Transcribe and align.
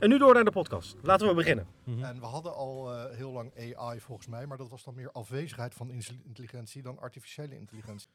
En 0.00 0.08
nu 0.08 0.18
door 0.18 0.34
naar 0.34 0.44
de 0.44 0.50
podcast. 0.50 0.96
Laten 1.02 1.28
we 1.28 1.34
beginnen. 1.34 1.66
En 2.02 2.20
we 2.20 2.26
hadden 2.26 2.54
al 2.54 2.92
eh, 2.92 3.16
heel 3.16 3.30
lang 3.30 3.76
AI 3.76 4.00
volgens 4.00 4.26
mij, 4.28 4.46
maar 4.46 4.56
dat 4.56 4.68
was 4.68 4.84
dan 4.84 4.94
meer 4.94 5.12
afwezigheid 5.12 5.74
van 5.74 5.90
intelligentie 6.24 6.82
dan 6.82 6.98
artificiële 6.98 7.56
intelligentie. 7.58 8.08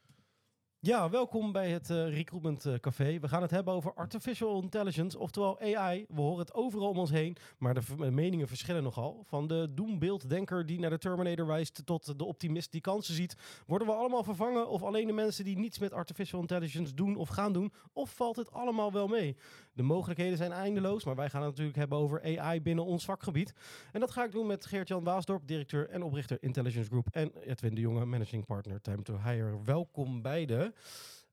Ja, 0.80 1.10
welkom 1.10 1.52
bij 1.52 1.70
het 1.70 1.90
eh, 1.90 2.10
Recruitment 2.10 2.66
eh, 2.66 2.74
Café. 2.74 3.20
We 3.20 3.28
gaan 3.28 3.42
het 3.42 3.52
hebben 3.52 3.74
over 3.74 3.94
artificial 3.94 4.62
intelligence, 4.62 5.20
oftewel 5.20 5.60
AI. 5.62 6.06
We 6.10 6.22
horen 6.22 6.40
het 6.40 6.54
overal 6.54 6.90
om 6.90 6.98
ons 6.98 7.10
heen, 7.10 7.38
maar 7.58 7.74
de 7.74 7.82
v- 7.82 7.96
meningen 7.96 8.48
verschillen 8.48 8.84
nogal. 8.84 9.24
Van 9.28 9.48
de 9.48 9.68
doembeelddenker 9.74 10.66
die 10.66 10.80
naar 10.80 10.90
de 10.90 10.98
Terminator 10.98 11.46
wijst 11.48 11.82
tot 11.86 12.18
de 12.20 12.26
optimist 12.26 12.72
die 12.72 12.82
kansen 12.82 13.14
ziet. 13.14 13.36
Worden 13.68 13.88
we 13.88 13.94
allemaal 13.94 14.24
vervangen 14.24 14.70
of 14.70 14.84
alleen 14.84 15.08
de 15.08 15.14
mensen 15.14 15.46
die 15.46 15.58
niets 15.58 15.80
met 15.80 15.94
artificial 15.94 16.42
intelligence 16.42 16.94
doen 16.94 17.16
of 17.16 17.30
gaan 17.30 17.54
doen? 17.54 17.74
Of 17.94 18.16
valt 18.16 18.36
het 18.36 18.52
allemaal 18.52 18.92
wel 18.92 19.08
mee? 19.08 19.38
De 19.76 19.84
mogelijkheden 19.84 20.38
zijn 20.38 20.52
eindeloos, 20.52 21.04
maar 21.04 21.16
wij 21.16 21.30
gaan 21.30 21.42
het 21.42 21.50
natuurlijk 21.50 21.78
hebben 21.78 21.98
over 21.98 22.40
AI 22.40 22.62
binnen 22.62 22.86
ons 22.86 23.06
vakgebied. 23.06 23.54
En 23.92 24.00
dat 24.00 24.12
ga 24.12 24.24
ik 24.24 24.32
doen 24.32 24.48
met 24.48 24.66
Geert-Jan 24.66 25.04
Waasdorp, 25.04 25.48
directeur 25.48 25.90
en 25.90 26.04
oprichter 26.04 26.38
Intelligence 26.42 26.90
Group. 26.90 27.08
En 27.12 27.32
Edwin 27.42 27.76
de 27.76 27.82
Jonge, 27.82 28.06
managing 28.06 28.46
partner 28.46 28.82
Time 28.82 29.02
to 29.02 29.20
Hire. 29.24 29.64
Welkom 29.64 30.22
beiden. 30.22 30.76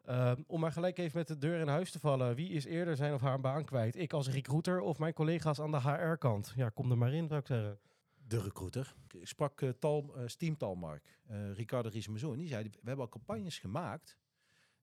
Uh, 0.08 0.32
om 0.46 0.60
maar 0.60 0.72
gelijk 0.72 0.98
even 0.98 1.18
met 1.18 1.28
de 1.28 1.38
deur 1.38 1.60
in 1.60 1.68
huis 1.68 1.90
te 1.90 1.98
vallen. 1.98 2.34
Wie 2.34 2.48
is 2.48 2.64
eerder 2.64 2.96
zijn 2.96 3.14
of 3.14 3.20
haar 3.20 3.40
baan 3.40 3.64
kwijt? 3.64 3.96
Ik 3.96 4.12
als 4.12 4.28
recruiter 4.28 4.80
of 4.80 4.98
mijn 4.98 5.12
collega's 5.12 5.60
aan 5.60 5.70
de 5.70 5.80
HR-kant? 5.80 6.52
Ja, 6.56 6.68
kom 6.68 6.90
er 6.90 6.98
maar 6.98 7.12
in, 7.12 7.28
zou 7.28 7.40
ik 7.40 7.46
zeggen. 7.46 7.78
de 8.26 8.40
recruiter. 8.40 8.94
Ik 9.10 9.26
sprak 9.26 9.60
eh, 9.60 9.68
tal, 9.68 10.16
eh, 10.16 10.22
Steam 10.26 10.56
Talmark, 10.56 11.18
eh 11.26 11.52
Ricardo 11.52 11.88
Riesmezoon. 11.88 12.38
Die 12.38 12.48
zei, 12.48 12.62
we 12.62 12.70
hebben 12.84 13.04
al 13.04 13.10
campagnes 13.10 13.58
gemaakt 13.58 14.18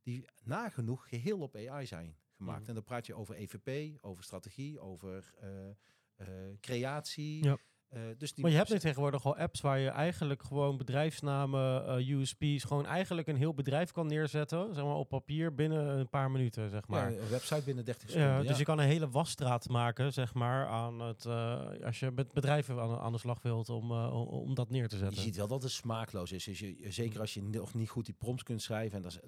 die 0.01 0.25
nagenoeg 0.43 1.09
geheel 1.09 1.39
op 1.39 1.55
AI 1.55 1.85
zijn 1.85 2.15
gemaakt. 2.39 2.59
Mhm. 2.59 2.69
En 2.69 2.73
dan 2.75 2.83
praat 2.83 3.05
je 3.05 3.13
over 3.15 3.35
EVP, 3.35 3.97
over 4.01 4.23
strategie, 4.23 4.79
over 4.79 5.33
eh, 5.39 5.69
eh, 6.15 6.27
creatie. 6.59 7.43
Ja. 7.43 7.57
Eh, 7.89 8.01
dus 8.17 8.33
die 8.33 8.43
Maar 8.43 8.51
je 8.51 8.57
hebt 8.57 8.69
nu 8.69 8.79
tegenwoordig 8.79 9.25
al 9.25 9.37
apps 9.37 9.61
waar 9.61 9.79
je 9.79 9.89
eigenlijk 9.89 10.43
gewoon 10.43 10.77
bedrijfsnamen, 10.77 11.85
eh, 11.87 12.09
USP's, 12.09 12.63
gewoon 12.63 12.85
eigenlijk 12.85 13.27
een 13.27 13.35
heel 13.35 13.53
bedrijf 13.53 13.91
kan 13.91 14.07
neerzetten, 14.07 14.73
zeg 14.73 14.83
maar 14.83 14.95
op 14.95 15.09
papier 15.09 15.55
binnen 15.55 15.87
een 15.99 16.09
paar 16.09 16.31
minuten, 16.31 16.69
zeg 16.69 16.87
maar. 16.87 17.11
ja, 17.11 17.17
een 17.19 17.29
website 17.29 17.61
binnen 17.63 17.85
30 17.85 18.09
seconden. 18.09 18.31
Ja, 18.31 18.37
ja. 18.41 18.47
dus 18.47 18.57
je 18.57 18.63
kan 18.63 18.79
een 18.79 18.85
hele 18.87 19.09
wasstraat 19.09 19.69
maken, 19.69 20.13
zeg 20.13 20.33
maar, 20.33 20.67
aan 20.67 20.99
het, 21.01 21.25
eh, 21.25 21.61
als 21.85 21.99
je 21.99 22.11
met 22.11 22.33
bedrijven 22.33 22.79
aan, 22.79 22.97
aan 22.99 23.11
de 23.11 23.17
slag 23.17 23.41
wilt 23.41 23.69
om, 23.69 23.91
om- 23.91 24.27
om 24.27 24.53
dat 24.55 24.69
neer 24.69 24.87
te 24.87 24.95
Je 24.95 25.01
zetten. 25.01 25.21
ziet 25.21 25.35
wel 25.35 25.47
dat 25.47 25.63
het 25.63 25.71
smaakloos 25.71 26.31
is. 26.31 26.43
Dus 26.43 26.59
je, 26.59 26.79
je- 26.81 26.91
zeker 26.91 27.19
als 27.19 27.33
je 27.33 27.43
nog 27.43 27.73
niet 27.73 27.89
goed 27.89 28.05
die 28.05 28.15
prompts 28.17 28.43
kunt 28.43 28.61
schrijven. 28.61 28.97
En 28.97 29.01
dat, 29.03 29.11
is, 29.11 29.19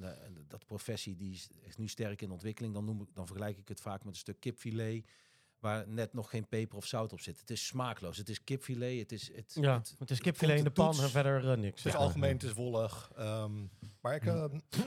dat 0.48 0.66
professie 0.66 1.16
die 1.16 1.31
is, 1.34 1.50
is 1.62 1.78
nu 1.78 1.88
sterk 1.88 2.22
in 2.22 2.31
ontwikkeling. 2.31 2.73
Dan, 2.73 2.86
noem 2.86 3.02
ik, 3.02 3.08
dan 3.14 3.25
vergelijk 3.28 3.58
ik 3.58 3.68
het 3.68 3.81
vaak 3.81 4.03
met 4.03 4.14
een 4.14 4.20
stuk 4.20 4.40
kipfilet. 4.40 5.06
Waar 5.62 5.88
net 5.88 6.14
nog 6.14 6.30
geen 6.30 6.48
peper 6.48 6.78
of 6.78 6.86
zout 6.86 7.14
op 7.14 7.20
zit. 7.20 7.40
Het 7.40 7.50
is 7.50 7.66
smaakloos. 7.66 8.17
Het 8.17 8.30
is 8.30 8.44
kipfilet. 8.44 9.00
Het 9.00 9.12
is, 9.12 9.36
het, 9.36 9.58
Ja, 9.62 9.78
het- 9.78 9.95
het 10.00 10.09
is 10.12 10.20
kipfilet 10.22 10.58
in 10.58 10.64
de 10.64 10.70
pan 10.72 10.92
toets. 10.92 11.03
en 11.03 11.09
verder 11.09 11.52
eh, 11.52 11.58
niks. 11.58 11.84
Het 11.84 11.94
is 11.94 12.00
algemeen, 12.00 12.34
het 12.34 12.44
is 12.44 12.53
wollig. 12.53 13.12
ehm, 13.16 13.52
maar 14.02 14.16
ik, 14.16 14.26
uh, 14.26 14.34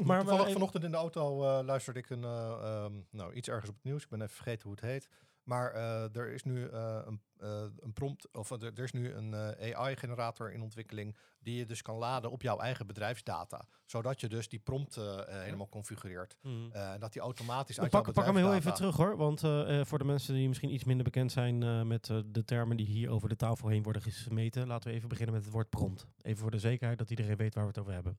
Maar 0.03 0.19
toevallig 0.19 0.41
even- 0.41 0.53
vanochtend 0.53 0.85
in 0.85 0.91
de 0.91 0.97
auto 0.97 1.43
eh, 1.59 1.65
luisterde 1.65 1.99
ik 1.99 2.11
een, 2.11 2.25
eh, 2.25 2.59
ehm, 2.63 2.93
nou, 3.11 3.33
iets 3.33 3.49
ergens 3.49 3.69
op 3.69 3.75
het 3.75 3.85
nieuws. 3.85 4.03
Ik 4.03 4.09
ben 4.09 4.21
even 4.23 4.35
vergeten 4.35 4.63
hoe 4.63 4.73
het 4.73 4.81
heet. 4.81 5.09
Maar 5.45 5.73
eh, 5.73 6.17
er 6.17 6.33
is 6.33 6.43
nu 6.43 6.69
eh, 6.69 6.99
een, 7.05 7.21
eh, 7.39 7.65
een 7.81 7.93
prompt, 7.93 8.29
of 8.33 8.51
er, 8.51 8.63
er 8.63 8.85
is 8.85 8.93
nu 8.93 9.13
een 9.13 9.35
eh, 9.35 9.77
AI-generator 9.79 10.53
in 10.53 10.63
ontwikkeling 10.63 11.17
die 11.39 11.57
je 11.57 11.67
dus 11.67 11.83
kan 11.83 11.97
laden 11.97 12.31
op 12.31 12.43
jouw 12.43 12.59
eigen 12.59 12.87
bedrijfsdata. 12.87 13.65
Zodat 13.85 14.21
je 14.21 14.29
dus 14.29 14.49
die 14.49 14.59
prompt 14.59 14.97
eh, 14.97 15.19
eh, 15.19 15.43
helemaal 15.43 15.69
configureert. 15.69 16.37
Mhm. 16.43 16.71
Eh, 16.73 16.93
en 16.93 17.01
dat 17.01 17.13
die 17.13 17.23
automatisch 17.23 17.81
uit 17.81 17.91
pak, 17.91 18.05
jouw 18.05 18.13
pak 18.15 18.25
hem 18.25 18.37
heel 18.37 18.55
even 18.55 18.75
terug 18.75 18.97
hoor, 18.97 19.17
want 19.17 19.43
eh, 19.43 19.81
eh, 19.81 19.87
voor 19.87 19.99
de 19.99 20.05
mensen 20.05 20.35
die 20.35 20.49
misschien 20.49 20.73
iets 20.75 20.85
minder 20.85 21.05
bekend 21.05 21.33
zijn 21.33 21.63
eh, 21.63 21.83
met 21.83 22.07
de 22.07 22.45
termen 22.45 22.77
die 22.77 22.87
hier 22.87 23.11
over 23.11 23.29
de 23.29 23.37
tafel 23.37 23.69
heen 23.69 23.83
worden 23.83 24.03
gesmeten, 24.03 24.67
laten 24.67 24.91
we 24.91 24.97
even 24.97 25.09
beginnen 25.09 25.35
met 25.35 25.45
het 25.45 25.53
woord 25.53 25.71
prompt. 25.71 26.07
Even 26.23 26.39
voor 26.41 26.51
de 26.51 26.59
zekerheid 26.59 26.99
dat 26.99 27.11
iedereen 27.11 27.37
weet 27.37 27.55
waar 27.55 27.65
we 27.65 27.71
het 27.71 27.79
over 27.79 27.93
hebben. 27.93 28.19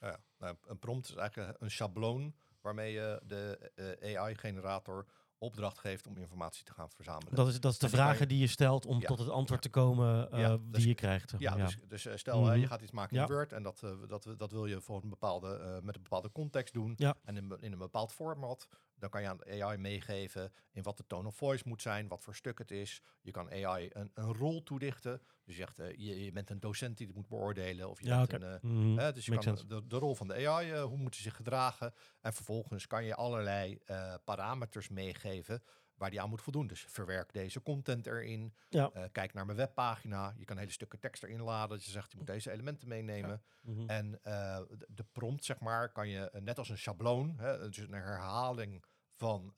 Ja, 0.00 0.18
nou, 0.38 0.56
een 0.66 0.78
prompt 0.78 1.08
is 1.08 1.14
eigenlijk 1.14 1.60
een 1.60 1.70
schabloon 1.70 2.34
waarmee 2.60 2.92
je 2.92 3.20
de 3.26 3.70
eh, 4.00 4.20
AI-generator 4.20 5.06
opdracht 5.38 5.78
geeft 5.78 6.06
om 6.06 6.16
informatie 6.16 6.64
te 6.64 6.72
gaan 6.72 6.90
verzamelen. 6.90 7.34
Dat 7.34 7.48
is, 7.48 7.60
dat 7.60 7.72
is 7.72 7.78
de 7.78 7.88
vragen 7.88 8.18
je- 8.20 8.26
die 8.26 8.38
je 8.38 8.46
stelt 8.46 8.86
om 8.86 9.00
Ja. 9.00 9.06
tot 9.06 9.18
het 9.18 9.28
antwoord 9.28 9.62
te 9.62 9.68
komen 9.70 10.30
eh, 10.30 10.40
Ja, 10.40 10.56
die 10.56 10.70
dus- 10.70 10.84
je 10.84 10.94
krijgt. 10.94 11.30
zeg 11.30 11.40
ja, 11.40 11.54
dus, 11.54 11.78
dus 11.88 12.06
eh, 12.06 12.16
stel 12.16 12.44
hè, 12.44 12.50
Mhm. 12.50 12.60
je 12.60 12.66
gaat 12.66 12.80
iets 12.82 12.90
maken 12.92 13.16
in. 13.16 13.26
Word 13.26 13.52
en 13.52 13.62
dat, 13.62 13.82
eh, 13.82 13.90
dat, 14.08 14.34
dat 14.36 14.50
wil 14.52 14.66
je 14.66 14.80
voor 14.80 15.02
een 15.02 15.08
bepaalde, 15.08 15.56
eh, 15.56 15.82
met 15.82 15.96
een 15.96 16.02
bepaalde 16.02 16.32
context 16.32 16.74
doen 16.74 16.92
Ja. 16.96 17.14
en 17.24 17.36
in, 17.36 17.56
in 17.60 17.72
een 17.72 17.78
bepaald 17.78 18.12
format. 18.12 18.68
Dan 18.98 19.10
kan 19.10 19.22
je 19.22 19.28
aan 19.28 19.36
de 19.36 19.62
AI 19.64 19.76
meegeven 19.78 20.52
in 20.72 20.82
wat 20.82 20.96
de 20.96 21.04
tone 21.06 21.28
of 21.28 21.36
voice 21.36 21.68
moet 21.68 21.82
zijn, 21.82 22.08
wat 22.08 22.22
voor 22.24 22.34
stuk 22.34 22.58
het 22.58 22.70
is. 22.70 23.02
Je 23.22 23.30
kan 23.30 23.50
AI 23.50 23.88
een, 23.92 24.10
een 24.14 24.34
rol 24.34 24.62
toedichten. 24.62 25.20
Dus 25.48 25.56
je 25.56 25.62
zegt, 25.62 25.78
eh, 25.78 25.96
je, 25.96 26.24
je 26.24 26.32
bent 26.32 26.50
een 26.50 26.60
docent 26.60 26.96
die 26.96 27.06
het 27.06 27.16
moet 27.16 27.28
beoordelen. 27.28 27.90
Of 27.90 28.00
je 28.00 28.06
Ja, 28.06 28.26
bent 28.26 28.42
een, 28.42 28.52
eh, 28.52 28.62
Mhm. 28.62 29.12
Dus 29.14 29.24
je 29.24 29.30
Makes 29.30 29.44
kan 29.46 29.68
de, 29.68 29.86
de 29.86 29.98
rol 29.98 30.14
van 30.14 30.28
de 30.28 30.48
AI, 30.48 30.72
eh, 30.72 30.82
hoe 30.82 30.96
moet 30.96 31.16
ze 31.16 31.22
zich 31.22 31.36
gedragen. 31.36 31.94
En 32.20 32.32
vervolgens 32.32 32.86
kan 32.86 33.04
je 33.04 33.14
allerlei 33.14 33.78
parameters 34.24 34.88
meegeven 34.88 35.62
waar 35.94 36.10
die 36.10 36.20
aan 36.20 36.28
moet 36.28 36.42
voldoen. 36.42 36.66
Dus 36.66 36.84
verwerk 36.88 37.32
deze 37.32 37.62
content 37.62 38.06
erin. 38.06 38.54
Ja. 38.68 38.90
Kijk 39.12 39.34
naar 39.34 39.46
mijn 39.46 39.58
webpagina. 39.58 40.34
Je 40.36 40.44
kan 40.44 40.56
hele 40.58 40.70
stukken 40.70 40.98
tekst 40.98 41.22
erin 41.22 41.42
laden. 41.42 41.78
Je 41.80 41.90
zegt, 41.90 42.10
je 42.10 42.16
moet 42.18 42.26
deze 42.26 42.50
elementen 42.50 42.88
meenemen. 42.88 43.42
Mhm. 43.62 43.88
En 43.88 44.10
de, 44.22 44.86
de 44.88 45.04
prompt, 45.12 45.44
zeg 45.44 45.60
maar, 45.60 45.92
kan 45.92 46.08
je 46.08 46.30
net 46.40 46.58
als 46.58 46.68
een 46.68 46.78
schabloon, 46.78 47.34
hè, 47.38 47.68
dus 47.68 47.78
een 47.78 47.92
herhaling 47.92 48.84
van, 49.14 49.54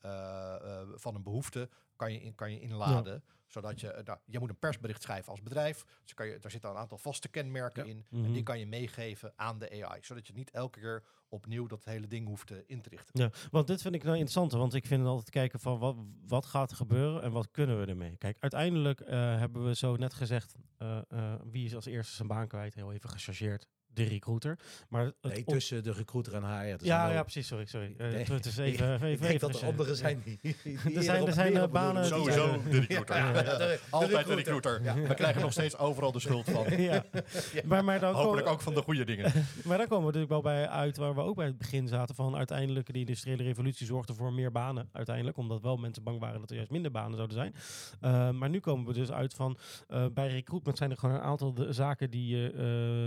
van 0.95 1.15
een 1.15 1.23
behoefte, 1.23 1.69
kan 1.97 2.13
je, 2.13 2.21
in, 2.21 2.35
kan 2.35 2.53
je 2.53 2.61
inladen. 2.61 3.25
Zodat 3.51 3.81
je, 3.81 3.93
eh, 3.93 4.05
nou, 4.05 4.19
je 4.25 4.39
moet 4.39 4.49
een 4.49 4.59
persbericht 4.59 5.03
schrijven 5.03 5.31
als 5.31 5.43
bedrijf. 5.43 5.85
Dus 6.03 6.15
kan 6.15 6.27
je, 6.27 6.39
daar 6.39 6.51
zitten 6.51 6.71
een 6.71 6.77
aantal 6.77 6.99
vaste 6.99 7.29
kenmerken 7.29 7.87
in. 7.87 8.07
En 8.11 8.21
Mhm. 8.21 8.33
die 8.33 8.43
kan 8.43 8.59
je 8.59 8.67
meegeven 8.67 9.33
aan 9.37 9.59
de 9.59 9.71
AI. 9.85 9.99
Zodat 10.03 10.27
je 10.27 10.33
niet 10.33 10.51
elke 10.51 10.81
keer 10.81 11.03
opnieuw 11.29 11.67
dat 11.67 11.85
hele 11.85 12.07
ding 12.07 12.27
hoeft 12.27 12.51
eh, 12.51 12.57
in 12.67 12.81
te 12.83 12.89
richten. 12.89 13.21
Ja, 13.23 13.31
want 13.51 13.67
dit 13.67 13.83
vind 13.83 13.95
ik 13.95 14.03
nou 14.03 14.13
interessant, 14.15 14.53
want 14.53 14.75
ik 14.75 14.87
vind 14.87 15.07
altijd 15.07 15.31
kijken 15.31 15.61
van 15.61 15.79
wat, 15.79 15.97
wat 16.27 16.47
gaat 16.47 16.71
er 16.71 16.77
gebeuren 16.77 17.23
en 17.23 17.33
wat 17.33 17.51
kunnen 17.51 17.81
we 17.81 17.87
ermee. 17.87 18.17
Kijk, 18.17 18.37
uiteindelijk 18.41 19.01
eh, 19.01 19.39
hebben 19.39 19.65
we 19.65 19.75
zo 19.75 19.97
net 19.97 20.15
gezegd, 20.15 20.55
wie 21.45 21.65
is 21.65 21.75
als 21.75 21.87
eerste 21.87 22.15
zijn 22.15 22.29
baan 22.29 22.49
kwijt, 22.49 22.75
heel 22.75 22.93
even 22.93 23.11
gechargeerd, 23.11 23.67
de 23.95 24.05
recruiter. 24.05 24.59
Maar 24.89 25.05
het 25.05 25.15
nee, 25.23 25.45
tussen 25.45 25.83
de 25.83 25.93
recruiter 25.93 26.35
en 26.35 26.43
HR. 26.43 26.85
Ja, 26.85 27.05
wel- 27.07 27.15
ja, 27.15 27.23
precies, 27.23 27.47
sorry, 27.47 27.65
sorry. 27.67 27.95
Eh, 27.99 28.09
Nee. 28.11 28.25
Het 28.25 28.47
is 28.47 28.57
even, 28.69 28.93
even, 28.93 28.95
ik 28.95 29.03
even, 29.03 29.21
denk 29.27 29.35
even 29.35 29.53
dat 29.53 29.61
er 29.61 29.67
anderen 29.67 29.97
zijn 29.97 30.23
die, 30.25 30.39
die 30.43 30.57
Er 30.97 31.03
zijn- 31.03 31.27
er 31.27 31.33
zijn, 31.33 31.57
eh, 31.57 31.69
banen 31.69 32.03
die 32.03 32.13
Sowieso 32.13 32.47
zijn- 32.49 32.71
de 32.71 32.81
recruiter. 32.81 33.17
Ja, 33.17 33.29
ja, 33.35 33.43
ja, 33.43 33.57
de- 33.59 33.81
Altijd 33.91 34.27
de 34.27 34.35
recruiter. 34.35 34.83
We 35.09 35.15
krijgen 35.15 35.41
nog 35.43 35.53
steeds 35.53 35.77
overal 35.79 36.13
de 36.13 36.21
schuld 36.21 36.51
van. 36.51 36.77
ja. 36.83 37.05
Maar, 37.65 37.85
maar, 37.85 38.01
dan 38.01 38.15
Hopelijk 38.15 38.37
komen, 38.37 38.53
ook 38.53 38.61
van 38.61 38.75
de 38.75 38.83
goede 38.83 39.05
dingen. 39.05 39.33
maar 39.65 39.79
dan 39.79 39.87
komen 39.87 40.07
we 40.07 40.13
natuurlijk 40.13 40.31
wel 40.33 40.41
bij 40.55 40.69
uit 40.69 40.97
waar 40.97 41.15
we 41.15 41.21
ook 41.21 41.37
bij 41.37 41.47
het 41.47 41.59
begin 41.59 41.89
zaten 41.89 42.15
van 42.15 42.37
uiteindelijk 42.37 42.93
de 42.93 42.99
industriële 42.99 43.43
revolutie 43.43 43.87
zorgde 43.87 44.15
voor 44.15 44.33
meer 44.33 44.53
banen 44.53 44.89
uiteindelijk, 44.93 45.37
omdat 45.37 45.61
wel 45.63 45.77
mensen 45.77 46.03
bang 46.03 46.19
waren 46.21 46.41
dat 46.41 46.51
er 46.51 46.57
juist 46.57 46.71
minder 46.71 46.91
banen 46.91 47.15
zouden 47.17 47.37
zijn. 47.37 47.55
Uh, 48.15 48.31
maar 48.39 48.49
nu 48.49 48.61
komen 48.61 48.87
we 48.87 48.93
dus 48.93 49.11
uit 49.11 49.35
van 49.35 49.59
uh, 49.91 50.05
bij 50.15 50.29
recruitment 50.29 50.79
zijn 50.79 50.91
er 50.91 50.97
gewoon 50.97 51.15
een 51.15 51.21
aantal 51.23 51.55
de 51.55 51.73
zaken 51.73 52.11
die 52.11 52.37
je 52.37 52.53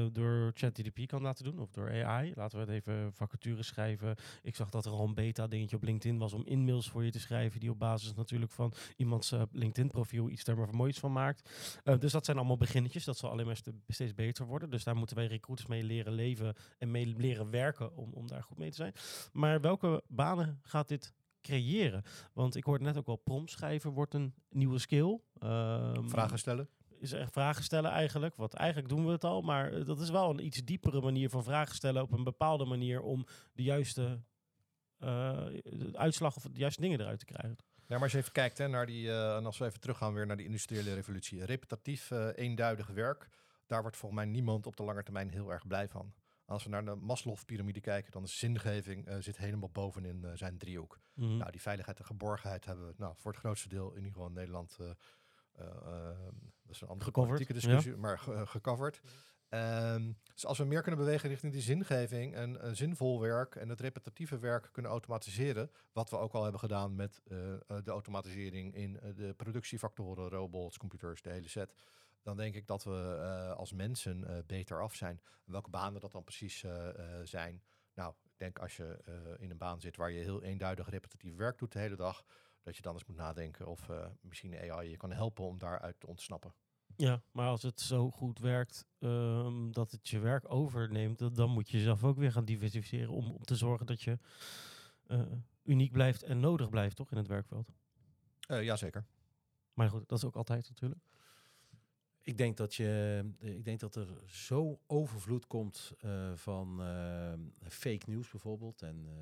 uh, 0.08 0.14
door 0.14 0.52
ChatGPT 0.74 1.06
kan 1.06 1.22
laten 1.22 1.44
doen 1.44 1.60
of 1.60 1.72
door 1.72 2.04
AI. 2.04 2.32
Laten 2.36 2.58
we 2.58 2.66
het 2.66 2.74
even 2.74 3.14
vacatures 3.14 3.68
schrijven. 3.68 4.16
Ik 4.42 4.56
zag 4.56 4.70
dat 4.70 4.86
er 4.86 4.92
al 4.92 5.04
een 5.04 5.14
beta 5.14 5.48
dingetje 5.48 5.76
op 5.76 5.84
LinkedIn 5.84 6.18
was 6.18 6.34
om 6.34 6.46
in-mails 6.46 6.90
voor 6.90 7.04
je 7.04 7.12
te 7.12 7.20
schrijven 7.20 7.60
die 7.60 7.70
op 7.70 7.80
basis 7.80 8.14
natuurlijk 8.14 8.52
van 8.52 8.74
iemands 8.96 9.32
uh, 9.32 9.42
LinkedIn 9.52 9.90
profiel 9.90 10.30
iets 10.30 10.44
daar 10.44 10.58
maar 10.58 10.76
moois 10.76 11.00
van 11.00 11.12
maakt. 11.12 11.50
Uh, 11.84 12.00
dus 12.00 12.12
dat 12.12 12.26
zijn 12.26 12.38
allemaal 12.38 12.58
beginnetjes. 12.58 13.04
Dat 13.04 13.18
zal 13.18 13.30
alleen 13.30 13.46
maar 13.46 13.62
steeds 13.88 14.14
beter 14.14 14.46
worden. 14.46 14.70
Dus 14.70 14.84
daar 14.84 14.96
moeten 14.96 15.16
wij 15.16 15.28
recruiters 15.28 15.70
mee 15.70 15.84
leren 15.84 16.14
leven 16.14 16.56
en 16.78 16.92
mee 16.92 17.06
leren 17.18 17.50
werken 17.50 17.96
om, 17.96 18.14
om 18.14 18.28
daar 18.28 18.44
goed 18.44 18.58
mee 18.58 18.70
te 18.70 18.76
zijn. 18.76 18.94
Maar 19.32 19.62
welke 19.62 20.04
banen 20.08 20.60
gaat 20.62 20.88
dit 20.88 21.14
creëren? 21.42 22.04
Want 22.34 22.56
ik 22.56 22.64
hoorde 22.64 22.84
net 22.84 22.98
ook 22.98 23.08
al 23.08 23.16
prompt 23.16 23.52
schrijven 23.52 23.92
wordt 23.92 24.14
een 24.14 24.34
nieuwe 24.50 24.80
skill. 24.80 25.20
Um, 25.44 26.10
vragen 26.10 26.40
stellen? 26.40 26.70
Is 27.04 27.12
echt 27.12 27.32
vragen 27.32 27.64
stellen 27.64 27.92
eigenlijk. 27.92 28.36
Want 28.36 28.54
eigenlijk 28.54 28.90
doen 28.90 29.06
we 29.06 29.12
het 29.12 29.24
al. 29.24 29.42
Maar 29.42 29.86
dat 29.86 30.00
is 30.00 30.10
wel 30.10 30.30
een 30.30 30.46
iets 30.46 30.64
diepere 30.64 31.02
manier 31.02 31.30
van 31.30 31.44
vragen 31.44 31.76
stellen 31.76 32.02
op 32.02 32.12
een 32.12 32.24
bepaalde 32.24 32.66
manier 32.66 33.02
om 33.02 33.26
de 33.54 33.64
juiste 33.64 34.22
uh, 35.00 35.46
uitslag 35.94 36.36
of 36.36 36.44
de 36.44 36.60
juiste 36.60 36.82
dingen 36.82 37.00
eruit 37.00 37.20
te 37.20 37.26
krijgen. 37.26 37.58
Ja, 37.76 37.84
maar 37.88 38.02
als 38.02 38.12
je 38.12 38.18
even 38.18 38.32
kijkt 38.32 38.58
hè, 38.58 38.68
naar 38.68 38.86
die, 38.86 39.06
uh, 39.06 39.36
en 39.36 39.46
als 39.46 39.58
we 39.58 39.66
even 39.66 39.80
teruggaan 39.80 40.14
weer 40.14 40.26
naar 40.26 40.38
die 40.38 40.46
industriële 40.46 40.94
revolutie. 40.94 41.46
Repetitief, 41.46 42.12
uh, 42.12 42.28
eenduidig 42.36 42.88
werk, 42.88 43.30
daar 43.68 43.82
wordt 43.82 43.98
volgens 43.98 44.22
mij 44.22 44.32
niemand 44.32 44.68
op 44.68 44.76
de 44.76 44.84
lange 44.84 45.04
termijn 45.04 45.30
heel 45.30 45.52
erg 45.52 45.68
blij 45.68 45.88
van. 45.88 46.14
Als 46.46 46.64
we 46.64 46.70
naar 46.70 46.86
de 46.86 46.96
Maslow-pyramide 46.96 47.82
kijken, 47.82 48.12
dan 48.12 48.24
is 48.24 48.40
zingeving 48.40 49.06
eh, 49.06 49.16
zit 49.20 49.38
helemaal 49.38 49.70
bovenin 49.70 50.24
eh, 50.26 50.32
zijn 50.34 50.58
driehoek. 50.58 51.00
Mhm. 51.14 51.38
Nou, 51.38 51.52
die 51.52 51.62
veiligheid 51.62 52.00
en 52.00 52.06
geborgenheid 52.06 52.66
hebben 52.66 52.88
we 52.88 52.94
nou, 52.98 53.14
voor 53.18 53.32
het 53.32 53.40
grootste 53.40 53.70
deel 53.70 53.90
in 53.90 53.96
ieder 53.96 54.12
geval 54.12 54.28
in 54.28 54.34
Nederland. 54.34 54.78
eh, 54.80 54.86
eh, 54.86 54.92
eh, 54.92 54.96
dat 55.58 56.72
is 56.76 56.82
een 56.82 56.88
andere 56.88 57.12
politieke 57.12 57.54
discussie, 57.54 57.96
maar 57.96 58.20
ge- 58.20 58.34
eh, 58.34 58.48
gecoverd. 58.48 59.02
Ehm, 59.50 60.12
dus 60.34 60.46
als 60.46 60.58
we 60.58 60.64
meer 60.66 60.82
kunnen 60.82 61.00
bewegen 61.00 61.30
richting 61.30 61.54
die 61.54 61.62
zingeving 61.62 62.34
en 62.34 62.62
eh, 62.62 62.70
zinvol 62.72 63.20
werk 63.22 63.56
en 63.56 63.70
het 63.70 63.80
repetitieve 63.80 64.40
werk 64.40 64.70
kunnen 64.72 64.92
automatiseren, 64.92 65.72
wat 65.92 66.10
we 66.10 66.18
ook 66.18 66.34
al 66.34 66.42
hebben 66.44 66.60
gedaan 66.60 66.96
met 66.96 67.22
eh, 67.28 67.54
eh, 67.54 67.60
de 67.84 67.92
automatisering 67.92 68.76
in 68.76 69.00
eh, 69.00 69.16
de 69.16 69.34
productiefactoren, 69.34 70.30
robots, 70.30 70.78
computers, 70.78 71.22
de 71.22 71.30
hele 71.30 71.48
set, 71.48 71.74
dan 72.22 72.38
denk 72.38 72.56
ik 72.56 72.68
dat 72.68 72.84
we 72.84 73.18
eh, 73.22 73.52
als 73.58 73.74
mensen 73.74 74.28
eh, 74.28 74.38
beter 74.46 74.82
af 74.82 74.96
zijn. 74.96 75.22
En 75.46 75.52
welke 75.52 75.70
banen 75.70 76.02
dat 76.02 76.12
dan 76.12 76.24
precies 76.24 76.64
eh, 76.64 76.90
eh, 76.90 76.96
zijn. 77.26 77.64
Nou, 77.96 78.14
ik 78.24 78.38
denk 78.38 78.60
als 78.60 78.78
je 78.78 78.98
eh, 79.06 79.14
in 79.44 79.52
een 79.52 79.58
baan 79.58 79.80
zit 79.82 79.96
waar 79.98 80.12
je 80.12 80.24
heel 80.24 80.44
eenduidig 80.44 80.90
repetitief 80.90 81.36
werk 81.36 81.58
doet 81.58 81.72
de 81.72 81.80
hele 81.80 81.96
dag, 81.96 82.24
dat 82.64 82.76
je 82.76 82.82
dan 82.82 82.94
eens 82.94 83.06
moet 83.06 83.16
nadenken 83.18 83.68
of 83.68 83.90
eh, 83.90 84.06
misschien 84.22 84.56
AI 84.72 84.90
je 84.90 84.98
kan 84.98 85.12
helpen 85.12 85.44
om 85.46 85.58
daaruit 85.58 86.00
te 86.00 86.08
ontsnappen. 86.08 86.54
Ja, 86.96 87.22
maar 87.32 87.48
als 87.48 87.62
het 87.62 87.82
zo 87.82 88.12
goed 88.12 88.40
werkt 88.40 88.86
ehm, 89.00 89.72
dat 89.72 89.92
het 89.92 90.08
je 90.10 90.20
werk 90.20 90.52
overneemt, 90.52 91.20
dan- 91.20 91.34
dan 91.34 91.50
moet 91.50 91.70
je 91.70 91.78
jezelf 91.78 92.04
ook 92.04 92.18
weer 92.18 92.32
gaan 92.32 92.46
diversificeren 92.46 93.10
om, 93.14 93.32
om 93.32 93.44
te 93.44 93.56
zorgen 93.56 93.86
dat 93.86 94.02
je 94.02 94.20
eh, 95.08 95.22
uniek 95.64 95.92
blijft 95.92 96.24
en 96.24 96.40
nodig 96.40 96.70
blijft, 96.70 96.96
toch, 96.96 97.12
in 97.12 97.18
het 97.18 97.28
werkveld. 97.28 97.70
Eh 98.48 98.64
Jazeker. 98.64 99.06
Maar 99.74 99.90
goed, 99.90 100.08
dat 100.10 100.18
is 100.18 100.26
ook 100.26 100.36
altijd 100.36 100.70
natuurlijk. 100.70 101.02
Ik 102.26 102.38
denk 102.38 102.58
dat, 102.58 102.76
je, 102.76 103.24
ik 103.40 103.66
denk 103.66 103.80
dat 103.80 103.96
er 103.96 104.08
zo 104.26 104.80
overvloed 104.88 105.48
komt 105.48 105.94
eh, 106.00 106.34
van 106.36 106.82
eh, 106.82 107.34
fake 107.70 108.10
news 108.10 108.30
bijvoorbeeld. 108.32 108.82
En 108.82 109.06
eh 109.08 109.14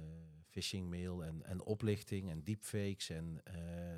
phishing 0.51 0.89
mail 0.89 1.23
en, 1.23 1.43
en 1.43 1.61
oplichting 1.63 2.29
en 2.29 2.43
deepfakes. 2.43 3.09
En, 3.09 3.41
eh, 3.43 3.53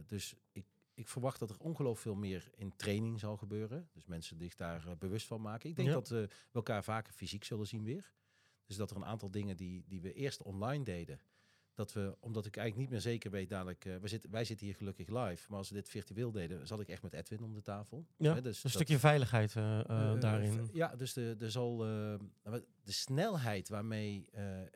dus 0.06 0.36
ik, 0.52 0.66
ik 0.94 1.08
verwacht 1.08 1.40
dat 1.40 1.50
er 1.50 1.60
ongelooflijk 1.60 2.02
veel 2.02 2.16
meer 2.16 2.50
in 2.56 2.76
training 2.76 3.20
zal 3.20 3.38
gebeuren. 3.38 3.90
Dus 3.94 4.06
mensen 4.06 4.38
zich 4.38 4.56
daar 4.56 4.88
eh, 4.88 4.96
bewust 5.00 5.28
van 5.28 5.42
maken. 5.42 5.70
Ik 5.70 5.76
denk 5.76 5.88
Ja. 5.88 5.94
dat 5.94 6.12
eh, 6.12 6.18
we 6.18 6.30
elkaar 6.52 6.84
vaker 6.84 7.14
fysiek 7.14 7.44
zullen 7.44 7.68
zien 7.68 7.84
weer. 7.84 8.14
Dus 8.66 8.76
dat 8.76 8.90
er 8.92 8.96
een 8.96 9.06
aantal 9.06 9.32
dingen 9.32 9.58
die, 9.58 9.84
die 9.88 10.02
we 10.02 10.14
eerst 10.14 10.42
online 10.42 10.84
deden. 10.84 11.20
Dat 11.74 11.94
we, 11.94 12.16
omdat 12.20 12.46
ik 12.46 12.58
eigenlijk 12.58 12.90
niet 12.90 12.90
meer 13.04 13.12
zeker 13.14 13.32
weet 13.32 13.50
dadelijk... 13.50 13.86
eh, 13.86 13.96
we 13.98 14.08
zitten, 14.08 14.32
wij 14.32 14.46
zitten 14.46 14.66
hier 14.66 14.76
gelukkig 14.76 15.08
live. 15.08 15.46
Maar 15.50 15.58
als 15.58 15.70
we 15.70 15.76
dit 15.76 15.90
virtueel 15.90 16.32
deden, 16.32 16.68
zat 16.68 16.80
ik 16.80 16.88
echt 16.88 17.02
met 17.02 17.14
Edwin 17.14 17.44
om 17.44 17.54
de 17.54 17.62
tafel. 17.62 18.06
Ja, 18.18 18.34
Hè, 18.34 18.42
dus 18.42 18.56
een 18.56 18.62
dat- 18.64 18.72
stukje 18.72 19.00
veiligheid 19.00 19.56
eh, 19.56 19.80
eh, 19.80 20.20
daarin. 20.20 20.70
Ja, 20.74 20.96
dus 20.96 21.14
de, 21.14 21.36
er 21.40 21.52
zal, 21.52 21.84
eh, 21.86 22.16
de 22.84 22.92
snelheid 22.92 23.70
waarmee 23.70 24.28
eh, 24.32 24.62
eh, 24.62 24.70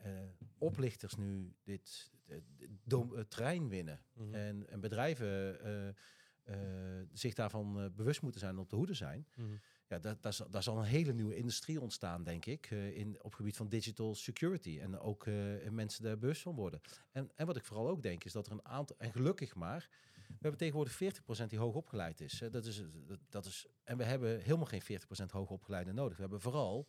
oplichters 0.57 1.15
nu 1.15 1.53
dit 1.63 2.11
d- 2.27 2.41
dom- 2.83 3.15
eh, 3.15 3.23
terrein 3.23 3.69
winnen 3.69 3.99
Mhm. 4.13 4.33
en, 4.33 4.69
en 4.69 4.79
bedrijven 4.79 5.61
eh, 5.63 5.87
eh, 6.43 7.07
zich 7.13 7.33
daarvan 7.33 7.91
bewust 7.95 8.21
moeten 8.21 8.39
zijn 8.39 8.53
en 8.53 8.59
op 8.59 8.69
de 8.69 8.75
hoede 8.75 8.93
zijn. 8.93 9.27
Mhm. 9.35 9.47
Ja, 9.89 9.99
daar, 9.99 10.17
daar, 10.21 10.33
zal, 10.33 10.49
daar 10.49 10.63
zal 10.63 10.77
een 10.77 10.83
hele 10.83 11.13
nieuwe 11.13 11.35
industrie 11.35 11.81
ontstaan, 11.81 12.23
denk 12.23 12.45
ik, 12.45 12.65
eh, 12.71 12.97
in, 12.97 13.15
op 13.17 13.23
het 13.23 13.35
gebied 13.35 13.55
van 13.55 13.69
digital 13.69 14.15
security. 14.15 14.79
En 14.81 14.99
ook 14.99 15.25
eh, 15.25 15.33
mensen 15.69 16.03
daar 16.03 16.17
bewust 16.17 16.41
van 16.41 16.55
worden. 16.55 16.81
En, 17.11 17.31
en 17.35 17.45
wat 17.45 17.55
ik 17.55 17.65
vooral 17.65 17.89
ook 17.89 18.01
denk, 18.01 18.23
is 18.23 18.31
dat 18.31 18.45
er 18.45 18.51
een 18.51 18.65
aantal, 18.65 18.95
en 18.99 19.11
gelukkig 19.11 19.55
maar, 19.55 19.89
we 20.27 20.33
hebben 20.39 20.57
tegenwoordig 20.59 20.93
40% 21.43 21.45
die 21.47 21.59
hoog 21.59 21.75
opgeleid 21.75 22.21
is. 22.21 22.43
Dat 22.51 22.65
is, 22.65 22.83
dat, 23.29 23.45
is. 23.45 23.65
En 23.83 23.97
we 23.97 24.03
hebben 24.03 24.39
helemaal 24.41 24.65
geen 24.65 24.81
40% 24.81 24.85
hoog 25.31 25.49
opgeleide 25.49 25.91
nodig. 25.93 26.15
We 26.15 26.21
hebben 26.21 26.41
vooral 26.41 26.87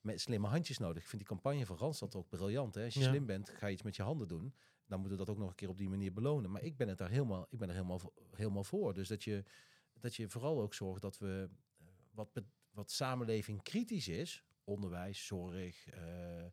met 0.00 0.20
slimme 0.20 0.46
handjes 0.46 0.78
nodig. 0.78 1.02
Ik 1.02 1.08
vind 1.08 1.22
die 1.22 1.30
campagne 1.30 1.66
van 1.66 1.76
Randstad 1.76 2.14
ook 2.14 2.28
briljant. 2.28 2.74
Hè? 2.74 2.84
Als 2.84 2.94
je 2.94 3.00
Ja. 3.00 3.08
slim 3.08 3.26
bent, 3.26 3.48
ga 3.50 3.66
je 3.66 3.72
iets 3.72 3.82
met 3.82 3.96
je 3.96 4.02
handen 4.02 4.28
doen. 4.28 4.54
Dan 4.86 5.00
moeten 5.00 5.18
we 5.18 5.24
dat 5.24 5.34
ook 5.34 5.40
nog 5.40 5.48
een 5.48 5.54
keer 5.54 5.68
op 5.68 5.78
die 5.78 5.88
manier 5.88 6.12
belonen. 6.12 6.50
Maar 6.50 6.62
ik 6.62 6.76
ben 6.76 6.88
het 6.88 6.98
daar 6.98 7.10
helemaal, 7.10 7.46
ik 7.50 7.58
ben 7.58 7.68
er 7.68 7.74
helemaal, 7.74 7.98
voor- 7.98 8.12
helemaal 8.30 8.64
voor. 8.64 8.94
Dus 8.94 9.08
dat 9.08 9.24
je, 9.24 9.44
dat 10.00 10.14
je 10.16 10.28
vooral 10.28 10.60
ook 10.60 10.74
zorgt 10.74 11.02
dat 11.02 11.18
we 11.18 11.48
wat, 12.14 12.42
wat 12.70 12.90
samenleving 12.90 13.62
kritisch 13.62 14.08
is, 14.08 14.44
onderwijs, 14.64 15.26
zorg, 15.26 15.86
eh, 15.86 16.44
eh, 16.44 16.50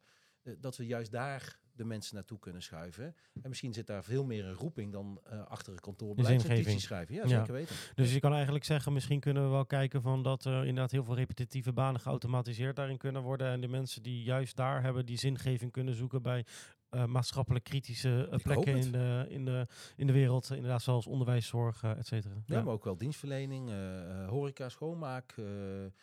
dat 0.60 0.78
we 0.78 0.86
juist 0.86 1.12
daar 1.12 1.60
de 1.72 1.86
mensen 1.86 2.16
naartoe 2.16 2.40
kunnen 2.40 2.62
schuiven. 2.62 3.16
En 3.42 3.50
misschien 3.50 3.74
zit 3.74 3.88
daar 3.88 4.04
veel 4.04 4.26
meer 4.26 4.46
een 4.46 4.54
roeping 4.54 4.92
dan 4.92 5.22
eh, 5.24 5.46
achter 5.46 5.74
een 5.74 5.80
kantoor 5.80 6.16
beleidsnotities 6.16 6.84
schrijven. 6.84 7.16
Ja, 7.16 7.22
Ja. 7.22 7.28
zeker 7.28 7.54
weten. 7.54 7.76
Dus 7.96 8.14
je 8.14 8.20
kan 8.20 8.34
eigenlijk 8.34 8.66
zeggen, 8.66 8.94
misschien 8.94 9.20
kunnen 9.20 9.44
we 9.44 9.50
wel 9.50 9.66
kijken 9.66 10.02
van 10.02 10.24
dat 10.24 10.46
er 10.46 10.60
inderdaad 10.60 10.92
heel 10.92 11.04
veel 11.04 11.16
repetitieve 11.16 11.74
banen 11.74 12.02
geautomatiseerd 12.02 12.76
daarin 12.76 12.98
kunnen 12.98 13.22
worden. 13.22 13.48
En 13.52 13.62
de 13.62 13.68
mensen 13.68 14.04
die 14.04 14.24
juist 14.24 14.56
daar 14.56 14.82
hebben, 14.82 15.06
die 15.06 15.18
zingeving 15.18 15.72
kunnen 15.72 15.94
zoeken 15.94 16.22
bij 16.22 16.46
eh, 16.90 17.06
maatschappelijk 17.06 17.64
kritische 17.66 18.28
eh, 18.32 18.40
plekken 18.40 18.78
in 18.78 18.92
de, 18.92 19.26
in, 19.30 19.46
de, 19.46 19.68
in 19.96 20.08
de 20.08 20.14
wereld. 20.14 20.50
Inderdaad, 20.50 20.82
zoals 20.82 21.08
onderwijs, 21.08 21.48
zorg, 21.48 21.84
eh, 21.84 21.98
et 21.98 22.08
cetera. 22.08 22.34
Ja, 22.46 22.62
maar 22.62 22.74
ook 22.74 22.84
wel 22.84 22.98
dienstverlening, 22.98 23.70
eh, 23.70 24.24
eh, 24.24 24.30
horeca, 24.30 24.70
schoonmaak. 24.70 25.34
eh, 25.38 25.46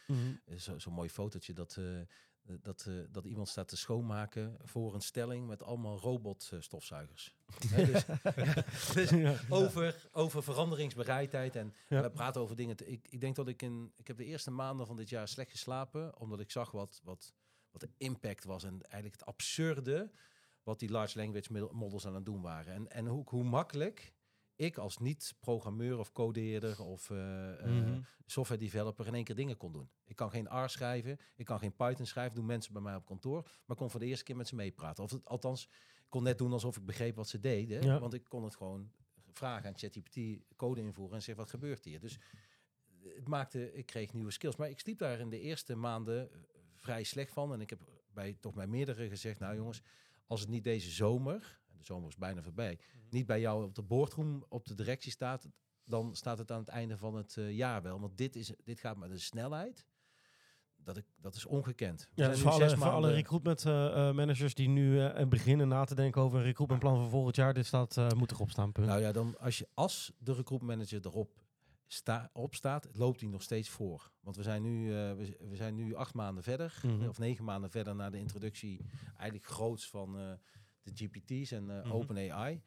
Mhm. 0.07 0.57
zo- 0.57 0.79
Zo'n 0.79 0.93
mooi 0.93 1.09
fotootje 1.09 1.53
dat, 1.53 1.77
eh, 1.79 1.85
dat, 2.63 2.85
eh, 2.89 2.95
dat 3.11 3.25
iemand 3.25 3.49
staat 3.49 3.69
te 3.69 3.77
schoonmaken 3.77 4.57
voor 4.63 4.95
een 4.95 5.01
stelling 5.01 5.47
met 5.47 5.63
allemaal 5.63 5.99
robotstofzuigers. 5.99 7.35
Hè, 7.75 7.85
dus, 7.87 8.05
dus 8.95 9.13
over, 9.51 10.09
over 10.13 10.43
veranderingsbereidheid. 10.43 11.57
En 11.57 11.75
we 11.89 12.11
praten 12.11 12.41
over 12.41 12.57
dingen. 12.57 12.77
Ik, 12.91 13.07
ik 13.11 13.21
denk 13.21 13.37
dat 13.37 13.49
ik 13.49 13.63
in. 13.63 13.93
Ik 13.97 14.07
heb 14.07 14.17
de 14.17 14.25
eerste 14.25 14.51
maanden 14.51 14.87
van 14.87 14.97
dit 14.97 15.09
jaar 15.09 15.29
slecht 15.29 15.51
geslapen. 15.51 16.19
Omdat 16.19 16.41
ik 16.41 16.51
zag 16.51 16.71
wat, 16.71 17.01
wat, 17.05 17.33
wat 17.71 17.81
de 17.81 17.91
impact 17.97 18.45
was. 18.45 18.65
En 18.65 18.73
eigenlijk 18.83 19.13
het 19.15 19.25
absurde. 19.25 20.11
Wat 20.67 20.79
die 20.79 20.91
large 20.91 21.19
language 21.19 21.69
models 21.73 22.07
aan 22.07 22.15
het 22.15 22.25
doen 22.25 22.41
waren. 22.43 22.73
En, 22.75 22.89
en 22.91 23.07
hoe, 23.07 23.23
hoe 23.29 23.45
makkelijk 23.45 24.13
ik 24.57 24.77
als 24.79 24.99
niet-programmeur 24.99 25.99
of 25.99 26.13
codeerder 26.13 26.83
of 26.83 27.11
eh, 27.11 27.53
eh, 27.61 27.67
Mhm. 27.67 28.01
software 28.27 28.61
developer 28.61 29.07
in 29.07 29.15
één 29.15 29.25
keer 29.25 29.35
dingen 29.35 29.57
kon 29.57 29.73
doen. 29.73 29.91
Ik 30.05 30.17
kan 30.17 30.31
geen 30.31 30.65
R 30.65 30.69
schrijven, 30.69 31.19
ik 31.37 31.45
kan 31.45 31.59
geen 31.59 31.75
Python 31.77 32.07
schrijven, 32.07 32.35
doen 32.35 32.47
mensen 32.47 32.73
bij 32.73 32.83
mij 32.83 32.95
op 32.95 33.07
kantoor, 33.07 33.49
maar 33.65 33.77
kon 33.77 33.91
voor 33.91 34.01
de 34.01 34.07
eerste 34.07 34.25
keer 34.25 34.37
met 34.37 34.49
ze 34.49 34.55
meepraten. 34.55 35.05
Of 35.05 35.11
het, 35.11 35.25
althans, 35.25 35.65
ik 35.97 36.07
kon 36.09 36.23
net 36.23 36.39
doen 36.39 36.53
alsof 36.53 36.77
ik 36.77 36.85
begreep 36.87 37.17
wat 37.17 37.29
ze 37.29 37.41
deden, 37.41 37.83
Ja. 37.83 37.99
want 37.99 38.15
ik 38.15 38.25
kon 38.29 38.45
het 38.45 38.57
gewoon 38.57 38.91
vragen 39.33 39.69
aan 39.69 39.79
ChatGPT, 39.79 40.19
code 40.57 40.81
invoeren 40.81 41.15
en 41.17 41.23
zeggen 41.23 41.43
wat 41.45 41.53
gebeurt 41.53 41.85
hier. 41.85 42.01
Dus 42.01 42.19
het 43.03 43.29
maakte, 43.29 43.73
ik 43.73 43.87
kreeg 43.87 44.13
nieuwe 44.13 44.31
skills, 44.31 44.57
maar 44.57 44.71
ik 44.71 44.79
sliep 44.81 44.99
daar 44.99 45.19
in 45.21 45.29
de 45.31 45.41
eerste 45.41 45.75
maanden 45.77 46.33
eh, 46.33 46.39
vrij 46.75 47.03
slecht 47.03 47.33
van 47.33 47.53
en 47.53 47.61
ik 47.61 47.71
heb 47.71 47.81
bij 48.13 48.37
toch 48.41 48.55
bij 48.55 48.67
meerdere 48.67 49.09
gezegd, 49.09 49.39
nou 49.39 49.57
jongens, 49.57 49.83
als 50.27 50.41
het 50.41 50.49
niet 50.49 50.65
deze 50.65 50.91
zomer, 50.91 51.61
en 51.71 51.77
de 51.79 51.85
zomer 51.85 52.09
is 52.09 52.17
bijna 52.17 52.43
voorbij, 52.43 52.79
niet 53.11 53.27
bij 53.27 53.41
jou 53.41 53.65
op 53.65 53.75
de 53.75 53.83
boardroom 53.83 54.45
op 54.49 54.67
de 54.67 54.75
directie 54.75 55.13
staat, 55.13 55.49
dan 55.85 56.17
staat 56.17 56.39
het 56.39 56.51
aan 56.51 56.61
het 56.61 56.69
einde 56.69 56.97
van 56.97 57.15
het 57.15 57.37
eh, 57.37 57.51
jaar 57.53 57.83
wel. 57.83 58.01
Want 58.01 58.19
dit, 58.19 58.37
is, 58.37 58.53
dit 58.65 58.81
gaat 58.81 58.97
met 58.97 59.11
een 59.11 59.21
snelheid. 59.21 59.87
Dat, 60.87 60.97
ik, 60.97 61.05
dat 61.17 61.35
is 61.35 61.47
ongekend. 61.47 62.09
We 62.15 62.23
Ja, 62.23 62.29
dus 62.29 62.41
voor 62.41 62.51
alle, 62.51 62.77
voor 62.77 62.91
alle 62.91 63.13
recruitment 63.13 63.65
eh, 63.65 64.09
eh, 64.09 64.15
managers 64.15 64.55
die 64.55 64.69
nu 64.69 65.01
eh, 65.01 65.27
beginnen 65.27 65.69
na 65.69 65.85
te 65.85 65.95
denken 65.95 66.23
over 66.23 66.39
een 66.39 66.45
recruitmentplan 66.45 66.97
voor 66.97 67.09
volgend 67.09 67.37
jaar, 67.37 67.55
dit 67.55 67.67
staat, 67.67 67.97
eh, 67.97 68.11
moet 68.11 68.31
erop 68.31 68.51
staan, 68.51 68.73
punt. 68.73 68.87
Nou 68.87 69.01
ja, 69.01 69.13
dan 69.13 69.39
als, 69.39 69.59
je, 69.59 69.69
als 69.75 70.13
de 70.19 70.35
recruit 70.35 70.63
manager 70.63 71.01
erop 71.07 71.46
sta, 71.87 72.31
op 72.33 72.55
staat, 72.55 72.89
loopt 72.93 73.21
hij 73.21 73.29
nog 73.29 73.43
steeds 73.43 73.69
voor. 73.69 74.11
Want 74.21 74.37
we 74.37 74.43
zijn 74.43 74.63
nu, 74.63 74.91
eh, 74.91 75.13
we, 75.13 75.37
we 75.49 75.57
zijn 75.57 75.75
nu 75.75 75.95
acht 75.95 76.15
maanden 76.15 76.43
verder, 76.43 76.81
Mhm. 76.83 77.09
of 77.09 77.19
negen 77.19 77.45
maanden 77.45 77.71
verder 77.71 77.95
na 77.95 78.11
de 78.11 78.19
introductie 78.19 78.81
eigenlijk 79.17 79.47
groots 79.51 79.89
van 79.89 80.19
eh, 80.19 80.33
de 80.83 80.91
GPT's 80.95 81.51
en 81.51 81.65
Mhm. 81.65 81.91
OpenAI. 81.93 82.63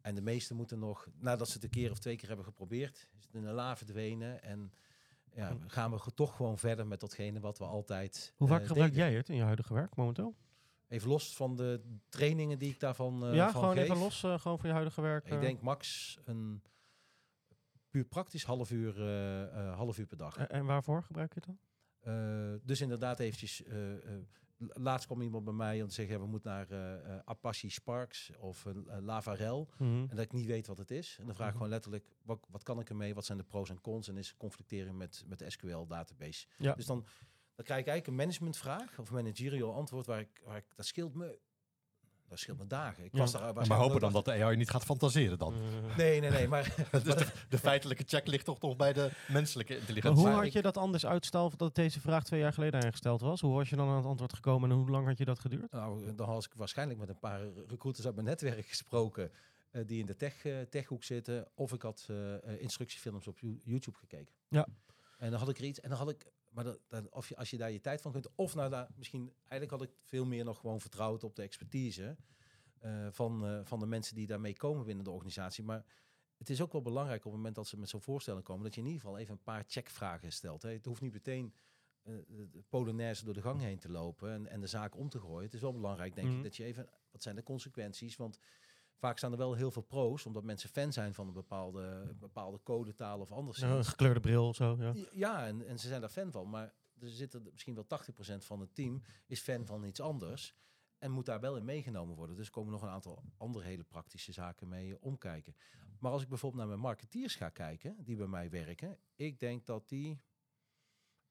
En 0.00 0.14
de 0.14 0.22
meesten 0.22 0.56
moeten 0.56 0.78
nog, 0.78 1.06
nadat 1.18 1.46
ze 1.48 1.54
het 1.54 1.62
een 1.64 1.70
keer 1.70 1.90
of 1.90 1.98
twee 1.98 2.16
keer 2.16 2.28
hebben 2.28 2.46
geprobeerd, 2.46 3.08
is 3.18 3.24
het 3.24 3.34
in 3.34 3.44
een 3.44 3.54
la 3.54 3.76
verdwenen. 3.76 4.42
En 4.42 4.72
ja, 5.34 5.52
Mhm. 5.52 5.68
gaan 5.68 5.90
we 5.90 6.00
toch 6.14 6.36
gewoon 6.36 6.58
verder 6.58 6.86
met 6.86 7.00
datgene 7.00 7.40
wat 7.40 7.58
we 7.58 7.64
altijd. 7.64 8.32
Hoe 8.36 8.48
vaak 8.48 8.66
gebruik 8.66 8.92
deden. 8.92 9.08
jij 9.08 9.16
het 9.18 9.28
in 9.28 9.36
je 9.36 9.42
huidige 9.42 9.74
werk 9.74 9.96
momenteel? 9.96 10.34
Even 10.88 11.08
los 11.08 11.36
van 11.36 11.56
de 11.56 11.80
trainingen 12.08 12.58
die 12.58 12.70
ik 12.72 12.80
daarvan 12.80 13.18
ja, 13.32 13.50
van 13.50 13.60
gewoon 13.60 13.74
geef. 13.76 13.82
even 13.84 13.96
los, 13.98 14.18
gewoon 14.20 14.58
voor 14.58 14.66
je 14.66 14.72
huidige 14.72 15.00
werk. 15.00 15.26
Ik 15.30 15.40
denk 15.40 15.60
max 15.60 16.16
een 16.24 16.62
puur 17.94 18.04
praktisch 18.04 18.44
half 18.44 18.70
uur, 18.70 19.00
eh, 19.00 19.42
eh, 19.68 19.76
half 19.76 19.98
uur 19.98 20.06
per 20.06 20.16
dag. 20.16 20.36
En- 20.36 20.48
en 20.48 20.64
waarvoor 20.64 21.02
gebruik 21.02 21.34
je 21.34 21.40
het 21.44 21.48
dan? 21.48 21.58
Eh, 22.14 22.60
dus 22.62 22.80
inderdaad 22.80 23.20
eventjes... 23.20 23.62
la- 24.56 24.82
laatst 24.82 25.06
kwam 25.06 25.22
iemand 25.22 25.44
bij 25.44 25.54
mij 25.54 25.82
om 25.82 25.88
te 25.88 25.94
zeggen... 25.94 26.14
ja, 26.14 26.20
we 26.20 26.26
moeten 26.26 26.50
naar 26.50 26.66
Apache 27.24 27.68
Sparks 27.70 28.32
of 28.38 28.64
een 28.64 28.86
Lavarel. 29.00 29.68
Mhm. 29.78 29.90
En 29.90 30.08
dat 30.16 30.18
ik 30.24 30.32
niet 30.32 30.46
weet 30.46 30.66
wat 30.66 30.78
het 30.78 30.90
is. 30.90 31.16
En 31.20 31.26
dan 31.26 31.34
vraag 31.34 31.46
ik 31.48 31.54
Mhm. 31.54 31.62
gewoon 31.62 31.72
letterlijk... 31.72 32.04
Wat, 32.22 32.46
wat 32.50 32.62
kan 32.62 32.80
ik 32.80 32.88
ermee? 32.88 33.14
Wat 33.14 33.24
zijn 33.24 33.38
de 33.38 33.44
pros 33.44 33.70
en 33.70 33.80
cons? 33.80 34.08
En 34.08 34.16
is 34.16 34.36
conflictering 34.36 34.96
met, 34.96 35.24
met 35.26 35.38
de 35.38 35.50
SQL-database. 35.50 36.46
Ja. 36.56 36.74
Dus 36.74 36.86
dan, 36.86 37.04
dan 37.54 37.64
krijg 37.64 37.80
ik 37.80 37.86
eigenlijk 37.88 38.06
een 38.06 38.14
managementvraag... 38.26 38.98
of 38.98 39.10
managerial 39.10 39.74
antwoord 39.74 40.06
waar 40.06 40.20
ik... 40.20 40.40
Waar 40.44 40.56
ik 40.56 40.66
dat 40.76 40.86
scheelt 40.86 41.14
me 41.14 41.38
dat 42.28 42.38
scheelt 42.38 42.58
me 42.58 42.66
dagen. 42.66 43.04
Ik 43.04 43.12
Ja. 43.12 43.18
was 43.18 43.32
daar 43.32 43.54
Maar 43.54 43.78
hopen 43.78 44.00
dan 44.00 44.12
dat 44.12 44.24
de 44.24 44.32
AI 44.32 44.56
niet 44.56 44.70
gaat 44.70 44.84
fantaseren 44.84 45.38
dan. 45.38 45.54
Eh, 45.54 45.96
Nee, 45.96 46.20
nee, 46.20 46.30
nee. 46.30 46.48
Maar 46.48 46.74
dus 46.90 47.02
de, 47.02 47.26
de 47.48 47.58
feitelijke 47.58 48.04
check 48.06 48.26
ligt 48.26 48.44
toch 48.44 48.60
nog 48.60 48.76
bij 48.76 48.92
de 48.92 49.10
menselijke 49.28 49.72
maar 49.72 49.80
intelligentie. 49.80 50.20
hoe 50.20 50.28
Maar 50.28 50.36
had 50.38 50.46
ik- 50.46 50.52
je 50.52 50.62
dat 50.62 50.76
anders 50.76 51.06
uitstel 51.06 51.52
dat 51.56 51.74
deze 51.74 52.00
vraag 52.00 52.24
twee 52.24 52.40
jaar 52.40 52.52
geleden 52.52 52.80
ingesteld 52.82 53.20
was? 53.20 53.40
Hoe 53.40 53.54
was 53.54 53.68
je 53.68 53.76
dan 53.76 53.88
aan 53.88 53.96
het 53.96 54.06
antwoord 54.06 54.32
gekomen 54.34 54.70
en 54.70 54.76
hoe 54.76 54.90
lang 54.90 55.06
had 55.06 55.18
je 55.18 55.24
dat 55.24 55.38
geduurd? 55.38 55.72
Nou, 55.72 56.14
dan 56.14 56.28
had 56.28 56.44
ik 56.44 56.52
waarschijnlijk 56.54 56.98
met 56.98 57.08
een 57.08 57.18
paar 57.18 57.40
recruiters 57.68 58.06
uit 58.06 58.14
mijn 58.14 58.26
netwerk 58.26 58.66
gesproken. 58.66 59.30
eh, 59.70 59.82
die 59.86 60.00
in 60.00 60.06
de 60.06 60.16
tech, 60.16 60.44
eh, 60.44 60.60
techhoek 60.60 61.04
zitten. 61.04 61.46
Of 61.54 61.72
ik 61.72 61.82
had 61.82 62.08
instructiefilms 62.58 63.26
op 63.28 63.38
You- 63.38 63.60
YouTube 63.64 63.98
gekeken. 63.98 64.34
Ja. 64.48 64.66
En 65.18 65.30
dan 65.30 65.38
had 65.40 65.48
ik 65.48 65.58
er 65.58 65.64
iets. 65.64 65.80
En 65.80 65.88
dan 65.88 65.98
had 65.98 66.10
ik. 66.10 66.26
Maar 66.54 66.64
dat, 66.64 66.80
of 67.10 67.28
je, 67.28 67.36
als 67.36 67.50
je 67.50 67.56
daar 67.56 67.70
je 67.70 67.80
tijd 67.80 68.00
van 68.00 68.12
kunt. 68.12 68.28
Of 68.34 68.54
nou, 68.54 68.70
daar, 68.70 68.88
misschien. 68.96 69.32
Eigenlijk 69.48 69.70
had 69.70 69.82
ik 69.82 69.90
veel 70.02 70.24
meer 70.26 70.44
nog 70.44 70.58
gewoon 70.58 70.80
vertrouwd 70.80 71.24
op 71.24 71.36
de 71.36 71.42
expertise. 71.42 72.16
eh, 72.78 73.06
van, 73.10 73.46
eh, 73.46 73.60
van 73.64 73.78
de 73.78 73.86
mensen 73.86 74.14
die 74.14 74.26
daarmee 74.26 74.56
komen 74.56 74.84
binnen 74.84 75.04
de 75.04 75.10
organisatie. 75.10 75.64
Maar 75.64 75.84
het 76.38 76.50
is 76.50 76.60
ook 76.60 76.72
wel 76.72 76.82
belangrijk 76.82 77.18
op 77.18 77.24
het 77.24 77.34
moment 77.34 77.54
dat 77.54 77.66
ze 77.66 77.78
met 77.78 77.88
zo'n 77.88 78.00
voorstellen 78.00 78.42
komen. 78.42 78.64
dat 78.64 78.74
je 78.74 78.80
in 78.80 78.86
ieder 78.86 79.00
geval 79.02 79.18
even 79.18 79.32
een 79.34 79.42
paar 79.42 79.64
checkvragen 79.66 80.32
stelt. 80.32 80.62
Hè. 80.62 80.70
Het 80.70 80.84
hoeft 80.84 81.00
niet 81.00 81.12
meteen. 81.12 81.54
eh, 82.02 82.14
de 82.28 82.62
Polonaise 82.68 83.24
door 83.24 83.34
de 83.34 83.42
gang 83.42 83.60
heen 83.60 83.78
te 83.78 83.88
lopen 83.90 84.30
en, 84.32 84.46
en 84.46 84.60
de 84.60 84.66
zaak 84.66 84.96
om 84.96 85.08
te 85.08 85.20
gooien. 85.20 85.44
Het 85.44 85.54
is 85.54 85.60
wel 85.60 85.72
belangrijk, 85.72 86.14
denk 86.14 86.28
Mhm. 86.28 86.36
ik, 86.36 86.42
dat 86.42 86.56
je 86.56 86.64
even, 86.64 86.88
wat 87.10 87.22
zijn 87.22 87.34
de 87.36 87.42
consequenties? 87.42 88.16
Want 88.16 88.38
vaak 88.96 89.18
staan 89.18 89.32
er 89.32 89.38
wel 89.38 89.54
heel 89.54 89.70
veel 89.70 89.82
pro's, 89.82 90.26
omdat 90.26 90.42
mensen 90.44 90.68
fan 90.68 90.92
zijn 90.92 91.14
van 91.14 91.26
een 91.26 91.32
bepaalde, 91.34 92.14
bepaalde 92.20 92.60
codetaal 92.62 93.20
of 93.20 93.28
Ja, 93.28 93.34
anderszins. 93.34 93.72
een 93.72 93.84
gekleurde 93.84 94.20
bril 94.20 94.48
of 94.48 94.56
zo. 94.56 94.76
Ja. 94.78 94.94
Ja, 95.12 95.46
en, 95.46 95.66
en 95.66 95.78
ze 95.78 95.88
zijn 95.88 96.00
daar 96.00 96.10
fan 96.10 96.30
van, 96.30 96.50
maar 96.50 96.74
er 97.00 97.08
zitten 97.10 97.42
misschien 97.52 97.74
wel 97.74 97.86
80% 98.40 98.44
van 98.44 98.60
het 98.60 98.74
team 98.74 99.02
is 99.26 99.40
fan 99.40 99.66
van 99.66 99.84
iets 99.84 100.00
anders. 100.00 100.54
En 100.98 101.10
moet 101.10 101.26
daar 101.26 101.40
wel 101.40 101.56
in 101.56 101.64
meegenomen 101.64 102.16
worden. 102.16 102.36
Dus 102.36 102.50
komen 102.50 102.72
nog 102.72 102.82
een 102.82 102.88
aantal 102.88 103.22
andere 103.36 103.64
hele 103.64 103.82
praktische 103.84 104.32
zaken 104.32 104.68
mee 104.68 104.90
eh, 104.92 104.96
omkijken. 105.00 105.56
Maar 105.98 106.12
als 106.12 106.22
ik 106.22 106.28
bijvoorbeeld 106.28 106.60
naar 106.60 106.70
mijn 106.70 106.86
marketeers 106.86 107.34
ga 107.34 107.48
kijken, 107.48 107.96
die 108.04 108.16
bij 108.16 108.26
mij 108.26 108.50
werken, 108.50 108.98
ik 109.14 109.38
denk 109.40 109.66
dat 109.66 109.88
die, 109.88 110.20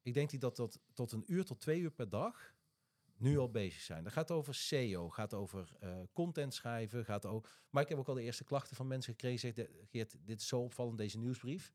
ik 0.02 0.14
denk 0.14 0.30
die 0.30 0.40
dat, 0.40 0.56
dat 0.56 0.80
tot 0.94 1.12
een 1.12 1.24
uur 1.28 1.46
tot 1.46 1.60
twee 1.60 1.80
uur 1.80 1.92
per 1.92 2.10
dag 2.10 2.56
nu 3.18 3.38
al 3.38 3.50
bezig 3.52 3.82
zijn. 3.82 4.04
Dat 4.04 4.14
gaat 4.14 4.32
over 4.32 4.56
SEO, 4.56 5.10
gaat 5.10 5.34
over 5.34 5.76
eh, 5.80 5.98
content 6.14 6.54
schrijven, 6.54 7.06
gaat 7.06 7.26
over. 7.26 7.62
Maar 7.70 7.84
ik 7.84 7.90
heb 7.90 7.98
ook 7.98 8.08
al 8.08 8.14
de 8.14 8.22
eerste 8.22 8.44
klachten 8.44 8.76
van 8.76 8.88
mensen 8.88 9.12
gekregen. 9.12 9.40
Zegt, 9.40 9.56
"De- 9.56 9.84
Geert, 9.90 10.16
dit 10.26 10.40
is 10.42 10.48
zo 10.48 10.60
opvallend, 10.62 10.98
deze 10.98 11.18
nieuwsbrief. 11.18 11.74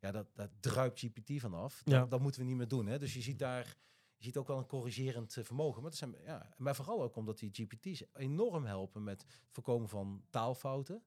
Ja, 0.00 0.10
dat, 0.10 0.26
dat 0.34 0.50
druipt 0.60 1.00
GPT 1.00 1.40
vanaf. 1.40 1.82
Dat, 1.84 1.94
Ja. 1.94 2.06
dat 2.06 2.20
moeten 2.20 2.40
we 2.40 2.46
niet 2.46 2.56
meer 2.56 2.68
doen. 2.68 2.86
Hè? 2.86 2.98
Dus 2.98 3.14
je 3.14 3.20
ziet 3.20 3.38
daar, 3.38 3.76
je 4.16 4.24
ziet 4.24 4.36
ook 4.36 4.46
wel 4.46 4.58
een 4.58 4.66
corrigerend 4.66 5.36
eh, 5.36 5.44
vermogen. 5.44 5.80
Maar, 5.82 5.90
dat 5.90 5.98
zijn, 5.98 6.14
ja, 6.24 6.54
maar 6.56 6.74
vooral 6.76 7.02
ook 7.02 7.16
omdat 7.16 7.38
die 7.38 7.50
GPT's 7.52 8.02
enorm 8.12 8.64
helpen 8.64 9.04
met 9.04 9.22
het 9.22 9.40
voorkomen 9.50 9.88
van 9.88 10.24
taalfouten. 10.30 11.02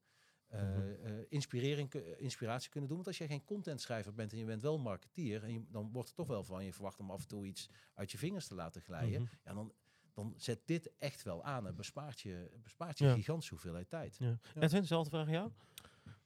Eh, 0.49 1.13
inspirering, 1.29 1.93
eh, 1.93 2.01
inspiratie 2.21 2.69
kunnen 2.69 2.89
doen. 2.89 2.97
Want 2.97 3.09
als 3.09 3.17
je 3.17 3.27
geen 3.27 3.43
contentschrijver 3.43 4.13
bent 4.13 4.31
en 4.31 4.37
je 4.37 4.45
bent 4.45 4.61
wel 4.61 4.77
marketeer, 4.77 5.43
en 5.43 5.53
je, 5.53 5.63
dan 5.69 5.91
wordt 5.91 6.09
er 6.09 6.15
toch 6.15 6.27
wel 6.27 6.43
van 6.43 6.65
je 6.65 6.73
verwacht 6.73 6.99
om 6.99 7.11
af 7.11 7.21
en 7.21 7.27
toe 7.27 7.45
iets 7.45 7.69
uit 7.93 8.11
je 8.11 8.17
vingers 8.17 8.47
te 8.47 8.55
laten 8.55 8.81
glijden. 8.81 9.21
Mhm. 9.21 9.31
Ja, 9.45 9.53
dan, 9.53 9.73
dan 10.13 10.33
zet 10.37 10.59
dit 10.65 10.91
echt 10.97 11.23
wel 11.23 11.43
aan 11.43 11.67
en 11.67 11.75
bespaart 11.75 12.19
je, 12.21 12.49
bespaart 12.63 12.97
je 12.97 13.03
Ja. 13.05 13.09
een 13.11 13.17
gigantische 13.17 13.53
hoeveelheid 13.53 13.89
tijd. 13.89 14.17
Ja. 14.19 14.39
Edwin, 14.59 14.81
dezelfde 14.81 15.09
vraag 15.09 15.25
aan 15.25 15.31
jou? 15.31 15.51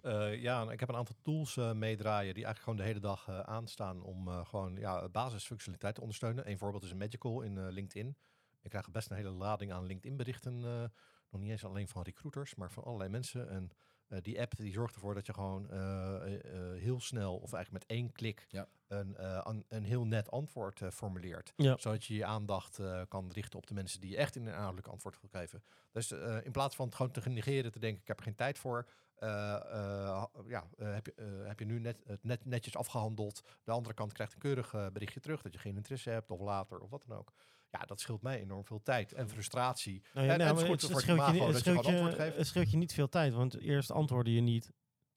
Eh, 0.01 0.41
ja, 0.41 0.71
ik 0.71 0.79
heb 0.79 0.89
een 0.89 0.95
aantal 0.95 1.15
tools 1.21 1.57
eh, 1.57 1.73
meedraaien 1.73 2.33
die 2.33 2.43
eigenlijk 2.45 2.59
gewoon 2.63 2.77
de 2.77 2.83
hele 2.83 2.99
dag 2.99 3.27
eh, 3.27 3.39
aanstaan 3.39 4.01
om 4.01 4.27
eh, 4.27 4.45
gewoon 4.45 4.75
ja, 4.75 5.09
basisfunctionaliteit 5.09 5.95
te 5.95 6.01
ondersteunen. 6.01 6.49
Een 6.49 6.57
voorbeeld 6.57 6.83
is 6.83 6.91
een 6.91 6.97
Magical 6.97 7.41
in 7.41 7.57
eh, 7.57 7.65
LinkedIn. 7.69 8.17
Ik 8.61 8.69
krijg 8.69 8.91
best 8.91 9.09
een 9.09 9.15
hele 9.17 9.29
lading 9.29 9.71
aan 9.71 9.85
LinkedIn 9.85 10.17
berichten. 10.17 10.63
eh, 10.65 10.83
nog 11.29 11.41
niet 11.41 11.51
eens 11.51 11.65
alleen 11.65 11.87
van 11.87 12.01
recruiters, 12.03 12.55
maar 12.55 12.71
van 12.71 12.83
allerlei 12.83 13.09
mensen. 13.09 13.49
En 13.49 13.71
eh, 14.13 14.21
die 14.21 14.41
app 14.41 14.55
die 14.57 14.73
zorgt 14.73 14.93
ervoor 14.95 15.13
dat 15.13 15.25
je 15.25 15.33
gewoon 15.33 15.69
eh, 15.69 16.33
eh, 16.35 16.81
heel 16.81 16.99
snel 16.99 17.35
of 17.35 17.53
eigenlijk 17.53 17.85
met 17.87 17.97
één 17.97 18.11
klik 18.11 18.45
Ja. 18.49 18.67
een, 18.87 19.15
eh, 19.15 19.37
an- 19.39 19.63
een 19.67 19.83
heel 19.83 20.05
net 20.05 20.31
antwoord 20.31 20.81
formuleert. 20.93 21.53
Ja. 21.55 21.77
Zodat 21.79 22.05
je 22.05 22.13
je 22.15 22.25
aandacht 22.25 22.79
eh, 22.79 23.01
kan 23.07 23.31
richten 23.31 23.59
op 23.59 23.67
de 23.67 23.73
mensen 23.73 24.01
die 24.01 24.09
je 24.09 24.17
echt 24.17 24.35
in 24.35 24.41
een 24.41 24.47
inhoudelijk 24.53 24.87
antwoord 24.87 25.21
wil 25.21 25.29
geven. 25.41 25.63
Dus 25.91 26.11
eh, 26.11 26.37
in 26.45 26.51
plaats 26.51 26.75
van 26.75 26.85
het 26.85 26.95
gewoon 26.95 27.11
te 27.11 27.29
negeren, 27.29 27.71
te 27.71 27.79
denken 27.79 28.01
ik 28.01 28.07
heb 28.07 28.17
er 28.17 28.23
geen 28.23 28.35
tijd 28.35 28.59
voor, 28.59 28.87
eh, 29.15 29.53
eh, 29.55 30.23
ja, 30.47 30.67
eh, 30.77 30.93
heb, 30.93 31.05
je, 31.05 31.13
eh, 31.15 31.47
heb 31.47 31.59
je 31.59 31.65
nu 31.65 31.79
net, 31.79 32.01
het 32.05 32.23
net 32.23 32.45
netjes 32.45 32.75
afgehandeld. 32.77 33.41
De 33.63 33.71
andere 33.71 33.95
kant 33.95 34.13
krijgt 34.13 34.33
een 34.33 34.39
keurig 34.39 34.71
berichtje 34.93 35.19
terug 35.19 35.41
dat 35.41 35.53
je 35.53 35.59
geen 35.59 35.75
interesse 35.75 36.09
hebt 36.09 36.31
of 36.31 36.39
later 36.39 36.79
of 36.79 36.89
wat 36.89 37.03
dan 37.07 37.17
ook. 37.17 37.31
Ja, 37.79 37.79
dat 37.85 37.99
scheelt 37.99 38.21
mij 38.21 38.41
enorm 38.41 38.65
veel 38.65 38.81
tijd 38.83 39.13
en 39.13 39.29
frustratie. 39.29 40.01
Nou 40.13 40.25
ja, 40.27 40.33
En- 40.33 40.39
nou, 40.39 40.49
en 40.49 40.55
het 40.57 40.57
het, 40.57 40.65
voor 40.65 40.75
het 40.75 40.81
het 40.81 41.01
scheelt 41.01 41.35
je, 41.35 41.43
het, 41.43 41.53
dat 41.53 41.63
je 41.63 41.71
gewoon 41.71 41.83
scheelt 41.83 41.85
je, 41.85 41.91
antwoord 41.91 42.15
geeft. 42.25 42.37
het 42.37 42.47
scheelt 42.47 42.71
je 42.71 42.77
niet 42.77 42.93
veel 42.93 43.09
tijd, 43.09 43.33
want 43.33 43.59
eerst 43.59 43.91
antwoordde 43.91 44.33
je 44.33 44.41
niet. 44.41 44.71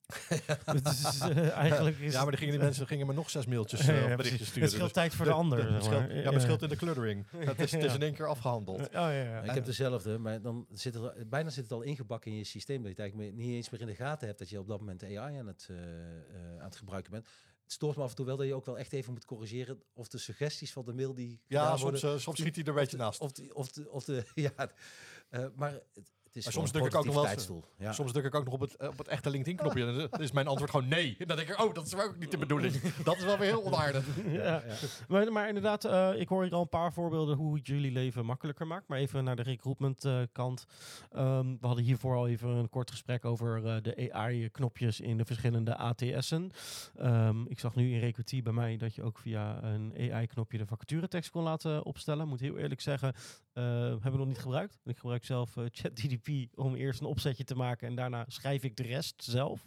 dus 0.83 1.21
eh, 1.21 1.51
eigenlijk 1.51 1.99
is 1.99 2.13
Ja, 2.13 2.21
maar 2.23 2.31
dan 2.31 2.39
gingen 2.39 2.55
die 2.55 2.63
mensen 2.63 2.87
gingen 2.87 3.07
me 3.07 3.13
nog 3.13 3.31
zes 3.31 3.47
mailtjes 3.47 3.87
Ja, 3.87 3.93
eh, 3.93 4.09
ja, 4.09 4.17
berichtjes 4.17 4.39
Het 4.41 4.49
sturen. 4.49 4.69
scheelt 4.69 4.83
Dus 4.85 4.93
tijd 4.93 5.15
voor 5.15 5.25
de- 5.25 5.31
de 5.31 5.37
ander. 5.37 5.67
de- 5.67 5.73
het 5.73 5.85
scheelt- 5.85 6.11
ja, 6.11 6.23
maar 6.25 6.33
het 6.33 6.43
scheelt 6.43 6.63
in 6.63 6.69
de 6.69 6.77
cluttering. 6.77 7.27
Het 7.51 7.61
is, 7.61 7.73
het 7.73 7.83
is 7.85 7.95
in 7.95 8.03
één 8.03 8.15
keer 8.15 8.27
afgehandeld. 8.27 8.81
Oh, 8.81 8.93
ja, 8.93 9.11
ja. 9.11 9.23
Ja, 9.25 9.41
ik 9.43 9.51
heb 9.51 9.65
dezelfde, 9.65 10.19
maar 10.19 10.43
dan 10.43 10.67
zit 10.73 10.95
het 10.95 11.03
al- 11.03 11.25
bijna 11.27 11.51
zit 11.51 11.63
het 11.63 11.73
al 11.73 11.83
ingebakken 11.83 12.31
in 12.31 12.37
je 12.37 12.45
systeem 12.45 12.77
dat 12.77 12.85
je 12.85 12.91
het 12.91 12.99
eigenlijk 13.01 13.33
niet 13.35 13.55
eens 13.55 13.71
meer 13.71 13.81
in 13.81 13.87
de 13.87 13.95
gaten 13.95 14.27
hebt 14.27 14.39
dat 14.39 14.49
je 14.49 14.59
op 14.59 14.69
dat 14.69 14.79
moment 14.81 15.03
AI 15.05 15.39
aan 15.39 15.47
het, 15.47 15.67
eh, 15.71 15.77
eh, 15.77 16.59
aan 16.59 16.65
het 16.65 16.77
gebruiken 16.77 17.11
bent. 17.13 17.27
Het 17.67 17.75
stoort 17.75 17.97
me 17.97 18.03
af 18.03 18.11
en 18.11 18.17
toe 18.17 18.27
wel 18.27 18.37
dat 18.37 18.47
je 18.47 18.55
ook 18.55 18.67
wel 18.67 18.79
echt 18.79 18.93
even 18.93 19.13
moet 19.13 19.25
corrigeren 19.25 19.83
of 19.93 20.09
de 20.09 20.19
suggesties 20.19 20.73
van 20.73 20.85
de 20.85 20.93
mail 20.93 21.15
die 21.15 21.41
Ja, 21.47 21.69
soms, 21.69 21.83
worden, 21.83 22.01
eh, 22.01 22.19
soms 22.19 22.39
schiet 22.39 22.55
hij 22.55 22.65
er 22.65 22.71
een 22.71 22.75
beetje 22.75 22.97
naast. 22.97 23.21
of 23.21 23.33
de, 23.33 23.55
of 23.55 23.73
de, 23.73 23.91
of 23.91 24.05
de 24.05 24.25
ja, 24.35 24.71
eh, 25.29 25.47
maar 25.55 25.73
het 25.95 26.13
is 26.37 26.45
Maar 26.45 26.53
gewoon 26.53 26.69
soms 26.69 26.79
druk 26.79 26.93
ik 26.93 26.99
ook 26.99 27.15
nog 27.15 27.49
wel. 27.49 27.65
Ja. 27.79 27.93
Soms 27.93 28.13
druk 28.13 28.25
ik 28.25 28.35
ook 28.35 28.45
nog 28.45 28.55
op 28.55 28.61
het, 28.61 28.77
eh, 28.77 28.89
op 28.89 28.99
het 28.99 29.09
echte 29.09 29.31
LinkedIn-knopje. 29.31 29.87
En 29.87 30.09
dan 30.11 30.21
is 30.21 30.33
mijn 30.33 30.47
antwoord 30.47 30.71
gewoon 30.71 30.89
nee. 30.89 31.17
En 31.19 31.27
dan 31.27 31.37
denk 31.37 31.49
ik, 31.49 31.61
oh, 31.61 31.75
dat 31.75 31.87
is 31.87 31.95
ook 31.95 32.17
niet 32.19 32.31
de 32.31 32.39
bedoeling. 32.39 32.75
Dat 33.05 33.17
is 33.17 33.25
wel 33.25 33.39
weer 33.39 33.49
heel 33.49 33.65
onaardig. 33.65 34.05
Ja. 34.27 34.63
Maar, 35.09 35.33
maar 35.33 35.49
inderdaad, 35.49 35.85
eh, 35.85 36.21
ik 36.21 36.29
hoor 36.29 36.43
hier 36.43 36.55
al 36.55 36.61
een 36.61 36.69
paar 36.69 36.93
voorbeelden 36.93 37.37
hoe 37.37 37.55
het 37.55 37.67
jullie 37.67 37.93
leven 37.93 38.25
makkelijker 38.25 38.67
maakt. 38.67 38.89
Maar 38.89 38.99
even 38.99 39.25
naar 39.25 39.37
de 39.37 39.43
recruitment 39.43 40.05
eh, 40.05 40.21
kant. 40.33 40.67
Ehm, 41.13 41.47
we 41.61 41.67
hadden 41.67 41.85
hiervoor 41.85 42.17
al 42.17 42.29
even 42.29 42.49
een 42.49 42.69
kort 42.69 42.91
gesprek 42.91 43.25
over 43.25 43.67
eh, 43.67 43.77
de 43.83 44.13
AI-knopjes 44.13 45.01
in 45.01 45.17
de 45.17 45.25
verschillende 45.25 45.77
ATS'en. 45.77 46.51
Ehm, 46.97 47.47
ik 47.47 47.59
zag 47.59 47.75
nu 47.75 47.93
in 47.93 47.99
Recruitie 47.99 48.43
bij 48.43 48.53
mij 48.53 48.77
dat 48.77 48.95
je 48.95 49.03
ook 49.03 49.19
via 49.19 49.63
een 49.63 49.93
AI-knopje 50.13 50.59
de 50.59 50.67
vacaturetekst 50.67 51.31
kon 51.31 51.43
laten 51.43 51.85
opstellen. 51.85 52.29
Moet 52.29 52.41
heel 52.41 52.57
eerlijk 52.57 52.81
zeggen, 52.81 53.15
eh, 53.57 53.65
hebben 53.65 54.13
we 54.13 54.19
nog 54.19 54.27
niet 54.27 54.39
gebruikt. 54.39 54.79
Ik 54.85 54.99
gebruik 54.99 55.25
zelf 55.25 55.57
eh, 55.57 55.65
Om 56.55 56.75
eerst 56.75 57.01
een 57.01 57.07
opzetje 57.07 57.45
te 57.45 57.55
maken 57.55 57.89
en 57.89 57.95
daarna 57.95 58.25
schrijf 58.29 58.63
ik 58.63 58.77
de 58.77 58.83
rest 58.83 59.25
zelf. 59.25 59.67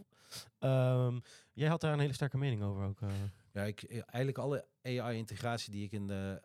Ehm, 0.60 1.20
jij 1.54 1.68
had 1.70 1.82
daar 1.82 1.94
een 1.94 2.00
hele 2.00 2.14
sterke 2.14 2.38
mening 2.38 2.64
over 2.64 2.84
ook. 2.84 3.02
eh. 3.02 3.10
Ja, 3.54 3.64
ik, 3.64 3.82
eh, 3.84 4.02
eigenlijk 4.06 4.38
alle 4.38 4.66
AI-integratie 4.84 5.72
die 5.72 5.84
ik 5.84 5.92
in 5.92 6.08
de 6.08 6.42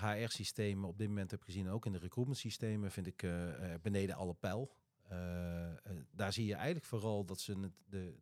HR-systemen 0.00 0.88
op 0.88 0.98
dit 0.98 1.08
moment 1.08 1.30
heb 1.30 1.42
gezien, 1.42 1.68
ook 1.68 1.86
in 1.86 1.92
de 1.92 1.98
recruitment-systemen, 1.98 2.90
vind 2.90 3.06
ik 3.06 3.22
eh, 3.22 3.72
eh, 3.74 3.80
beneden 3.80 4.16
alle 4.16 4.34
pijl. 4.34 4.70
Eh, 5.08 5.70
eh, 5.70 5.76
daar 6.10 6.32
zie 6.32 6.46
je 6.46 6.54
eigenlijk 6.54 6.84
vooral 6.86 7.24
dat 7.24 7.40
ze 7.40 7.60
de, 7.60 7.70
de, 7.88 8.14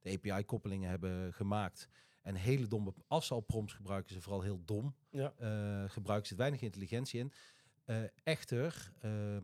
de 0.00 0.10
API-koppelingen 0.12 0.90
hebben 0.90 1.32
gemaakt. 1.34 1.88
En 2.22 2.34
hele 2.34 2.66
domme, 2.66 2.94
als 3.06 3.26
ze 3.26 3.34
al 3.34 3.40
prompts 3.40 3.72
gebruiken, 3.74 4.14
ze 4.14 4.20
vooral 4.20 4.42
heel 4.42 4.62
dom. 4.64 4.94
Ja. 5.10 5.32
Eh, 5.38 5.90
gebruiken 5.90 6.28
ze 6.28 6.34
weinig 6.34 6.60
intelligentie 6.62 7.20
in. 7.20 7.32
Eh, 7.84 7.96
echter, 8.22 8.92
eh, 9.00 9.36
eh, 9.36 9.42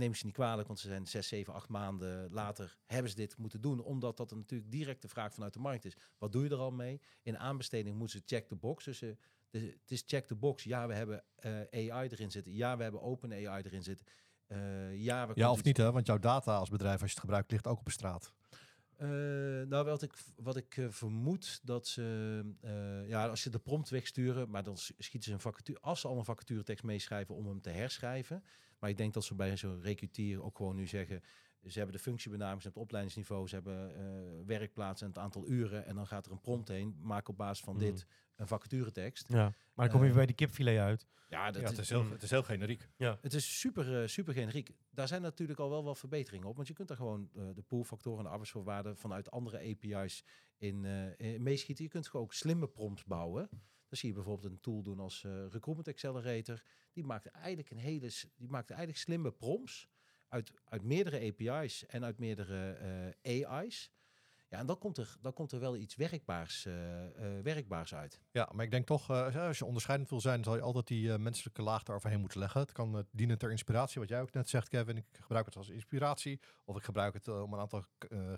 neem 0.00 0.14
ze 0.14 0.24
niet 0.24 0.34
kwalijk, 0.34 0.66
want 0.66 0.78
ze 0.80 0.88
zijn 0.88 1.06
zes, 1.06 1.28
zeven, 1.28 1.52
acht 1.54 1.68
maanden 1.68 2.32
later 2.32 2.76
hebben 2.86 3.10
ze 3.10 3.16
dit 3.16 3.36
moeten 3.36 3.60
doen, 3.60 3.80
omdat 3.82 4.16
dat 4.16 4.30
natuurlijk 4.34 4.70
direct 4.70 5.02
de 5.02 5.08
vraag 5.08 5.34
vanuit 5.34 5.52
de 5.52 5.58
markt 5.58 5.84
is. 5.84 5.96
Wat 6.18 6.32
doe 6.32 6.44
je 6.44 6.50
er 6.50 6.56
al 6.56 6.70
mee? 6.70 7.00
In 7.22 7.38
aanbesteding 7.38 7.96
moeten 7.96 8.18
ze 8.18 8.24
check 8.34 8.48
the 8.48 8.56
box. 8.56 8.84
Dus 8.84 9.02
eh, 9.02 9.10
het 9.50 9.90
is 9.90 10.02
check 10.06 10.26
the 10.26 10.34
box. 10.34 10.64
Ja, 10.64 10.86
we 10.86 10.94
hebben 10.94 11.24
eh, 11.36 11.92
AI 11.92 12.08
erin 12.08 12.30
zitten. 12.30 12.54
Ja, 12.54 12.76
we 12.76 12.82
hebben 12.82 13.02
open 13.02 13.32
AI 13.32 13.62
erin 13.62 13.82
zitten. 13.82 14.06
Eh, 14.46 14.96
ja, 14.96 15.26
we 15.26 15.32
Ja, 15.34 15.50
of 15.50 15.56
iets- 15.56 15.66
niet, 15.66 15.76
hè? 15.76 15.92
Want 15.92 16.06
jouw 16.06 16.18
data 16.18 16.56
als 16.56 16.68
bedrijf, 16.68 17.00
als 17.00 17.08
je 17.10 17.14
het 17.14 17.20
gebruikt, 17.24 17.50
ligt 17.50 17.66
ook 17.66 17.78
op 17.78 17.84
de 17.84 17.90
straat. 17.90 18.32
Nou, 19.68 19.84
wat 19.84 20.02
ik, 20.02 20.14
wat 20.36 20.56
ik 20.56 20.86
vermoed 20.88 21.60
dat 21.62 21.86
ze, 21.86 22.44
ja, 23.06 23.28
als 23.28 23.40
ze 23.42 23.50
de 23.50 23.58
prompt 23.58 23.88
wegsturen, 23.88 24.50
maar 24.50 24.62
dan 24.62 24.76
schieten 24.76 25.22
ze 25.22 25.32
een 25.32 25.40
vacature, 25.40 25.80
als 25.80 26.00
ze 26.00 26.08
al 26.08 26.18
een 26.18 26.24
vacaturetekst 26.24 26.84
meeschrijven 26.84 27.34
om 27.34 27.46
hem 27.46 27.60
te 27.60 27.70
herschrijven. 27.70 28.44
Maar 28.80 28.90
ik 28.90 28.96
denk 28.96 29.14
dat 29.14 29.24
ze 29.24 29.34
bij 29.34 29.56
zo'n 29.56 29.82
recrutier 29.82 30.42
ook 30.42 30.56
gewoon 30.56 30.76
nu 30.76 30.86
zeggen, 30.86 31.22
ze 31.66 31.78
hebben 31.78 31.96
de 31.96 32.02
functiebenaming, 32.02 32.62
ze 32.62 32.64
hebben 32.68 32.82
het 32.82 32.90
opleidingsniveau, 32.90 33.48
ze 33.48 33.54
hebben 33.54 33.94
eh, 33.96 34.46
werkplaats 34.46 35.00
en 35.02 35.08
het 35.08 35.18
aantal 35.18 35.48
uren 35.48 35.86
en 35.86 35.94
dan 35.94 36.06
gaat 36.06 36.26
er 36.26 36.32
een 36.32 36.40
prompt 36.40 36.68
heen, 36.68 36.96
maak 37.00 37.28
op 37.28 37.36
basis 37.36 37.64
van 37.64 37.74
Mhm. 37.76 37.84
dit 37.84 38.06
een 38.36 38.46
vacaturetekst. 38.46 39.28
Ja, 39.28 39.36
maar 39.74 39.88
dan 39.88 39.88
kom 39.90 40.02
je 40.02 40.08
Eh, 40.10 40.14
bij 40.16 40.26
die 40.26 40.34
kipfilet 40.34 40.78
uit. 40.78 41.06
Ja, 41.28 41.50
dat 41.50 41.62
Ja, 41.62 41.68
het, 41.68 41.72
is, 41.72 41.78
is 41.78 41.88
heel, 41.88 42.10
het 42.10 42.22
is 42.22 42.30
heel 42.30 42.42
generiek. 42.42 42.88
het 43.20 43.34
is 43.34 43.58
super, 43.60 44.00
eh, 44.02 44.06
super 44.08 44.34
generiek. 44.34 44.70
Daar 44.90 45.08
zijn 45.08 45.22
natuurlijk 45.22 45.58
al 45.58 45.70
wel 45.70 45.84
wat 45.84 45.98
verbeteringen 45.98 46.48
op. 46.48 46.56
Want 46.56 46.68
je 46.68 46.74
kunt 46.74 46.88
daar 46.88 46.96
gewoon 46.96 47.30
eh, 47.34 47.42
de 47.54 47.62
poolfactoren 47.62 48.18
en 48.18 48.24
de 48.24 48.30
arbeidsvoorwaarden 48.30 48.96
vanuit 48.96 49.30
andere 49.30 49.58
API's 49.58 50.24
in, 50.56 50.84
eh, 50.84 51.34
in 51.34 51.42
meeschieten. 51.42 51.84
Je 51.84 51.90
kunt 51.90 52.08
gewoon 52.08 52.26
ook 52.26 52.32
slimme 52.32 52.68
prompts 52.68 53.04
bouwen. 53.04 53.48
Dan 53.90 53.98
zie 53.98 54.08
je 54.08 54.14
bijvoorbeeld 54.14 54.52
een 54.52 54.60
tool 54.60 54.82
doen 54.82 55.00
als 55.00 55.24
eh, 55.24 55.32
Recruitment 55.32 55.88
Accelerator. 55.88 56.62
Die 56.92 57.04
maakt 57.04 57.26
eigenlijk 57.26 57.70
een 57.70 57.76
hele, 57.76 58.10
die 58.36 58.48
maakt 58.48 58.70
eigenlijk 58.70 59.00
slimme 59.00 59.32
prompts. 59.32 59.88
uit, 60.28 60.52
uit 60.64 60.82
meerdere 60.82 61.26
API's 61.26 61.86
en 61.86 62.04
uit 62.04 62.18
meerdere 62.18 62.72
eh, 63.22 63.48
AI's. 63.48 63.90
Ja, 64.50 64.58
en 64.58 64.66
dan 64.66 64.78
komt 64.78 64.98
er, 64.98 65.16
dan 65.20 65.32
komt 65.32 65.52
er 65.52 65.60
wel 65.60 65.76
iets 65.76 65.96
werkbaars, 65.96 66.66
eh, 66.66 67.04
eh, 67.04 67.42
werkbaars 67.42 67.94
uit. 67.94 68.20
Ja, 68.30 68.48
maar 68.52 68.64
ik 68.64 68.70
denk 68.70 68.86
toch, 68.86 69.10
eh, 69.10 69.46
als 69.46 69.58
je 69.58 69.64
onderscheidend 69.64 70.10
wil 70.10 70.20
zijn, 70.20 70.44
zal 70.44 70.54
je 70.54 70.60
altijd 70.60 70.86
die 70.86 71.18
menselijke 71.18 71.62
laag 71.62 71.84
eroverheen 71.84 72.20
moeten 72.20 72.38
leggen. 72.38 72.60
Het 72.60 72.72
kan 72.72 73.06
dienen 73.10 73.38
ter 73.38 73.50
inspiratie, 73.50 74.00
wat 74.00 74.08
jij 74.08 74.20
ook 74.20 74.32
net 74.32 74.48
zegt, 74.48 74.68
Kevin. 74.68 74.96
Ik 74.96 75.04
gebruik 75.12 75.46
het 75.46 75.56
als 75.56 75.68
inspiratie. 75.68 76.40
Of 76.64 76.76
ik 76.76 76.82
gebruik 76.82 77.14
het 77.14 77.28
om 77.28 77.52
een 77.52 77.60
aantal 77.60 77.84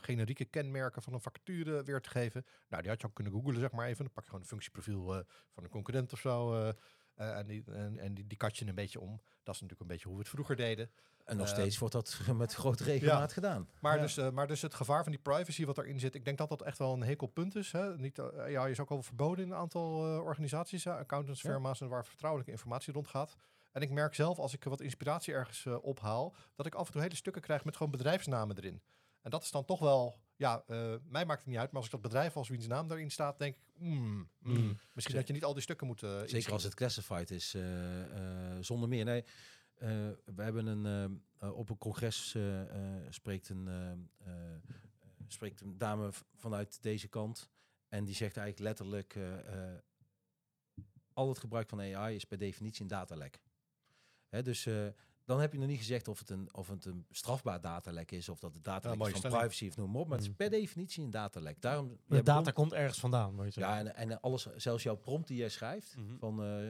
generieke 0.00 0.45
kenmerken 0.45 1.02
van 1.02 1.12
een 1.12 1.21
vacature 1.21 1.83
weer 1.83 2.00
te 2.00 2.11
geven. 2.11 2.45
Nou, 2.69 2.83
die 2.83 2.90
had 2.90 3.00
je 3.00 3.07
ook 3.07 3.14
kunnen 3.14 3.33
googlen, 3.33 3.61
zeg 3.61 3.73
maar 3.73 3.87
even. 3.87 4.04
Dan 4.04 4.12
pak 4.12 4.23
je 4.23 4.28
gewoon 4.28 4.45
een 4.45 4.50
functieprofiel 4.50 5.25
van 5.52 5.64
een 5.64 5.71
concurrent 5.71 6.12
of 6.12 6.19
zo. 6.19 6.73
Eh, 7.14 7.38
en 7.38 7.47
die, 7.47 7.64
en, 7.66 7.99
en 7.99 8.14
die, 8.14 8.26
die 8.26 8.38
kat 8.38 8.57
je 8.57 8.66
een 8.66 8.75
beetje 8.75 9.00
om. 9.00 9.21
Dat 9.42 9.54
is 9.54 9.61
natuurlijk 9.61 9.81
een 9.81 9.87
beetje 9.87 10.04
hoe 10.09 10.16
we 10.16 10.23
het 10.23 10.31
vroeger 10.31 10.57
deden. 10.57 10.90
En 11.25 11.37
nog 11.37 11.47
Eh, 11.47 11.52
steeds 11.52 11.78
wordt 11.78 11.95
dat 11.95 12.21
met 12.37 12.54
grote 12.54 12.85
regelmaat 12.85 13.33
gedaan. 13.33 13.69
Maar, 13.81 13.97
Ja. 13.97 14.02
dus, 14.02 14.16
eh, 14.16 14.31
maar 14.31 14.47
dus 14.47 14.62
het 14.62 14.75
gevaar 14.75 15.02
van 15.02 15.12
die 15.12 15.21
privacy 15.21 15.64
wat 15.64 15.78
erin 15.78 16.00
zit, 16.00 16.14
ik 16.14 16.25
denk 16.25 16.38
dat 16.38 16.49
dat 16.49 16.62
echt 16.62 16.78
wel 16.78 16.92
een 16.92 17.02
hekel 17.02 17.26
punt 17.26 17.57
is. 17.57 17.73
Hè? 17.73 17.97
Niet, 17.97 18.16
ja, 18.49 18.64
je 18.64 18.71
is 18.71 18.81
ook 18.81 18.90
al 18.90 19.02
verboden 19.02 19.45
in 19.45 19.50
een 19.50 19.57
aantal 19.57 20.04
eh, 20.07 20.23
organisaties, 20.25 20.85
hè? 20.85 20.95
accountantsfirma's 20.95 21.81
en 21.81 21.88
waar 21.88 22.04
vertrouwelijke 22.07 22.52
informatie 22.52 22.92
rondgaat. 22.92 23.37
En 23.73 23.83
ik 23.83 23.90
merk 23.90 24.14
zelf, 24.14 24.38
als 24.38 24.52
ik 24.54 24.64
wat 24.64 24.81
inspiratie 24.81 25.35
ergens 25.35 25.66
eh, 25.66 25.85
ophaal, 25.85 26.35
dat 26.54 26.66
ik 26.66 26.75
af 26.75 26.87
en 26.87 26.92
toe 26.92 27.02
hele 27.02 27.14
stukken 27.16 27.42
krijg 27.42 27.64
met 27.64 27.76
gewoon 27.76 27.92
bedrijfsnamen 27.92 28.57
erin. 28.57 28.83
En 29.21 29.31
dat 29.31 29.42
is 29.42 29.50
dan 29.50 29.64
toch 29.64 29.78
wel, 29.81 30.19
ja, 30.43 30.65
eh, 30.67 30.95
mij 31.09 31.25
maakt 31.27 31.39
het 31.41 31.49
niet 31.49 31.59
uit, 31.59 31.67
maar 31.71 31.77
als 31.77 31.85
ik 31.87 31.91
dat 31.93 32.01
bedrijf 32.01 32.37
als 32.37 32.49
wiens 32.49 32.67
naam 32.67 32.89
daarin 32.89 33.11
staat, 33.11 33.39
denk 33.39 33.55
ik, 33.55 33.61
hmm, 33.77 34.29
hmm, 34.43 34.53
Mm. 34.57 34.79
misschien 34.93 35.17
dat 35.17 35.27
je 35.27 35.33
niet 35.33 35.45
al 35.45 35.53
die 35.53 35.63
stukken 35.63 35.87
moet. 35.87 36.03
eh, 36.03 36.09
Zeker 36.11 36.23
inschieten. 36.23 36.53
als 36.53 36.63
het 36.63 36.75
classified 36.75 37.31
is, 37.31 37.55
eh, 37.55 38.57
zonder 38.61 38.89
meer. 38.89 39.05
Nee, 39.05 39.25
we 40.25 40.43
hebben 40.43 40.67
een, 40.67 41.23
op 41.53 41.71
een 41.71 41.79
congres 41.79 42.37
spreekt, 43.11 43.49
een, 43.49 43.69
spreekt 45.29 45.61
een 45.61 45.79
dame 45.79 46.11
vanuit 46.37 46.83
deze 46.83 47.09
kant. 47.09 47.51
En 47.89 48.05
die 48.05 48.15
zegt 48.15 48.37
eigenlijk 48.37 48.69
letterlijk, 48.69 49.19
al 51.13 51.29
het 51.29 51.39
gebruik 51.39 51.69
van 51.69 51.81
AI 51.81 52.15
is 52.15 52.25
per 52.25 52.39
definitie 52.39 52.83
een 52.83 52.89
datalek. 52.89 53.41
Hè, 54.29 54.43
dus 54.43 54.69
dan 55.25 55.41
heb 55.41 55.52
je 55.52 55.59
nog 55.59 55.69
niet 55.69 55.79
gezegd 55.79 56.09
of 56.09 56.19
het 56.19 56.31
een, 56.31 56.55
of 56.55 56.69
het 56.69 56.85
een 56.85 57.07
strafbaar 57.11 57.61
datalek 57.61 58.11
is, 58.11 58.29
of 58.29 58.38
dat 58.38 58.55
het 58.55 58.64
datalek 58.64 59.00
is 59.00 59.09
van 59.09 59.17
stelling. 59.17 59.38
privacy 59.38 59.67
of 59.69 59.76
noem 59.76 59.91
maar 59.91 60.00
op. 60.00 60.07
Maar 60.09 60.17
het 60.17 60.26
is 60.26 60.31
Mm. 60.31 60.37
per 60.37 60.50
definitie 60.50 61.05
een 61.05 61.11
datalek. 61.11 61.61
Daarom, 61.61 61.99
De 62.07 62.23
data 62.23 62.50
komt 62.50 62.73
ergens 62.73 62.99
vandaan, 62.99 63.37
weet 63.37 63.55
je. 63.55 63.61
ja, 63.61 63.79
en, 63.79 63.95
en 63.97 64.21
alles, 64.21 64.47
zelfs 64.57 64.83
jouw 64.83 64.97
prompt 64.97 65.29
die 65.29 65.37
jij 65.37 65.49
schrijft, 65.49 65.97
Mhm. 65.97 66.17
van 66.19 66.43
eh, 66.45 66.69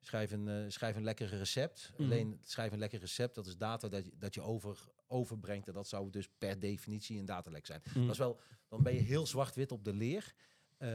schrijf, 0.00 0.30
een, 0.30 0.48
eh, 0.48 0.64
schrijf 0.68 0.96
een 0.96 1.04
lekker 1.04 1.26
recept. 1.28 1.90
Mhm. 1.92 2.02
Alleen 2.02 2.40
schrijf 2.42 2.72
een 2.72 2.78
lekker 2.78 3.00
recept, 3.00 3.34
dat 3.34 3.46
is 3.46 3.56
data 3.56 3.88
dat 3.88 4.04
je, 4.04 4.12
dat 4.18 4.34
je 4.34 4.40
over, 4.40 4.78
overbrengt. 5.06 5.68
En 5.68 5.74
dat 5.74 5.88
zou 5.88 6.10
dus 6.10 6.28
per 6.38 6.58
definitie 6.58 7.18
een 7.18 7.24
datalek 7.24 7.66
zijn. 7.66 7.82
Mm. 7.94 8.02
Dat 8.02 8.12
is 8.12 8.18
wel, 8.18 8.40
dan 8.68 8.82
ben 8.82 8.94
je 8.94 9.00
heel 9.00 9.26
zwart-wit 9.26 9.72
op 9.72 9.84
de 9.84 9.92
leer. 9.94 10.34
Eh, 10.80 10.88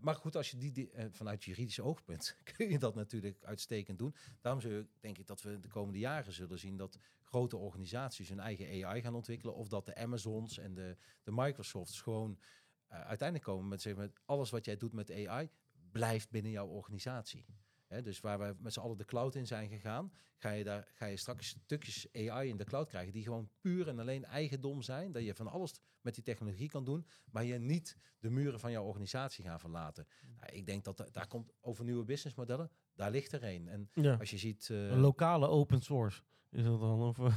maar 0.00 0.14
goed, 0.14 0.36
als 0.36 0.50
je 0.50 0.56
die, 0.56 0.90
eh, 0.90 1.06
vanuit 1.10 1.44
juridisch 1.44 1.80
oogpunt 1.80 2.36
kun 2.56 2.70
je 2.70 2.78
dat 2.78 2.94
natuurlijk 2.94 3.44
uitstekend 3.44 3.98
doen. 3.98 4.14
Daarom 4.40 4.60
zul 4.60 4.84
denk 5.00 5.18
ik 5.18 5.26
dat 5.26 5.42
we 5.42 5.60
de 5.60 5.68
komende 5.68 5.98
jaren 5.98 6.32
zullen 6.32 6.58
zien 6.58 6.76
dat 6.76 6.98
grote 7.22 7.56
organisaties 7.56 8.28
hun 8.28 8.40
eigen 8.40 8.84
AI 8.84 9.00
gaan 9.02 9.14
ontwikkelen. 9.14 9.54
Of 9.54 9.68
dat 9.68 9.86
de 9.86 9.94
Amazons 9.94 10.58
en 10.58 10.74
de, 10.74 10.96
de 11.22 11.32
Microsofts 11.32 12.00
gewoon 12.00 12.38
eh, 12.86 13.00
uiteindelijk 13.00 13.48
komen 13.48 13.68
met, 13.68 13.82
zeg 13.82 13.96
maar, 13.96 14.10
alles 14.24 14.50
wat 14.50 14.64
jij 14.64 14.76
doet 14.76 14.92
met 14.92 15.10
AI 15.26 15.50
blijft 15.90 16.30
binnen 16.30 16.50
jouw 16.50 16.66
organisatie. 16.66 17.44
Hè, 17.90 18.02
dus 18.02 18.20
waar 18.20 18.38
we 18.38 18.56
met 18.58 18.72
z'n 18.72 18.80
allen 18.80 18.96
de 18.96 19.04
cloud 19.04 19.34
in 19.34 19.46
zijn 19.46 19.68
gegaan, 19.68 20.12
ga 20.36 20.50
je, 20.50 20.64
daar, 20.64 20.88
ga 20.94 21.06
je 21.06 21.16
straks 21.16 21.48
stukjes 21.48 22.06
AI 22.14 22.48
in 22.48 22.56
de 22.56 22.64
cloud 22.64 22.88
krijgen 22.88 23.12
die 23.12 23.22
gewoon 23.22 23.50
puur 23.60 23.88
en 23.88 23.98
alleen 23.98 24.24
eigendom 24.24 24.82
zijn. 24.82 25.12
Dat 25.12 25.24
je 25.24 25.34
van 25.34 25.46
alles 25.46 25.80
met 26.00 26.14
die 26.14 26.24
technologie 26.24 26.68
kan 26.68 26.84
doen, 26.84 27.06
maar 27.30 27.44
je 27.44 27.58
niet 27.58 27.96
de 28.18 28.30
muren 28.30 28.60
van 28.60 28.70
jouw 28.70 28.84
organisatie 28.84 29.44
gaan 29.44 29.60
verlaten. 29.60 30.06
Nou, 30.40 30.52
ik 30.52 30.66
denk 30.66 30.84
dat 30.84 30.96
da- 30.96 31.08
daar 31.12 31.26
komt 31.26 31.52
over 31.60 31.84
nieuwe 31.84 32.04
businessmodellen, 32.04 32.70
daar 32.94 33.10
ligt 33.10 33.32
er 33.32 33.44
een. 33.44 33.68
En 33.68 33.88
Ja. 33.92 34.14
als 34.14 34.30
je 34.30 34.38
ziet... 34.38 34.68
eh, 34.70 34.88
Een 34.90 35.00
lokale 35.00 35.46
open 35.48 35.80
source. 35.80 36.22
Is 36.50 36.64
dat 36.64 36.80
dan? 36.80 37.00
Of, 37.00 37.18
eh, 37.18 37.34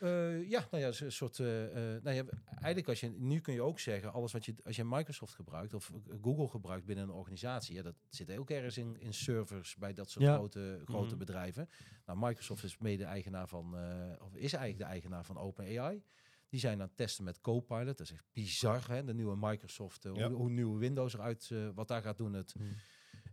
eh, 0.00 0.48
ja, 0.50 0.66
nou 0.70 0.82
ja, 0.82 0.92
een 1.04 1.12
soort. 1.12 1.38
eh, 1.38 1.46
nou 2.02 2.10
ja, 2.10 2.24
eigenlijk 2.54 2.88
als 2.88 3.00
je 3.00 3.08
nu 3.10 3.40
kun 3.40 3.54
je 3.54 3.62
ook 3.62 3.78
zeggen, 3.80 4.12
alles 4.12 4.32
wat 4.32 4.44
je 4.44 4.54
als 4.64 4.76
je 4.76 4.84
Microsoft 4.84 5.34
gebruikt 5.34 5.74
of 5.74 5.92
Google 6.22 6.48
gebruikt 6.48 6.86
binnen 6.86 7.04
een 7.04 7.14
organisatie, 7.14 7.74
ja, 7.74 7.82
dat 7.82 7.94
zit 8.08 8.36
ook 8.36 8.50
ergens 8.50 8.78
in, 8.78 8.96
in 9.00 9.14
servers 9.14 9.76
bij 9.76 9.92
dat 9.92 10.10
soort 10.10 10.24
Ja. 10.24 10.34
grote, 10.34 10.82
grote 10.84 11.08
Mhm. 11.08 11.18
bedrijven. 11.18 11.68
Nou, 12.06 12.18
Microsoft 12.18 12.64
is 12.64 12.78
mede-eigenaar 12.78 13.48
van, 13.48 13.74
of 14.20 14.34
is 14.34 14.52
eigenlijk 14.52 14.78
de 14.78 14.84
eigenaar 14.84 15.24
van 15.24 15.38
OpenAI. 15.38 16.02
Die 16.48 16.60
zijn 16.62 16.80
aan 16.80 16.86
het 16.86 16.96
testen 16.96 17.24
met 17.24 17.40
Copilot. 17.40 17.86
Dat 17.86 18.00
is 18.00 18.12
echt 18.12 18.24
bizar, 18.32 18.88
hè? 18.88 19.04
De 19.04 19.14
nieuwe 19.14 19.36
Microsoft, 19.36 20.02
Ja. 20.02 20.10
hoe, 20.10 20.36
hoe 20.36 20.50
nieuwe 20.50 20.78
Windows 20.78 21.14
eruit, 21.14 21.50
wat 21.74 21.88
daar 21.88 22.02
gaat 22.02 22.16
doen. 22.16 22.32
Het, 22.32 22.54
Mhm. 22.54 22.68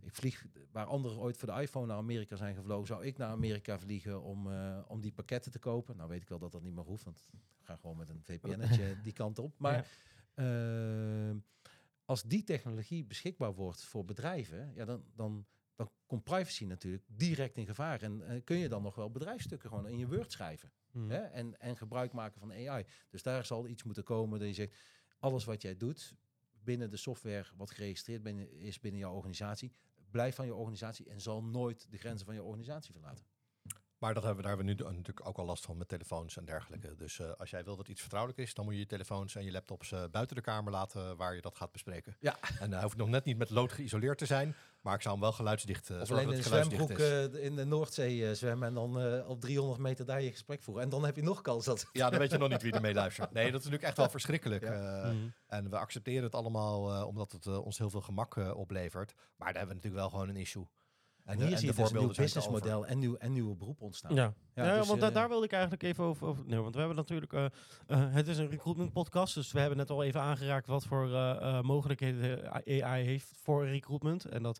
Ik 0.03 0.15
vlieg, 0.15 0.45
waar 0.71 0.85
anderen 0.85 1.17
ooit 1.17 1.37
voor 1.37 1.47
de 1.55 1.61
iPhone 1.61 1.85
naar 1.85 1.97
Amerika 1.97 2.35
zijn 2.35 2.55
gevlogen, 2.55 2.87
zou 2.87 3.05
ik 3.05 3.17
naar 3.17 3.29
Amerika 3.29 3.79
vliegen 3.79 4.21
om, 4.21 4.51
eh, 4.51 4.79
om 4.87 5.01
die 5.01 5.11
pakketten 5.11 5.51
te 5.51 5.59
kopen. 5.59 5.97
Nou 5.97 6.09
weet 6.09 6.21
ik 6.21 6.29
wel 6.29 6.39
dat 6.39 6.51
dat 6.51 6.61
niet 6.63 6.73
meer 6.73 6.83
hoeft, 6.83 7.03
want 7.03 7.29
ik 7.33 7.65
ga 7.65 7.75
gewoon 7.75 7.97
met 7.97 8.09
een 8.09 8.23
VPN-netje 8.23 8.95
die 9.03 9.13
kant 9.13 9.39
op. 9.39 9.59
Maar 9.59 9.87
Ja. 10.35 11.29
eh, 11.29 11.35
als 12.05 12.23
die 12.23 12.43
technologie 12.43 13.05
beschikbaar 13.05 13.53
wordt 13.53 13.83
voor 13.83 14.05
bedrijven, 14.05 14.71
ja, 14.75 14.85
dan, 14.85 15.03
dan, 15.15 15.45
dan 15.75 15.89
komt 16.05 16.23
privacy 16.23 16.65
natuurlijk 16.65 17.03
direct 17.07 17.57
in 17.57 17.65
gevaar. 17.65 18.01
En 18.01 18.27
eh, 18.27 18.41
kun 18.43 18.57
je 18.57 18.69
dan 18.69 18.81
nog 18.81 18.95
wel 18.95 19.11
bedrijfsstukken 19.11 19.69
gewoon 19.69 19.87
in 19.87 19.97
je 19.97 20.07
Word 20.07 20.31
schrijven. 20.31 20.71
mm. 20.91 21.09
Hè? 21.09 21.17
En, 21.19 21.59
en 21.59 21.77
gebruik 21.77 22.11
maken 22.13 22.39
van 22.39 22.51
AI. 22.51 22.85
Dus 23.09 23.23
daar 23.23 23.45
zal 23.45 23.67
iets 23.67 23.83
moeten 23.83 24.03
komen 24.03 24.39
dat 24.39 24.47
je 24.47 24.53
zegt, 24.53 24.75
alles 25.19 25.43
wat 25.45 25.61
jij 25.61 25.77
doet 25.77 26.15
binnen 26.63 26.89
de 26.89 26.97
software 26.97 27.45
wat 27.55 27.71
geregistreerd 27.71 28.23
binnen, 28.23 28.51
is 28.59 28.79
binnen 28.79 28.99
jouw 28.99 29.13
organisatie, 29.13 29.71
blijf 30.11 30.35
van 30.35 30.45
je 30.45 30.55
organisatie 30.55 31.09
en 31.09 31.21
zal 31.21 31.43
nooit 31.43 31.87
de 31.91 31.97
grenzen 31.97 32.25
van 32.25 32.35
je 32.35 32.43
organisatie 32.43 32.91
verlaten. 32.91 33.25
Maar 34.01 34.13
dat 34.13 34.23
hebben, 34.23 34.43
daar 34.43 34.55
hebben 34.55 34.75
we 34.75 34.83
nu 34.83 34.95
natuurlijk 34.95 35.27
ook 35.27 35.37
al 35.37 35.45
last 35.45 35.65
van 35.65 35.77
met 35.77 35.87
telefoons 35.87 36.37
en 36.37 36.45
dergelijke. 36.45 36.95
Dus 36.95 37.19
eh, 37.19 37.31
als 37.37 37.49
jij 37.49 37.63
wil 37.63 37.75
dat 37.75 37.87
iets 37.87 38.01
vertrouwelijk 38.01 38.39
is, 38.39 38.53
dan 38.53 38.65
moet 38.65 38.73
je 38.73 38.79
je 38.79 38.85
telefoons 38.85 39.35
en 39.35 39.43
je 39.43 39.51
laptops 39.51 39.91
eh, 39.91 40.03
buiten 40.11 40.35
de 40.35 40.41
kamer 40.41 40.71
laten 40.71 41.17
waar 41.17 41.35
je 41.35 41.41
dat 41.41 41.55
gaat 41.55 41.71
bespreken. 41.71 42.15
Ja. 42.19 42.37
En 42.59 42.73
hij 42.73 42.83
hoeft 42.83 42.97
nog 42.97 43.07
net 43.07 43.25
niet 43.25 43.37
met 43.37 43.49
lood 43.49 43.71
geïsoleerd 43.71 44.17
te 44.17 44.25
zijn, 44.25 44.55
maar 44.81 44.95
ik 44.95 45.01
zou 45.01 45.13
hem 45.13 45.23
wel 45.23 45.31
geluidsdicht 45.31 45.89
uh, 45.89 46.01
Of 46.01 46.11
alleen 46.11 46.29
in 46.29 46.37
een 46.37 46.43
zwembroek 46.43 46.89
uh, 46.89 47.33
in 47.33 47.55
de 47.55 47.65
Noordzee 47.65 48.17
uh, 48.17 48.31
zwemmen 48.31 48.67
en 48.67 48.73
dan 48.73 49.05
uh, 49.05 49.29
op 49.29 49.41
300 49.41 49.79
meter 49.79 50.05
daar 50.05 50.21
je 50.21 50.31
gesprek 50.31 50.63
voeren. 50.63 50.83
En 50.83 50.89
dan 50.89 51.05
heb 51.05 51.15
je 51.15 51.23
nog 51.23 51.41
kans 51.41 51.65
dat... 51.65 51.89
Ja, 51.91 52.09
dan 52.09 52.19
weet 52.19 52.31
je 52.31 52.37
nog 52.47 52.49
niet 52.49 52.61
wie 52.61 52.73
er 52.73 52.81
mee 52.81 52.93
luistert. 52.93 53.31
Nee, 53.31 53.51
dat 53.51 53.59
is 53.59 53.65
natuurlijk 53.65 53.83
echt 53.83 53.97
wel 53.97 54.09
verschrikkelijk. 54.09 54.63
Ja. 54.63 55.05
Uh, 55.05 55.09
Mm. 55.11 55.33
En 55.47 55.69
we 55.69 55.77
accepteren 55.77 56.23
het 56.23 56.35
allemaal 56.35 56.95
uh, 56.95 57.07
omdat 57.07 57.31
het 57.31 57.45
uh, 57.45 57.65
ons 57.65 57.77
heel 57.77 57.89
veel 57.89 58.01
gemak 58.01 58.35
uh, 58.35 58.55
oplevert. 58.55 59.13
Maar 59.15 59.53
daar 59.53 59.57
hebben 59.57 59.67
we 59.67 59.73
natuurlijk 59.73 60.01
wel 60.01 60.09
gewoon 60.09 60.29
een 60.29 60.41
issue. 60.41 60.67
En, 61.31 61.47
hier 61.47 61.57
zie 61.57 61.67
je 61.67 61.73
dus 61.73 61.91
een 61.91 61.97
nieuw 61.97 62.13
businessmodel 62.13 62.85
en, 62.85 62.99
nieuw, 62.99 63.15
en 63.15 63.31
nieuwe 63.31 63.55
beroep 63.55 63.81
ontstaan. 63.81 64.15
Ja, 64.15 64.33
ja, 64.55 64.65
ja 64.65 64.77
dus, 64.77 64.87
want 64.87 65.01
da 65.01 65.07
eh, 65.07 65.13
daar 65.13 65.29
wilde 65.29 65.45
ik 65.45 65.51
eigenlijk 65.51 65.83
even 65.83 66.03
over, 66.03 66.27
over 66.27 66.43
nee, 66.45 66.59
want 66.59 66.73
we 66.73 66.79
hebben 66.79 66.97
natuurlijk, 66.97 67.33
uh, 67.33 67.45
uh, 67.87 68.13
het 68.13 68.27
is 68.27 68.37
een 68.37 68.49
recruitment 68.49 68.93
podcast, 68.93 69.33
dus 69.33 69.51
we 69.51 69.59
hebben 69.59 69.77
net 69.77 69.89
al 69.89 70.03
even 70.03 70.21
aangeraakt 70.21 70.67
wat 70.67 70.85
voor 70.85 71.07
uh, 71.07 71.61
mogelijkheden 71.61 72.51
AI 72.65 73.03
heeft 73.03 73.31
voor 73.41 73.65
recruitment. 73.67 74.25
En 74.25 74.43
dat 74.43 74.59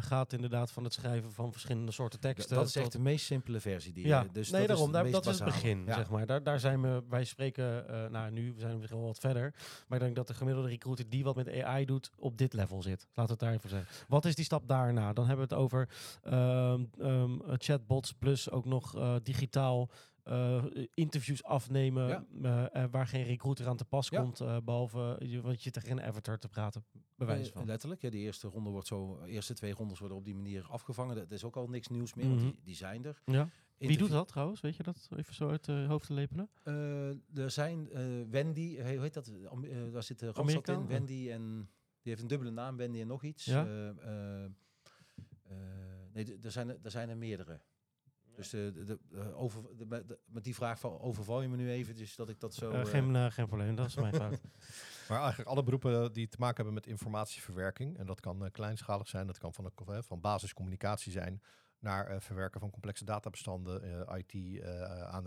gaat 0.00 0.32
inderdaad 0.32 0.70
van 0.70 0.84
het 0.84 0.92
schrijven 0.92 1.32
van 1.32 1.52
verschillende 1.52 1.92
soorten 1.92 2.20
teksten. 2.20 2.56
Dat 2.56 2.66
is 2.66 2.76
echt 2.76 2.92
de 2.92 3.00
meest 3.00 3.26
simpele 3.26 3.60
versie. 3.60 3.92
Die, 3.92 4.06
ja, 4.06 4.26
dus 4.32 4.50
nee, 4.50 4.60
dat 4.60 4.68
daarom, 4.68 4.86
is 4.86 4.92
daar, 4.92 5.10
dat 5.10 5.26
is 5.26 5.34
het 5.38 5.44
begin, 5.44 5.82
Ja. 5.86 5.94
zeg 5.94 6.10
maar. 6.10 6.26
Daar, 6.26 6.42
daar 6.42 6.60
zijn 6.60 6.82
we, 6.82 7.02
wij 7.08 7.24
spreken, 7.24 7.84
nou 8.10 8.30
nu 8.30 8.54
zijn 8.56 8.80
we 8.80 8.86
wel 8.88 9.02
wat 9.02 9.18
verder, 9.18 9.54
maar 9.86 9.98
ik 9.98 10.04
denk 10.04 10.16
dat 10.16 10.26
de 10.26 10.34
gemiddelde 10.34 10.68
recruiter 10.68 11.08
die 11.08 11.24
wat 11.24 11.36
met 11.36 11.62
AI 11.62 11.84
doet, 11.84 12.10
op 12.18 12.38
dit 12.38 12.52
level 12.52 12.82
zit. 12.82 13.06
Laat 13.14 13.28
het 13.28 13.38
daar 13.38 13.52
even 13.52 13.68
zeggen. 13.68 13.88
Wat 14.08 14.24
is 14.24 14.34
die 14.34 14.44
stap 14.44 14.68
daarna? 14.68 15.12
Dan 15.12 15.26
hebben 15.26 15.48
we 15.48 15.54
het 15.54 15.62
over 15.62 15.88
um, 16.24 16.90
um, 17.00 17.42
chatbots 17.58 18.12
plus 18.12 18.50
ook 18.50 18.64
nog 18.64 18.94
digitaal 19.32 19.90
uh, 20.28 20.64
interviews 20.94 21.42
afnemen 21.44 22.08
Ja. 22.08 22.24
uh, 22.76 22.84
waar 22.90 23.06
geen 23.06 23.24
recruiter 23.24 23.68
aan 23.68 23.76
te 23.76 23.84
pas 23.84 24.08
Ja. 24.08 24.20
komt, 24.20 24.40
uh, 24.40 24.56
behalve 24.64 25.16
je, 25.24 25.40
want 25.40 25.62
je 25.62 25.70
tegen 25.70 25.90
een 25.90 26.02
avatar 26.02 26.38
te 26.38 26.48
praten, 26.48 26.84
bewijs 27.16 27.48
Eh, 27.48 27.52
van. 27.54 27.66
letterlijk, 27.66 28.00
ja, 28.02 28.10
de 28.10 28.16
eerste 28.18 28.48
ronde 28.48 28.70
wordt 28.70 28.86
zo, 28.86 29.18
de 29.24 29.30
eerste 29.30 29.54
twee 29.54 29.72
rondes 29.72 29.98
worden 29.98 30.16
op 30.16 30.24
die 30.24 30.34
manier 30.34 30.66
afgevangen. 30.70 31.14
Dat 31.16 31.30
is 31.30 31.44
ook 31.44 31.56
al 31.56 31.68
niks 31.68 31.88
nieuws 31.88 32.14
meer, 32.14 32.28
want 32.28 32.40
Mhm. 32.40 32.50
die, 32.50 32.60
die 32.64 32.74
zijn 32.74 33.04
er. 33.04 33.22
Ja. 33.24 33.48
Wie 33.78 33.96
doet 33.98 34.10
dat 34.10 34.28
trouwens? 34.28 34.60
Weet 34.60 34.76
je 34.76 34.82
dat 34.82 35.08
even 35.16 35.34
zo 35.34 35.48
uit 35.48 35.66
het 35.66 35.86
hoofd 35.86 36.06
te 36.06 36.12
lepelen? 36.12 36.48
Eh, 36.62 37.36
er 37.38 37.50
zijn 37.50 37.90
eh, 37.90 38.02
Wendy, 38.30 38.76
eh, 38.78 38.84
hoe 38.84 39.00
heet 39.02 39.14
dat? 39.14 39.28
Eh, 39.28 39.92
daar 39.92 40.02
zit 40.02 40.18
de 40.18 40.34
Amerikaan? 40.34 40.80
in. 40.80 40.86
Wendy 40.86 41.30
en 41.30 41.68
die 42.02 42.10
heeft 42.12 42.22
een 42.22 42.28
dubbele 42.28 42.50
naam, 42.50 42.76
Wendy 42.76 43.00
en 43.00 43.06
nog 43.06 43.22
iets. 43.22 43.44
Ja? 43.44 43.66
Eh, 43.66 43.88
eh, 43.88 44.44
eh, 44.44 44.50
nee, 46.12 46.38
er 46.42 46.50
zijn 46.50 46.68
er, 46.68 46.78
er 46.82 46.90
zijn 46.90 47.08
er 47.08 47.16
meerdere. 47.16 47.60
Dus 48.34 48.50
de, 48.50 48.72
de, 48.72 48.84
de, 48.84 49.34
over, 49.34 49.62
de, 49.76 50.04
de- 50.06 50.18
met 50.26 50.44
die 50.44 50.54
vraag 50.54 50.78
van 50.80 51.00
overval 51.00 51.42
je 51.42 51.48
me 51.48 51.56
nu 51.56 51.70
even, 51.70 51.94
dus 51.94 52.16
dat 52.16 52.28
ik 52.28 52.40
dat 52.40 52.54
zo. 52.54 52.70
Eh, 52.70 52.80
eh, 52.80 52.86
geen, 52.86 53.14
uh, 53.14 53.30
geen 53.30 53.46
probleem, 53.46 53.74
dat 53.74 53.86
is 53.86 53.94
mijn 53.94 54.14
fout. 54.14 54.40
Maar 55.08 55.18
eigenlijk 55.20 55.48
alle 55.50 55.62
beroepen 55.62 56.12
die 56.12 56.28
te 56.28 56.36
maken 56.38 56.56
hebben 56.56 56.74
met 56.74 56.86
informatieverwerking. 56.86 57.98
En 57.98 58.06
dat 58.06 58.20
kan 58.20 58.44
uh, 58.44 58.50
kleinschalig 58.50 59.08
zijn, 59.08 59.26
dat 59.26 59.38
kan 59.38 59.54
van, 59.54 59.64
de, 59.76 60.02
van 60.02 60.20
basiscommunicatie 60.20 61.12
zijn. 61.12 61.42
naar 61.78 62.06
eh, 62.06 62.20
verwerken 62.20 62.60
van 62.60 62.70
complexe 62.70 63.04
databestanden, 63.04 64.06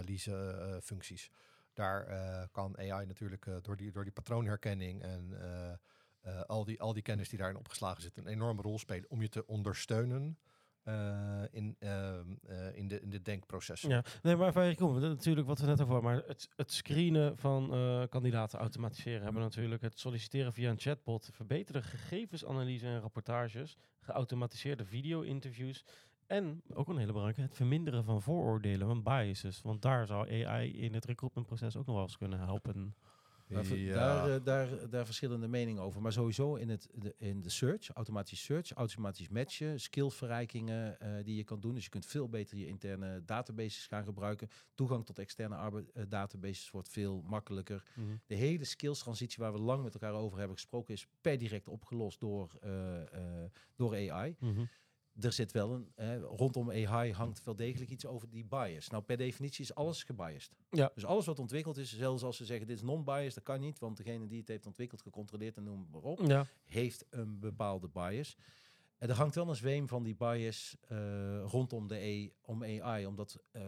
IT-analyse-functies. 0.06 1.30
Daar 1.74 2.08
eh, 2.08 2.44
kan 2.52 2.78
AI 2.78 3.06
natuurlijk 3.06 3.46
eh, 3.46 3.56
door, 3.62 3.78
die, 3.78 3.92
door 3.92 4.04
die 4.04 4.14
patroonherkenning 4.14 5.02
en 5.02 5.34
eh, 5.42 5.72
eh, 6.22 6.42
al, 6.42 6.64
die, 6.66 6.82
al 6.82 6.94
die 6.94 7.04
kennis 7.04 7.30
die 7.30 7.40
daarin 7.40 7.58
opgeslagen 7.58 8.02
zit, 8.02 8.18
een 8.18 8.28
enorme 8.28 8.62
rol 8.62 8.80
spelen 8.80 9.10
om 9.10 9.22
je 9.22 9.30
te 9.30 9.46
ondersteunen 9.48 10.38
eh, 10.86 11.42
in, 11.52 11.76
ehm, 11.80 12.36
eh, 12.48 12.76
in, 12.78 12.88
de, 12.88 13.02
in 13.02 13.10
de 13.10 13.22
denkprocessen. 13.22 13.90
Ja, 13.90 14.04
nee, 14.22 14.36
maar 14.36 14.48
even 14.48 14.76
komen. 14.76 15.02
Natuurlijk 15.02 15.48
wat 15.48 15.60
we 15.60 15.66
net 15.66 15.80
hadden, 15.80 16.04
maar 16.04 16.24
het, 16.28 16.50
het 16.56 16.72
screenen 16.72 17.38
van 17.38 17.74
eh, 17.74 18.04
kandidaten 18.10 18.60
automatiseren 18.60 19.24
hebben 19.24 19.42
natuurlijk 19.42 19.82
het 19.82 20.00
solliciteren 20.00 20.54
via 20.54 20.70
een 20.70 20.80
chatbot, 20.80 21.30
verbeterde 21.34 21.82
gegevensanalyse 21.82 22.86
en 22.86 23.00
rapportages, 23.00 23.78
geautomatiseerde 24.00 24.86
video-interviews 24.86 25.86
en 26.28 26.62
ook 26.74 26.88
een 26.88 26.98
hele 26.98 27.12
belangrijke, 27.12 27.42
het 27.42 27.56
verminderen 27.56 28.04
van 28.04 28.22
vooroordelen, 28.22 28.88
van 28.88 29.04
biases. 29.04 29.62
Want 29.62 29.82
daar 29.82 30.08
zou 30.08 30.46
AI 30.46 30.82
in 30.82 30.94
het 30.94 31.06
recruitmentproces 31.06 31.78
ook 31.78 31.86
nog 31.86 31.96
wel 31.96 32.04
eens 32.04 32.18
kunnen 32.18 32.40
helpen. 32.40 32.96
Daar, 33.48 33.66
ver- 33.66 33.78
Ja. 33.78 33.94
daar, 33.94 34.30
eh, 34.36 34.44
daar, 34.44 34.90
daar 34.90 35.06
verschillende 35.06 35.48
meningen 35.48 35.82
over. 35.82 36.02
Maar 36.02 36.12
sowieso 36.14 36.56
in, 36.56 36.70
het, 36.70 36.88
de, 36.94 37.14
in 37.18 37.42
de 37.42 37.50
search, 37.50 37.90
automatisch 37.90 38.44
search, 38.44 38.72
automatisch 38.72 39.30
matchen, 39.30 39.80
skillsverrijkingen 39.80 41.00
eh, 41.00 41.24
die 41.24 41.36
je 41.36 41.44
kan 41.44 41.60
doen. 41.60 41.74
Dus 41.74 41.84
je 41.84 41.90
kunt 41.90 42.06
veel 42.06 42.30
beter 42.30 42.58
je 42.58 42.68
interne 42.68 43.22
databases 43.26 43.88
gaan 43.88 44.04
gebruiken. 44.04 44.50
Toegang 44.74 45.06
tot 45.06 45.20
externe 45.20 45.56
eh, 45.94 46.04
databases 46.10 46.72
wordt 46.72 46.90
veel 46.90 47.22
makkelijker. 47.22 47.84
De 48.28 48.36
hele 48.36 48.64
skills-transitie 48.66 49.44
waar 49.44 49.54
we 49.54 49.60
lang 49.60 49.84
met 49.84 49.94
elkaar 49.94 50.14
over 50.14 50.38
hebben 50.38 50.56
gesproken 50.56 50.94
is 50.94 51.08
per 51.22 51.38
direct 51.38 51.68
opgelost 51.68 52.20
door, 52.20 52.52
door 53.76 54.12
AI. 54.12 54.36
Er 55.20 55.32
zit 55.32 55.52
wel 55.52 55.72
een, 55.72 55.92
eh, 55.96 56.22
rondom 56.22 56.72
AI 56.72 57.12
hangt 57.12 57.44
wel 57.44 57.56
degelijk 57.56 57.92
iets 57.92 58.06
over 58.06 58.30
die 58.30 58.46
bias. 58.46 58.90
Nou, 58.90 59.04
per 59.04 59.18
definitie 59.18 59.64
is 59.64 59.76
alles 59.76 60.04
gebiased. 60.04 60.52
Ja. 60.70 60.92
Dus 60.94 61.06
alles 61.06 61.26
wat 61.26 61.40
ontwikkeld 61.40 61.78
is, 61.78 61.98
zelfs 61.98 62.24
als 62.24 62.38
ze 62.38 62.46
zeggen 62.46 62.68
dit 62.68 62.76
is 62.76 62.84
non-biased, 62.84 63.36
dat 63.36 63.44
kan 63.44 63.60
niet, 63.60 63.80
want 63.80 63.98
degene 63.98 64.28
die 64.28 64.40
het 64.40 64.48
heeft 64.48 64.66
ontwikkeld, 64.66 65.02
gecontroleerd 65.02 65.58
en 65.58 65.64
noem 65.64 65.88
maar 65.92 66.02
op, 66.02 66.20
Ja, 66.20 66.46
heeft 66.66 67.06
een 67.10 67.40
bepaalde 67.40 67.88
bias. 67.88 68.36
En 68.98 69.10
er 69.10 69.16
hangt 69.16 69.36
wel 69.36 69.50
een 69.50 69.56
zweem 69.56 69.88
van 69.88 70.04
die 70.04 70.16
bias 70.16 70.78
eh, 70.88 71.44
rondom 71.44 71.88
de 71.88 71.98
e 71.98 72.30
om 72.42 72.64
AI, 72.64 73.06
omdat 73.06 73.44
eh, 73.52 73.62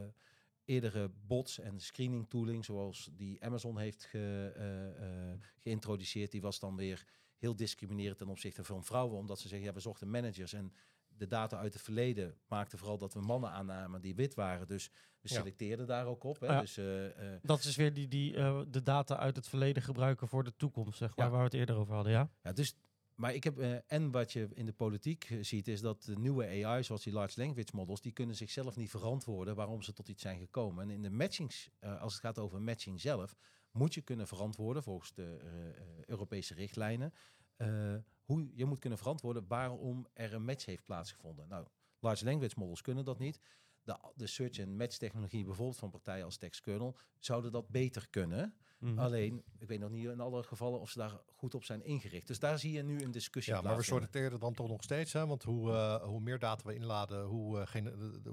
eerdere 0.66 1.12
bots 1.28 1.60
en 1.60 1.80
screening 1.80 2.30
tooling, 2.30 2.66
zoals 2.66 3.10
die 3.14 3.44
Amazon 3.44 3.78
heeft 3.78 4.04
ge, 4.04 4.52
eh, 4.56 5.46
geïntroduceerd, 5.58 6.32
die 6.32 6.42
was 6.42 6.60
dan 6.60 6.76
weer 6.76 7.06
heel 7.38 7.56
discriminerend 7.56 8.18
ten 8.18 8.28
opzichte 8.28 8.64
van 8.64 8.84
vrouwen, 8.84 9.18
omdat 9.18 9.40
ze 9.40 9.48
zeggen, 9.48 9.68
ja, 9.68 9.74
we 9.74 9.80
zochten 9.80 10.10
managers 10.10 10.54
en 10.54 10.74
de 11.18 11.28
data 11.28 11.58
uit 11.58 11.74
het 11.74 11.82
verleden 11.84 12.38
maakte 12.48 12.78
vooral 12.78 12.98
dat 12.98 13.14
we 13.14 13.20
mannen 13.22 13.52
aannamen 13.52 14.02
die 14.02 14.16
wit 14.16 14.34
waren, 14.34 14.68
dus 14.68 14.90
we 15.22 15.30
Ja. 15.34 15.36
selecteerden 15.36 15.88
daar 15.88 16.06
ook 16.06 16.24
op. 16.24 16.40
Hè? 16.40 16.48
Ja. 16.48 16.60
Dus, 16.62 16.78
eh, 16.78 17.34
eh, 17.34 17.40
dat 17.42 17.64
is 17.64 17.76
weer 17.76 17.94
die, 17.94 18.08
die 18.08 18.36
eh, 18.36 18.62
de 18.68 18.84
data 18.84 19.18
uit 19.18 19.36
het 19.36 19.48
verleden 19.48 19.84
gebruiken 19.84 20.28
voor 20.28 20.44
de 20.44 20.56
toekomst, 20.56 20.98
zeg 20.98 21.16
maar, 21.16 21.26
Ja. 21.26 21.32
waar 21.32 21.40
we 21.40 21.46
het 21.46 21.54
eerder 21.56 21.76
over 21.76 21.94
hadden, 21.94 22.12
ja? 22.14 22.30
Ja, 22.44 22.52
dus, 22.52 22.76
maar 23.16 23.34
ik 23.34 23.44
heb, 23.44 23.60
en 23.88 24.12
wat 24.12 24.32
je 24.34 24.48
in 24.54 24.66
de 24.66 24.74
politiek 24.74 25.38
ziet, 25.42 25.68
is 25.68 25.82
dat 25.82 26.04
de 26.04 26.18
nieuwe 26.18 26.66
AI, 26.66 26.84
zoals 26.84 27.04
die 27.04 27.14
large 27.14 27.40
language 27.40 27.70
models, 27.74 28.02
die 28.02 28.12
kunnen 28.12 28.36
zichzelf 28.36 28.76
niet 28.76 28.90
verantwoorden 28.90 29.56
waarom 29.56 29.82
ze 29.82 29.94
tot 29.94 30.08
iets 30.08 30.22
zijn 30.22 30.40
gekomen. 30.40 30.84
En 30.84 30.90
in 30.90 31.02
de 31.02 31.10
matchings, 31.10 31.70
als 31.80 32.14
het 32.14 32.22
gaat 32.22 32.40
over 32.40 32.62
matching 32.62 33.02
zelf, 33.02 33.36
moet 33.72 33.94
je 33.94 34.02
kunnen 34.02 34.28
verantwoorden 34.28 34.84
volgens 34.84 35.14
de 35.14 35.38
Europese 36.06 36.54
richtlijnen. 36.54 37.14
Eh, 37.58 37.96
hoe 38.24 38.50
je 38.54 38.66
moet 38.66 38.80
kunnen 38.80 38.98
verantwoorden 39.00 39.48
waarom 39.48 40.08
er 40.14 40.34
een 40.34 40.46
match 40.46 40.66
heeft 40.66 40.86
plaatsgevonden. 40.86 41.48
Nou, 41.48 41.68
large 42.00 42.26
language 42.26 42.56
models 42.58 42.82
kunnen 42.82 43.06
dat 43.06 43.20
niet. 43.20 43.40
De, 43.84 43.98
de 44.16 44.28
search 44.28 44.58
en 44.58 44.76
match 44.78 44.98
technologie, 44.98 45.44
bijvoorbeeld 45.46 45.78
van 45.78 45.90
partijen 45.90 46.26
als 46.26 46.38
TextKernel, 46.38 46.98
zouden 47.20 47.52
dat 47.52 47.70
beter 47.70 48.10
kunnen. 48.10 48.54
Mhm. 48.80 49.00
Alleen, 49.00 49.44
ik 49.58 49.68
weet 49.68 49.80
nog 49.80 49.90
niet 49.90 50.06
in 50.06 50.20
alle 50.20 50.44
gevallen 50.44 50.80
of 50.80 50.90
ze 50.90 50.98
daar 50.98 51.22
goed 51.28 51.56
op 51.56 51.64
zijn 51.64 51.84
ingericht. 51.84 52.28
Dus 52.28 52.40
daar 52.40 52.60
zie 52.60 52.72
je 52.72 52.84
nu 52.84 53.00
een 53.02 53.12
discussie 53.12 53.54
Ja, 53.54 53.62
maar 53.62 53.76
we 53.78 53.84
sorteren 53.84 54.40
dan 54.40 54.54
toch 54.54 54.68
nog 54.68 54.84
steeds. 54.84 55.14
Hè? 55.14 55.28
Want 55.28 55.44
hoe, 55.44 55.72
eh, 55.72 56.04
hoe 56.04 56.20
meer 56.20 56.40
data 56.40 56.64
we 56.68 56.76
inladen, 56.76 57.24
hoe, 57.26 57.60
eh, 57.60 57.82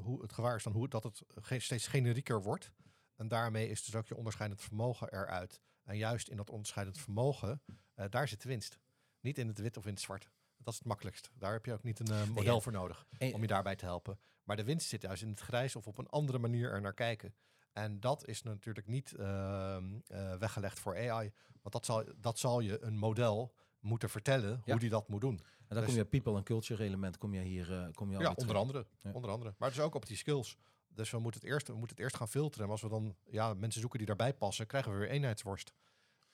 hoe 0.01 0.23
het 0.23 0.33
gevaar 0.33 0.57
is 0.57 0.63
dan 0.63 0.73
hoe, 0.73 0.89
dat 0.89 1.05
het 1.05 1.23
ge- 1.27 1.59
steeds 1.59 1.87
generieker 1.87 2.43
wordt. 2.43 2.71
En 3.17 3.29
daarmee 3.29 3.69
is 3.69 3.85
dus 3.85 3.95
ook 3.95 4.07
je 4.07 4.17
onderscheidend 4.17 4.61
vermogen 4.61 5.13
eruit. 5.13 5.61
En 5.85 5.97
juist 5.97 6.29
in 6.29 6.37
dat 6.37 6.51
onderscheidend 6.51 6.99
vermogen, 6.99 7.63
eh, 7.95 8.07
daar 8.11 8.29
zit 8.29 8.43
de 8.43 8.49
winst. 8.49 8.79
Niet 9.25 9.39
in 9.39 9.49
het 9.49 9.59
wit 9.59 9.77
of 9.77 9.85
in 9.87 9.93
het 9.93 10.01
zwart. 10.01 10.29
Dat 10.57 10.73
is 10.73 10.79
het 10.79 10.89
makkelijkst. 10.89 11.31
Daar 11.39 11.53
heb 11.53 11.67
je 11.67 11.73
ook 11.73 11.83
niet 11.83 11.99
een 12.01 12.07
eh, 12.15 12.27
model 12.27 12.55
ja. 12.55 12.61
voor 12.61 12.73
nodig 12.73 13.07
om 13.33 13.41
je 13.41 13.47
daarbij 13.47 13.77
te 13.77 13.85
helpen. 13.85 14.19
Maar 14.45 14.57
de 14.57 14.65
winst 14.65 14.89
zit 14.89 15.03
juist 15.03 15.23
in 15.23 15.29
het 15.29 15.41
grijs 15.41 15.77
of 15.77 15.87
op 15.87 15.99
een 15.99 16.09
andere 16.09 16.39
manier 16.39 16.71
er 16.71 16.81
naar 16.81 16.95
kijken. 16.95 17.35
En 17.73 18.01
dat 18.01 18.27
is 18.27 18.43
natuurlijk 18.43 18.87
niet 18.87 19.13
ehm, 19.13 19.85
eh, 20.07 20.35
weggelegd 20.37 20.79
voor 20.79 20.97
AI. 20.97 21.33
Want 21.63 21.75
dat 21.75 21.85
zal, 21.85 22.05
dat 22.17 22.39
zal 22.39 22.61
je 22.61 22.83
een 22.83 22.97
model 22.99 23.55
moeten 23.81 24.11
vertellen 24.11 24.51
Ja. 24.65 24.71
hoe 24.71 24.81
die 24.81 24.91
dat 24.91 25.09
moet 25.09 25.21
doen. 25.21 25.39
En 25.39 25.45
dan 25.69 25.79
Dus- 25.79 25.87
kom 25.87 25.95
je 25.95 26.05
people 26.05 26.37
en 26.37 26.43
culture 26.43 26.85
element, 26.85 27.19
kom 27.19 27.35
je 27.35 27.41
hier, 27.41 27.73
eh, 27.73 27.93
kom 27.93 28.11
je 28.11 28.19
Ja, 28.19 28.19
alweer 28.19 28.29
onder 28.29 28.47
terug. 28.47 28.61
andere, 28.61 28.87
Ja. 29.03 29.11
onder 29.13 29.31
andere. 29.31 29.55
Maar 29.59 29.69
dus 29.69 29.81
ook 29.81 29.95
op 29.95 30.07
die 30.07 30.17
skills. 30.17 30.57
Dus 30.89 31.11
we 31.11 31.19
moeten 31.19 31.41
het 31.41 31.51
eerst, 31.51 31.67
we 31.67 31.73
moeten 31.75 31.97
het 31.97 32.05
eerst 32.05 32.17
gaan 32.17 32.29
filteren. 32.29 32.65
En 32.67 32.71
als 32.71 32.83
we 32.83 32.89
dan 32.89 33.17
ja, 33.25 33.55
mensen 33.55 33.81
zoeken 33.81 33.99
die 33.99 34.07
daarbij 34.07 34.35
passen, 34.35 34.67
krijgen 34.67 34.93
we 34.93 34.99
weer 34.99 35.09
eenheidsworst. 35.11 35.73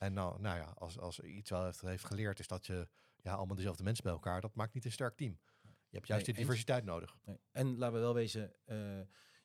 En 0.01 0.13
nou, 0.13 0.41
nou 0.41 0.59
ja, 0.59 0.73
als, 0.79 0.99
als 0.99 1.21
iets 1.21 1.51
wel 1.51 1.65
heeft, 1.65 1.81
heeft 1.81 2.05
geleerd, 2.05 2.39
is 2.39 2.47
dat 2.47 2.67
je 2.67 2.89
ja, 3.23 3.33
allemaal 3.35 3.57
dezelfde 3.57 3.83
mensen 3.83 4.05
bij 4.05 4.13
elkaar, 4.13 4.41
dat 4.41 4.55
maakt 4.55 4.75
niet 4.75 4.85
een 4.85 4.93
sterk 4.93 5.17
team. 5.17 5.39
Je 5.63 5.97
hebt 5.97 6.07
juist 6.07 6.27
Nee, 6.27 6.37
eens. 6.37 6.45
diversiteit 6.45 6.85
nodig. 6.85 7.17
Nee. 7.25 7.41
En 7.51 7.77
laten 7.79 7.95
we 7.95 8.01
wel 8.01 8.15
wezen, 8.15 8.53
eh, 8.65 8.77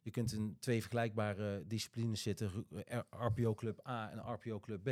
je 0.02 0.12
kunt 0.12 0.32
in 0.34 0.58
twee 0.60 0.80
vergelijkbare 0.82 1.63
disciplines 1.68 2.22
zitten, 2.22 2.50
Ru- 2.70 2.80
eh, 2.80 3.00
RPO 3.10 3.54
Club 3.54 3.88
A 3.88 4.12
en 4.12 4.20
RPO 4.34 4.60
Club 4.60 4.84
B. 4.84 4.89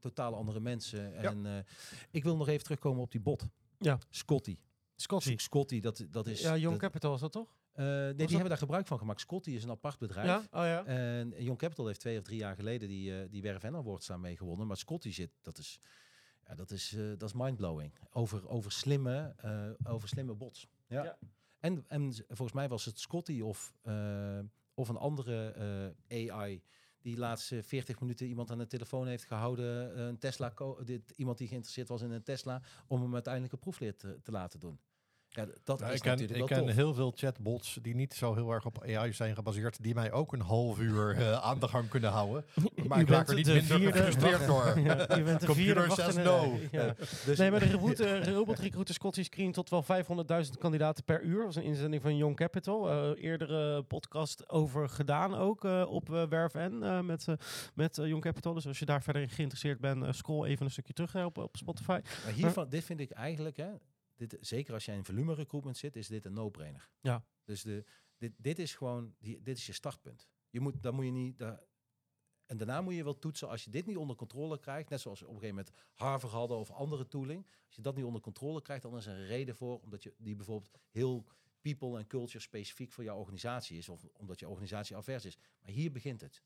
Totaal 0.00 0.34
andere 0.34 0.60
mensen. 0.60 1.14
En 1.14 1.46
eh, 1.46 1.58
ik 2.10 2.22
wil 2.22 2.36
nog 2.36 2.48
even 2.48 2.62
terugkomen 2.64 3.02
op 3.02 3.10
die 3.10 3.20
bot. 3.20 3.48
Ja. 3.78 3.98
Scotty. 4.10 4.58
Scotty. 4.96 5.36
Scotty, 5.38 5.80
dat, 5.80 6.06
dat 6.10 6.26
is... 6.26 6.40
Ja, 6.40 6.56
Young 6.56 6.70
dat- 6.72 6.80
Capital 6.80 7.10
was 7.10 7.20
dat 7.20 7.32
toch? 7.32 7.54
Eh, 7.80 7.86
nee, 7.86 8.06
die 8.08 8.16
dat- 8.16 8.30
hebben 8.30 8.48
daar 8.48 8.58
gebruik 8.58 8.86
van 8.86 8.98
gemaakt. 8.98 9.20
Scotty 9.20 9.50
is 9.50 9.64
een 9.64 9.70
apart 9.70 9.98
bedrijf. 9.98 10.26
Ja? 10.26 10.38
Oh 10.60 10.64
ja. 10.64 10.84
En 10.84 11.34
Young 11.42 11.58
Capital 11.58 11.86
heeft 11.86 12.00
twee 12.00 12.18
of 12.18 12.24
drie 12.24 12.38
jaar 12.38 12.54
geleden 12.54 12.88
die, 12.88 13.20
eh 13.20 13.30
die 13.30 13.42
Werf 13.42 13.62
en 13.62 13.76
Awards 13.76 14.06
daarmee 14.06 14.36
gewonnen. 14.36 14.66
Maar 14.66 14.76
Scotty 14.76 15.10
zit, 15.12 15.30
dat 15.42 15.58
is, 15.58 15.80
ja, 16.46 16.54
dat 16.54 16.70
is, 16.70 16.92
eh, 16.96 17.08
dat 17.08 17.22
is 17.22 17.32
mindblowing. 17.32 17.92
Over, 18.12 18.48
over, 18.48 18.72
slimme, 18.72 19.34
over 19.84 20.08
slimme 20.08 20.34
bots. 20.34 20.66
Ja. 20.86 21.02
Ja. 21.04 21.18
En, 21.60 21.84
en 21.88 22.12
volgens 22.28 22.52
mij 22.52 22.68
was 22.68 22.84
het 22.84 22.98
Scotty 23.00 23.40
of, 23.40 23.74
of 24.74 24.88
een 24.88 24.96
andere 24.96 25.54
AI 26.08 26.62
die 27.00 27.14
de 27.14 27.20
laatste 27.20 27.62
40 27.62 28.00
minuten 28.00 28.26
iemand 28.26 28.50
aan 28.50 28.58
de 28.58 28.66
telefoon 28.66 29.06
heeft 29.06 29.24
gehouden. 29.24 29.94
eh, 29.96 30.06
Een 30.06 30.18
Tesla, 30.18 30.52
dit, 30.84 31.12
iemand 31.16 31.38
die 31.38 31.48
geïnteresseerd 31.48 31.88
was 31.88 32.02
in 32.02 32.10
een 32.10 32.22
Tesla, 32.22 32.62
om 32.86 33.02
hem 33.02 33.14
uiteindelijk 33.14 33.52
een 33.52 33.58
proefleer 33.58 33.96
te, 33.96 34.18
te 34.22 34.30
laten 34.30 34.60
doen. 34.60 34.80
Ja, 35.32 35.46
dat 35.64 35.80
Nou, 35.80 35.90
is 35.90 35.96
ik 35.96 36.02
ken, 36.02 36.10
natuurlijk 36.10 36.40
ik 36.40 36.48
wel 36.48 36.58
ken 36.58 36.66
tof. 36.66 36.76
heel 36.76 36.94
veel 36.94 37.12
chatbots 37.16 37.78
die 37.82 37.94
niet 37.94 38.14
zo 38.14 38.34
heel 38.34 38.50
erg 38.50 38.66
op 38.66 38.84
AI 38.84 39.12
zijn 39.12 39.34
gebaseerd, 39.34 39.82
die 39.82 39.94
mij 39.94 40.12
ook 40.12 40.32
een 40.32 40.40
half 40.40 40.78
uur 40.78 41.16
eh, 41.16 41.32
aan 41.48 41.58
de 41.58 41.68
gang 41.68 41.88
kunnen 41.88 42.10
houden. 42.10 42.44
Maar 42.86 42.98
U 42.98 43.02
ik 43.02 43.08
raak 43.08 43.26
bent 43.26 43.28
er 43.28 43.34
niet 43.34 43.44
de 43.44 43.52
minder 43.52 43.76
vierde 43.76 43.98
gefrustreerd 43.98 44.46
door. 44.46 44.78
Ja, 44.90 45.16
je 45.16 45.22
bent 45.22 45.40
de 45.40 45.46
Computer 45.46 45.82
vierde 45.82 46.02
says 46.02 46.14
no. 46.24 46.58
Ja. 46.70 46.94
Dus, 47.24 47.38
Nee, 47.38 47.50
maar 47.50 47.60
de 47.60 47.70
robot, 47.70 48.00
eh, 48.00 48.22
robot 48.32 48.58
recruiter 48.58 48.94
Scotty 48.94 49.22
screen 49.22 49.52
tot 49.52 49.70
wel 49.70 49.82
500.000 49.82 50.58
kandidaten 50.58 51.04
per 51.04 51.22
uur. 51.22 51.36
Dat 51.36 51.44
was 51.44 51.56
een 51.56 51.62
inzending 51.62 52.02
van 52.02 52.16
Young 52.16 52.36
Capital. 52.36 52.90
Eh 52.90 53.22
eerdere 53.24 53.82
podcast 53.82 54.48
over 54.48 54.88
gedaan 54.88 55.34
ook 55.34 55.64
eh, 55.64 55.84
op 55.88 56.12
eh, 56.14 56.28
Werf 56.28 56.54
N 56.54 56.82
eh, 56.82 57.00
met, 57.00 57.26
met 57.74 57.96
Young 57.96 58.20
Capital. 58.22 58.54
Dus 58.54 58.66
als 58.66 58.78
je 58.78 58.84
daar 58.84 59.02
verder 59.02 59.22
in 59.22 59.28
geïnteresseerd 59.28 59.80
bent, 59.80 60.16
scroll 60.16 60.46
even 60.46 60.64
een 60.64 60.70
stukje 60.70 60.92
terug 60.92 61.24
op, 61.24 61.38
op 61.38 61.56
Spotify. 61.56 62.00
Maar 62.24 62.32
hiervan, 62.34 62.68
dit 62.68 62.84
vind 62.84 63.00
ik 63.00 63.10
eigenlijk, 63.10 63.56
hè, 63.56 63.68
dit, 64.28 64.36
zeker 64.40 64.74
als 64.74 64.84
jij 64.84 64.96
in 64.96 65.04
volume 65.04 65.34
recruitment 65.34 65.76
zit, 65.76 65.96
is 65.96 66.08
dit 66.08 66.24
een 66.24 66.32
no-brainer. 66.32 66.88
Ja. 67.00 67.24
Dus 67.44 67.62
de, 67.62 67.84
dit, 68.16 68.32
dit 68.36 68.58
is 68.58 68.74
gewoon, 68.74 69.14
die, 69.18 69.42
dit 69.42 69.56
is 69.56 69.66
je 69.66 69.72
startpunt. 69.72 70.28
Je 70.50 70.60
moet, 70.60 70.82
dan 70.82 70.94
moet 70.94 71.04
je 71.04 71.10
niet, 71.10 71.38
daar- 71.38 71.60
en 72.46 72.56
daarna 72.56 72.80
moet 72.80 72.94
je 72.94 73.04
wel 73.04 73.18
toetsen, 73.18 73.48
als 73.48 73.64
je 73.64 73.70
dit 73.70 73.86
niet 73.86 73.96
onder 73.96 74.16
controle 74.16 74.58
krijgt, 74.58 74.88
net 74.90 75.00
zoals 75.00 75.20
we 75.20 75.26
op 75.26 75.34
een 75.34 75.40
gegeven 75.40 75.64
moment 75.64 75.76
Harvard 75.94 76.32
hadden 76.32 76.56
of 76.56 76.70
andere 76.70 77.08
tooling, 77.08 77.46
als 77.66 77.76
je 77.76 77.82
dat 77.82 77.94
niet 77.96 78.04
onder 78.04 78.20
controle 78.20 78.62
krijgt, 78.62 78.82
dan 78.82 78.96
is 78.96 79.06
er 79.06 79.16
een 79.16 79.26
reden 79.26 79.56
voor, 79.56 79.80
omdat 79.80 80.02
je 80.02 80.14
die 80.18 80.36
bijvoorbeeld 80.36 80.70
heel 80.90 81.24
people 81.60 81.98
en 81.98 82.06
culture 82.06 82.38
specifiek 82.40 82.92
voor 82.92 83.04
jouw 83.04 83.18
organisatie 83.18 83.78
is, 83.78 83.88
of 83.88 84.04
omdat 84.12 84.38
je 84.38 84.48
organisatie 84.48 84.96
avers 84.96 85.24
is. 85.24 85.38
Maar 85.60 85.70
hier 85.70 85.92
begint 85.92 86.20
het. 86.20 86.42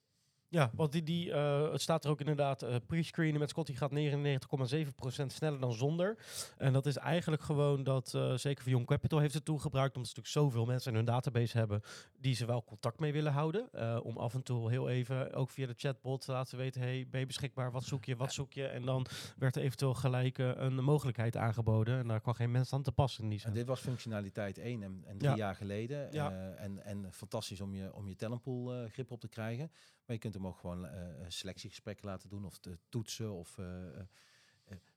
Ja, 0.55 0.71
want 0.75 0.93
die, 0.93 1.03
die, 1.03 1.33
eh, 1.33 1.73
het 1.73 1.81
staat 1.81 2.05
er 2.05 2.11
ook 2.11 2.21
inderdaad, 2.21 2.63
eh 2.63 2.75
pre-screenen 2.87 3.41
met 3.41 3.49
Scotty 3.49 3.75
gaat 3.75 3.91
99,7% 3.91 5.33
sneller 5.33 5.61
dan 5.61 5.73
zonder. 5.73 6.17
En 6.59 6.73
dat 6.73 6.87
is 6.87 6.97
eigenlijk 6.97 7.43
gewoon 7.43 7.83
dat, 7.83 8.15
eh, 8.15 8.35
zeker 8.35 8.63
voor 8.63 8.73
Young 8.73 8.87
Capital 8.87 9.19
heeft 9.19 9.35
het 9.35 9.45
toegebruikt, 9.45 9.97
omdat 9.97 10.11
ze 10.11 10.17
natuurlijk 10.17 10.47
zoveel 10.47 10.65
mensen 10.67 10.91
in 10.91 10.97
hun 10.97 11.05
database 11.07 11.59
hebben 11.59 11.81
die 12.21 12.35
ze 12.35 12.47
wel 12.47 12.65
contact 12.65 12.99
mee 12.99 13.13
willen 13.13 13.33
houden. 13.33 13.69
om 14.05 14.17
af 14.17 14.35
en 14.35 14.43
toe 14.43 14.71
heel 14.71 14.89
even, 14.89 15.33
ook 15.33 15.51
via 15.51 15.67
de 15.67 15.75
chatbot, 15.77 16.21
te 16.25 16.33
laten 16.33 16.59
weten, 16.59 16.81
hey, 16.81 17.07
ben 17.11 17.21
je 17.21 17.27
beschikbaar, 17.27 17.73
wat 17.73 17.85
zoek 17.85 18.05
je, 18.05 18.17
wat 18.17 18.33
zoek 18.33 18.53
je? 18.53 18.67
En 18.67 18.83
dan 18.83 19.07
werd 19.39 19.57
er 19.57 19.63
eventueel 19.63 19.95
gelijk 19.95 20.39
een 20.39 20.75
mogelijkheid 20.85 21.37
aangeboden 21.37 21.99
en 21.99 22.09
daar 22.09 22.21
kwam 22.21 22.35
geen 22.35 22.51
mens 22.51 22.73
aan 22.73 22.83
te 22.83 22.93
passen 22.93 23.25
in 23.25 23.31
die 23.31 23.41
En 23.45 23.53
dit 23.53 23.67
was 23.67 23.81
functionaliteit 23.81 24.59
1 24.59 24.83
en, 24.83 25.03
en 25.07 25.19
drie 25.19 25.31
Ja. 25.31 25.37
jaar 25.37 25.55
geleden. 25.55 26.09
Ja. 26.13 26.53
En, 26.57 26.85
en 26.85 27.13
fantastisch 27.13 27.61
om 27.61 27.75
je, 27.75 27.95
om 27.95 28.09
je 28.09 28.17
talentpool 28.17 28.89
grip 28.89 29.11
op 29.11 29.21
te 29.21 29.29
krijgen. 29.29 29.71
Maar 30.07 30.17
je 30.17 30.19
kunt 30.19 30.35
hem 30.35 30.47
ook 30.47 30.59
gewoon 30.59 30.87
eh, 30.87 31.25
selectiegesprekken 31.29 32.07
laten 32.07 32.29
doen 32.29 32.45
of 32.45 32.59
te 32.59 32.79
toetsen 32.89 33.33
of 33.33 33.59
eh, 33.59 33.99
eh, 33.99 34.07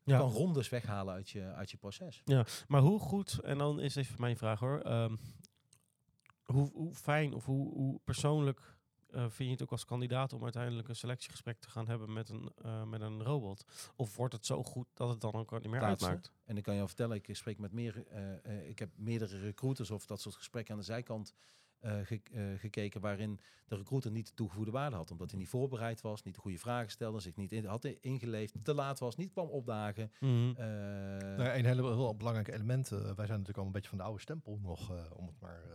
Ja. 0.04 0.18
kan 0.18 0.30
rondes 0.32 0.70
weghalen 0.70 1.14
uit 1.14 1.30
je, 1.30 1.44
uit 1.54 1.72
je 1.72 1.78
proces. 1.78 2.22
Maar 2.68 2.82
hoe 2.82 3.00
goed, 3.00 3.40
en 3.40 3.58
dan 3.58 3.80
is 3.80 3.96
even 3.96 4.22
mijn 4.22 4.38
vraag 4.38 4.60
hoor, 4.60 4.82
ehm, 4.82 5.16
hoe, 6.44 6.72
hoe 6.74 6.94
fijn 6.94 7.34
of 7.34 7.46
hoe, 7.46 7.74
hoe 7.74 8.00
persoonlijk 8.04 8.76
eh, 9.08 9.22
vind 9.22 9.38
je 9.38 9.50
het 9.50 9.62
ook 9.62 9.72
als 9.72 9.86
kandidaat 9.86 10.34
om 10.34 10.44
uiteindelijk 10.44 10.88
een 10.88 10.96
selectiegesprek 10.96 11.60
te 11.60 11.70
gaan 11.70 11.88
hebben 11.88 12.14
met 12.14 12.30
een, 12.30 12.52
eh, 12.62 12.84
met 12.84 13.02
een 13.02 13.24
robot? 13.24 13.66
Of 13.96 14.16
wordt 14.16 14.34
het 14.34 14.46
zo 14.46 14.64
goed 14.64 14.88
dat 14.94 15.10
het 15.10 15.22
dan 15.22 15.34
ook 15.34 15.52
niet 15.52 15.70
meer 15.72 15.82
uitmaakt? 15.82 16.32
En 16.46 16.58
ik 16.58 16.64
kan 16.64 16.76
je 16.76 16.82
al 16.82 16.88
vertellen, 16.88 17.16
ik 17.16 17.36
spreek 17.36 17.60
met 17.60 17.72
meer, 17.72 18.08
eh, 18.08 18.46
eh, 18.46 18.70
ik 18.70 18.80
heb 18.80 18.90
meerdere 18.96 19.40
recruiters 19.40 19.92
of 19.92 20.06
dat 20.06 20.22
soort 20.22 20.36
gesprekken 20.36 20.74
aan 20.74 20.80
de 20.80 20.86
zijkant 20.86 21.34
eh, 21.34 21.67
ge- 21.82 22.22
eh, 22.34 22.44
gekeken 22.60 23.02
waarin 23.02 23.40
de 23.68 23.76
recruiter 23.76 24.12
niet 24.12 24.28
de 24.28 24.34
toegevoegde 24.34 24.72
waarde 24.72 24.96
had. 24.96 25.12
Omdat 25.12 25.30
hij 25.30 25.40
niet 25.40 25.50
voorbereid 25.50 26.02
was, 26.02 26.24
niet 26.24 26.36
de 26.36 26.40
goede 26.42 26.58
vragen 26.58 26.92
stelde, 26.92 27.20
zich 27.20 27.36
niet 27.36 27.52
in, 27.52 27.66
had 27.66 27.86
ingeleefd, 27.86 28.54
te 28.64 28.74
laat 28.74 29.00
was, 29.00 29.16
niet 29.16 29.32
kwam 29.32 29.48
opdagen. 29.48 30.12
Eh, 30.20 30.66
Nou, 31.38 31.42
een 31.50 31.66
hele 31.66 31.82
heel 31.96 32.16
belangrijk 32.16 32.48
element. 32.48 32.92
eh, 32.92 32.98
wij 33.00 33.06
zijn 33.26 33.28
natuurlijk 33.30 33.58
al 33.58 33.66
een 33.66 33.72
beetje 33.72 33.90
van 33.90 33.98
de 33.98 34.04
oude 34.04 34.22
stempel 34.22 34.60
nog, 34.62 34.92
eh, 34.92 35.04
om 35.14 35.28
het 35.28 35.40
maar 35.40 35.64
eh, 35.64 35.72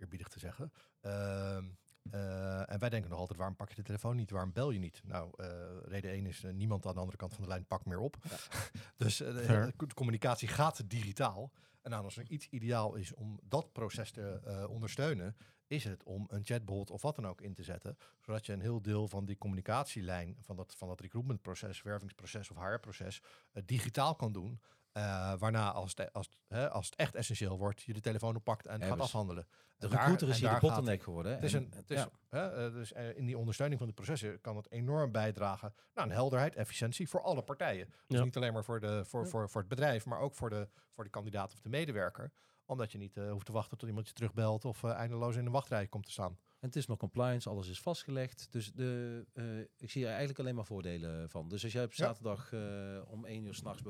eerbiedig 0.00 0.28
te 0.28 0.38
zeggen. 0.38 0.72
Ehm, 1.00 1.64
eh, 2.10 2.72
en 2.72 2.78
wij 2.78 2.88
denken 2.88 3.10
nog 3.10 3.18
altijd, 3.18 3.38
waarom 3.38 3.56
pak 3.56 3.68
je 3.68 3.74
de 3.74 3.82
telefoon 3.82 4.16
niet? 4.16 4.30
Waarom 4.30 4.52
bel 4.52 4.70
je 4.70 4.78
niet? 4.78 5.00
Nou, 5.04 5.30
eh, 5.36 5.48
reden 5.84 6.12
1 6.12 6.26
is, 6.26 6.44
eh, 6.44 6.52
niemand 6.52 6.86
aan 6.86 6.94
de 6.94 7.00
andere 7.00 7.16
kant 7.16 7.32
van 7.34 7.42
de 7.42 7.48
lijn 7.48 7.66
pakt 7.66 7.86
meer 7.86 7.98
op. 7.98 8.16
dus 8.96 9.16
de, 9.16 9.72
communicatie 9.94 10.48
gaat 10.48 10.90
digitaal. 10.90 11.52
En 11.82 11.90
nou, 11.90 12.04
als 12.04 12.16
er 12.16 12.30
iets 12.30 12.48
ideaal 12.50 12.94
is 12.94 13.14
om 13.14 13.40
dat 13.42 13.72
proces 13.72 14.10
te 14.10 14.66
ondersteunen, 14.70 15.36
is 15.66 15.84
het 15.84 16.02
om 16.02 16.26
een 16.28 16.44
chatbot 16.44 16.90
of 16.90 17.02
wat 17.02 17.14
dan 17.16 17.26
ook 17.26 17.40
in 17.40 17.54
te 17.54 17.62
zetten. 17.62 17.98
Zodat 18.20 18.46
je 18.46 18.52
een 18.52 18.60
heel 18.60 18.82
deel 18.82 19.08
van 19.08 19.24
die 19.24 19.38
communicatielijn, 19.38 20.36
van 20.40 20.56
dat, 20.56 20.74
van 20.76 20.88
dat 20.88 21.00
recruitmentproces, 21.00 21.82
wervingsproces 21.82 22.50
of 22.50 22.56
HR-proces, 22.56 23.22
eh, 23.52 23.62
digitaal 23.66 24.14
kan 24.14 24.32
doen. 24.32 24.60
Eh, 24.94 25.32
waarna, 25.38 25.72
als 25.72 25.92
het, 25.96 26.12
als, 26.12 26.26
het, 26.26 26.36
hè, 26.48 26.70
als 26.70 26.86
het 26.86 26.94
echt 26.96 27.14
essentieel 27.14 27.58
wordt, 27.58 27.82
je 27.82 27.92
de 27.92 28.00
telefoon 28.00 28.36
oppakt 28.36 28.66
en 28.66 28.80
Ja, 28.80 28.86
gaat 28.86 29.00
afhandelen. 29.00 29.46
de 29.76 29.86
recruiter 29.86 30.28
is 30.28 30.34
hier 30.38 30.44
de 30.48 30.52
gaat- 30.52 30.60
bottleneck 30.62 31.02
geworden. 31.02 31.32
Het 31.34 31.42
is 31.44 31.54
En, 31.54 31.62
een, 31.62 31.72
het 31.74 31.90
is, 31.90 31.98
ja. 31.98 32.08
hè, 32.28 32.66
eh, 32.66 32.72
dus 32.72 32.92
eh, 32.92 33.16
in 33.16 33.26
die 33.26 33.38
ondersteuning 33.38 33.78
van 33.78 33.88
de 33.88 33.94
processen 33.94 34.40
kan 34.40 34.56
het 34.56 34.70
enorm 34.70 35.12
bijdragen 35.12 35.74
naar 35.94 36.04
een 36.04 36.10
helderheid, 36.10 36.54
efficiëntie 36.54 37.08
voor 37.08 37.22
alle 37.22 37.42
partijen. 37.42 37.86
Dus 38.06 38.18
Ja. 38.18 38.24
niet 38.24 38.36
alleen 38.36 38.52
maar 38.52 38.64
voor, 38.64 38.80
de, 38.80 39.04
voor, 39.04 39.28
voor, 39.28 39.48
voor 39.50 39.60
het 39.60 39.70
bedrijf, 39.70 40.04
maar 40.06 40.18
ook 40.18 40.34
voor 40.34 40.50
de, 40.50 40.68
voor 40.92 41.04
de 41.04 41.10
kandidaat 41.10 41.52
of 41.52 41.60
de 41.60 41.68
medewerker. 41.68 42.32
Omdat 42.66 42.92
je 42.92 42.98
niet 42.98 43.16
eh, 43.16 43.30
hoeft 43.30 43.46
te 43.46 43.52
wachten 43.52 43.78
tot 43.78 43.88
iemand 43.88 44.06
je 44.08 44.12
terugbelt 44.12 44.64
of 44.64 44.82
eh, 44.84 44.90
eindeloos 44.92 45.36
in 45.36 45.44
de 45.44 45.50
wachtrij 45.50 45.86
komt 45.86 46.04
te 46.06 46.12
staan. 46.12 46.38
En 46.64 46.70
het 46.70 46.78
is 46.78 46.86
nog 46.86 46.98
compliance, 46.98 47.48
alles 47.48 47.68
is 47.68 47.80
vastgelegd. 47.80 48.46
Dus 48.50 48.72
de, 48.72 49.24
eh, 49.32 49.58
ik 49.76 49.90
zie 49.90 50.02
er 50.02 50.08
eigenlijk 50.08 50.38
alleen 50.38 50.54
maar 50.54 50.64
voordelen 50.64 51.30
van. 51.30 51.48
Dus 51.48 51.64
als 51.64 51.72
jij 51.72 51.84
op 51.84 51.92
Ja. 51.92 51.96
zaterdag 52.06 52.52
eh, 52.52 53.00
om 53.06 53.24
één 53.24 53.44
uur 53.44 53.54
s'nachts 53.54 53.82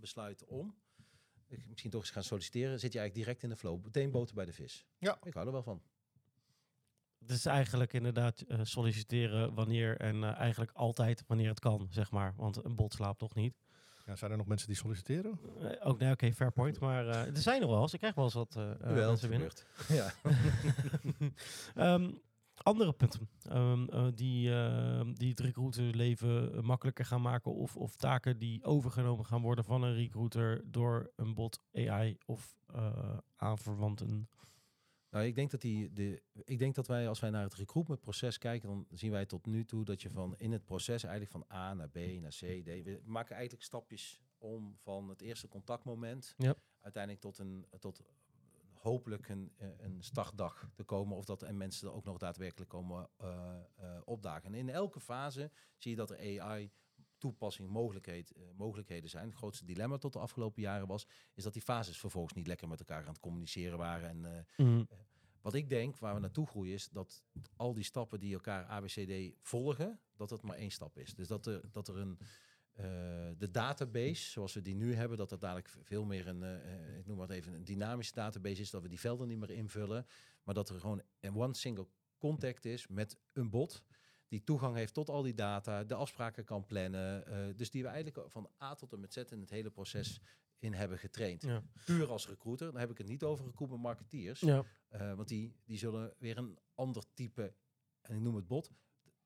besluit 0.00 0.44
om, 0.44 0.74
ik 1.48 1.66
misschien 1.68 1.90
toch 1.90 2.00
eens 2.00 2.10
gaan 2.10 2.22
solliciteren, 2.22 2.80
zit 2.80 2.92
je 2.92 2.98
eigenlijk 2.98 3.14
direct 3.26 3.42
in 3.42 3.48
de 3.48 3.56
flow. 3.56 3.84
Meteen 3.84 4.10
boter 4.10 4.34
bij 4.34 4.44
de 4.44 4.52
vis. 4.52 4.86
Ja. 4.98 5.18
Ik 5.22 5.34
hou 5.34 5.46
er 5.46 5.52
wel 5.52 5.62
van. 5.62 5.82
Het 7.18 7.30
is 7.30 7.46
eigenlijk 7.46 7.92
inderdaad 7.92 8.40
eh, 8.40 8.60
solliciteren 8.62 9.54
wanneer 9.54 9.96
en 9.96 10.24
eh, 10.24 10.36
eigenlijk 10.38 10.70
altijd 10.72 11.24
wanneer 11.26 11.48
het 11.48 11.60
kan, 11.60 11.86
zeg 11.90 12.10
maar. 12.10 12.34
Want 12.36 12.64
een 12.64 12.76
bot 12.76 12.92
slaapt 12.92 13.18
toch 13.18 13.34
niet. 13.34 13.54
Ja, 14.10 14.16
zijn 14.16 14.30
er 14.30 14.36
nog 14.36 14.46
mensen 14.46 14.68
die 14.68 14.76
solliciteren? 14.76 15.40
Eh, 15.60 15.88
ook, 15.88 15.98
nee, 15.98 16.12
oké, 16.12 16.32
fair 16.32 16.52
point. 16.52 16.80
Maar 16.80 17.08
eh, 17.08 17.26
er 17.26 17.36
zijn 17.36 17.60
nog 17.60 17.70
wel 17.70 17.82
eens. 17.82 17.92
Ik 17.92 17.98
krijg 17.98 18.14
wel 18.14 18.24
eens 18.24 18.34
wat 18.34 18.56
eh, 18.56 18.92
mensen 18.92 19.28
binnen. 19.28 19.50
Ja. 19.88 20.12
Ehm, 21.74 22.10
andere 22.62 22.92
punten 22.92 23.28
ehm, 23.48 23.88
eh, 23.88 24.06
die, 24.14 24.52
ehm, 24.52 25.12
die 25.12 25.30
het 25.30 25.40
recruiterleven 25.40 26.64
makkelijker 26.64 27.04
gaan 27.04 27.22
maken 27.22 27.54
of, 27.54 27.76
of 27.76 27.96
taken 27.96 28.38
die 28.38 28.64
overgenomen 28.64 29.26
gaan 29.26 29.42
worden 29.42 29.64
van 29.64 29.82
een 29.82 29.94
recruiter 29.94 30.62
door 30.64 31.10
een 31.16 31.34
bot 31.34 31.60
AI 31.74 32.16
of 32.26 32.56
eh 32.74 33.18
aanverwanten. 33.36 34.28
Nou, 35.10 35.24
ik 35.24 35.34
denk 35.34 35.50
dat 35.50 35.60
die, 35.60 35.92
de, 35.92 36.22
ik 36.44 36.58
denk 36.58 36.74
dat 36.74 36.86
wij, 36.86 37.08
als 37.08 37.20
wij 37.20 37.30
naar 37.30 37.42
het 37.42 37.54
recruitmentproces 37.54 38.38
kijken, 38.38 38.68
dan 38.68 38.86
zien 38.90 39.10
wij 39.10 39.26
tot 39.26 39.46
nu 39.46 39.64
toe 39.64 39.84
dat 39.84 40.02
je 40.02 40.10
van 40.10 40.34
in 40.38 40.52
het 40.52 40.64
proces 40.64 41.02
eigenlijk 41.02 41.32
van 41.32 41.56
A 41.58 41.74
naar 41.74 41.88
B 41.88 41.96
naar 41.96 42.30
C, 42.30 42.38
D, 42.38 42.84
we 42.84 43.00
maken 43.04 43.34
eigenlijk 43.34 43.64
stapjes 43.64 44.22
om 44.38 44.76
van 44.82 45.08
het 45.08 45.20
eerste 45.20 45.48
contactmoment 45.48 46.34
Ja. 46.36 46.54
uiteindelijk 46.80 47.22
tot 47.22 47.38
een 47.38 47.66
tot 47.78 48.02
hopelijk 48.72 49.28
een, 49.28 49.52
eh, 49.56 49.68
een 49.78 50.02
startdag 50.02 50.70
te 50.74 50.84
komen 50.84 51.16
of 51.16 51.24
dat 51.24 51.42
en 51.42 51.56
mensen 51.56 51.88
er 51.88 51.94
ook 51.94 52.04
nog 52.04 52.18
daadwerkelijk 52.18 52.70
komen 52.70 53.08
eh, 53.16 53.56
eh, 53.76 54.00
opdagen. 54.04 54.44
En 54.44 54.54
in 54.54 54.68
elke 54.68 55.00
fase 55.00 55.50
zie 55.76 55.90
je 55.90 55.96
dat 55.96 56.10
er 56.10 56.40
AI 56.40 56.70
toepassing 57.20 57.68
mogelijkheid, 57.68 58.30
eh, 58.30 58.42
mogelijkheden 58.56 59.10
zijn. 59.10 59.26
Het 59.26 59.36
grootste 59.36 59.64
dilemma 59.64 59.96
tot 59.96 60.12
de 60.12 60.18
afgelopen 60.18 60.62
jaren 60.62 60.86
was, 60.86 61.06
is 61.34 61.42
dat 61.42 61.52
die 61.52 61.62
fases 61.62 61.98
vervolgens 61.98 62.34
niet 62.34 62.46
lekker 62.46 62.68
met 62.68 62.78
elkaar 62.78 63.02
aan 63.02 63.12
het 63.12 63.20
communiceren 63.20 63.78
waren 63.78 64.08
en 64.08 64.46
eh, 64.56 64.80
wat 65.40 65.54
ik 65.54 65.68
denk, 65.68 65.96
waar 65.96 66.14
we 66.14 66.20
naartoe 66.20 66.46
groeien, 66.46 66.74
is 66.74 66.88
dat 66.88 67.22
al 67.56 67.74
die 67.74 67.84
stappen 67.84 68.20
die 68.20 68.34
elkaar 68.34 68.64
ABCD 68.64 69.34
volgen, 69.42 70.00
dat 70.16 70.30
het 70.30 70.42
maar 70.42 70.56
één 70.56 70.70
stap 70.70 70.98
is. 70.98 71.14
Dus 71.14 71.28
dat 71.28 71.46
er, 71.46 71.60
dat 71.70 71.88
er 71.88 71.96
een, 71.96 72.18
eh, 72.72 72.84
de 73.38 73.50
database, 73.50 74.30
zoals 74.30 74.54
we 74.54 74.62
die 74.62 74.74
nu 74.74 74.94
hebben, 74.94 75.18
dat 75.18 75.28
dat 75.28 75.40
dadelijk 75.40 75.68
veel 75.82 76.04
meer 76.04 76.26
een, 76.26 76.42
eh, 76.42 76.74
eh, 76.74 76.98
ik 76.98 77.06
noem 77.06 77.16
maar 77.16 77.26
het 77.26 77.36
even, 77.36 77.52
een 77.54 77.64
dynamische 77.64 78.14
database 78.14 78.60
is, 78.60 78.70
dat 78.70 78.82
we 78.82 78.88
die 78.88 79.00
velden 79.00 79.28
niet 79.28 79.38
meer 79.38 79.50
invullen, 79.50 80.06
maar 80.42 80.54
dat 80.54 80.68
er 80.68 80.80
gewoon 80.80 81.02
een 81.20 81.36
one 81.36 81.54
single 81.54 81.86
contact 82.18 82.64
is 82.64 82.86
met 82.86 83.18
een 83.32 83.50
bot 83.50 83.82
die 84.30 84.44
toegang 84.44 84.74
heeft 84.76 84.94
tot 84.94 85.08
al 85.08 85.22
die 85.22 85.34
data, 85.34 85.84
de 85.84 85.94
afspraken 85.94 86.44
kan 86.44 86.66
plannen, 86.66 87.26
eh, 87.26 87.56
dus 87.56 87.70
die 87.70 87.82
we 87.82 87.88
eigenlijk 87.88 88.30
van 88.30 88.50
A 88.62 88.74
tot 88.74 88.92
en 88.92 89.00
met 89.00 89.12
Z 89.12 89.16
in 89.16 89.40
het 89.40 89.50
hele 89.50 89.70
proces 89.70 90.20
in 90.58 90.72
hebben 90.74 90.98
getraind. 90.98 91.42
Ja. 91.42 91.62
Puur 91.84 92.08
als 92.10 92.28
recruiter, 92.28 92.70
dan 92.72 92.80
heb 92.80 92.90
ik 92.90 92.98
het 92.98 93.06
niet 93.06 93.22
over 93.22 93.44
recruitment 93.44 93.82
marketeers, 93.82 94.40
Ja. 94.40 94.64
eh, 94.88 95.14
want 95.14 95.28
die, 95.28 95.54
die 95.64 95.78
zullen 95.78 96.14
weer 96.18 96.38
een 96.38 96.58
ander 96.74 97.02
type, 97.14 97.54
en 98.00 98.14
ik 98.14 98.20
noem 98.20 98.34
het 98.34 98.46
bot. 98.46 98.70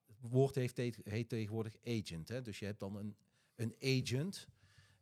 Het 0.06 0.30
woord 0.30 0.54
heeft 0.54 0.74
te- 0.74 0.94
heet 1.04 1.28
tegenwoordig 1.28 1.74
agent. 1.84 2.28
Hè? 2.28 2.42
Dus 2.42 2.58
je 2.58 2.64
hebt 2.64 2.80
dan 2.80 2.96
een, 2.96 3.16
een 3.54 3.74
agent 3.80 4.48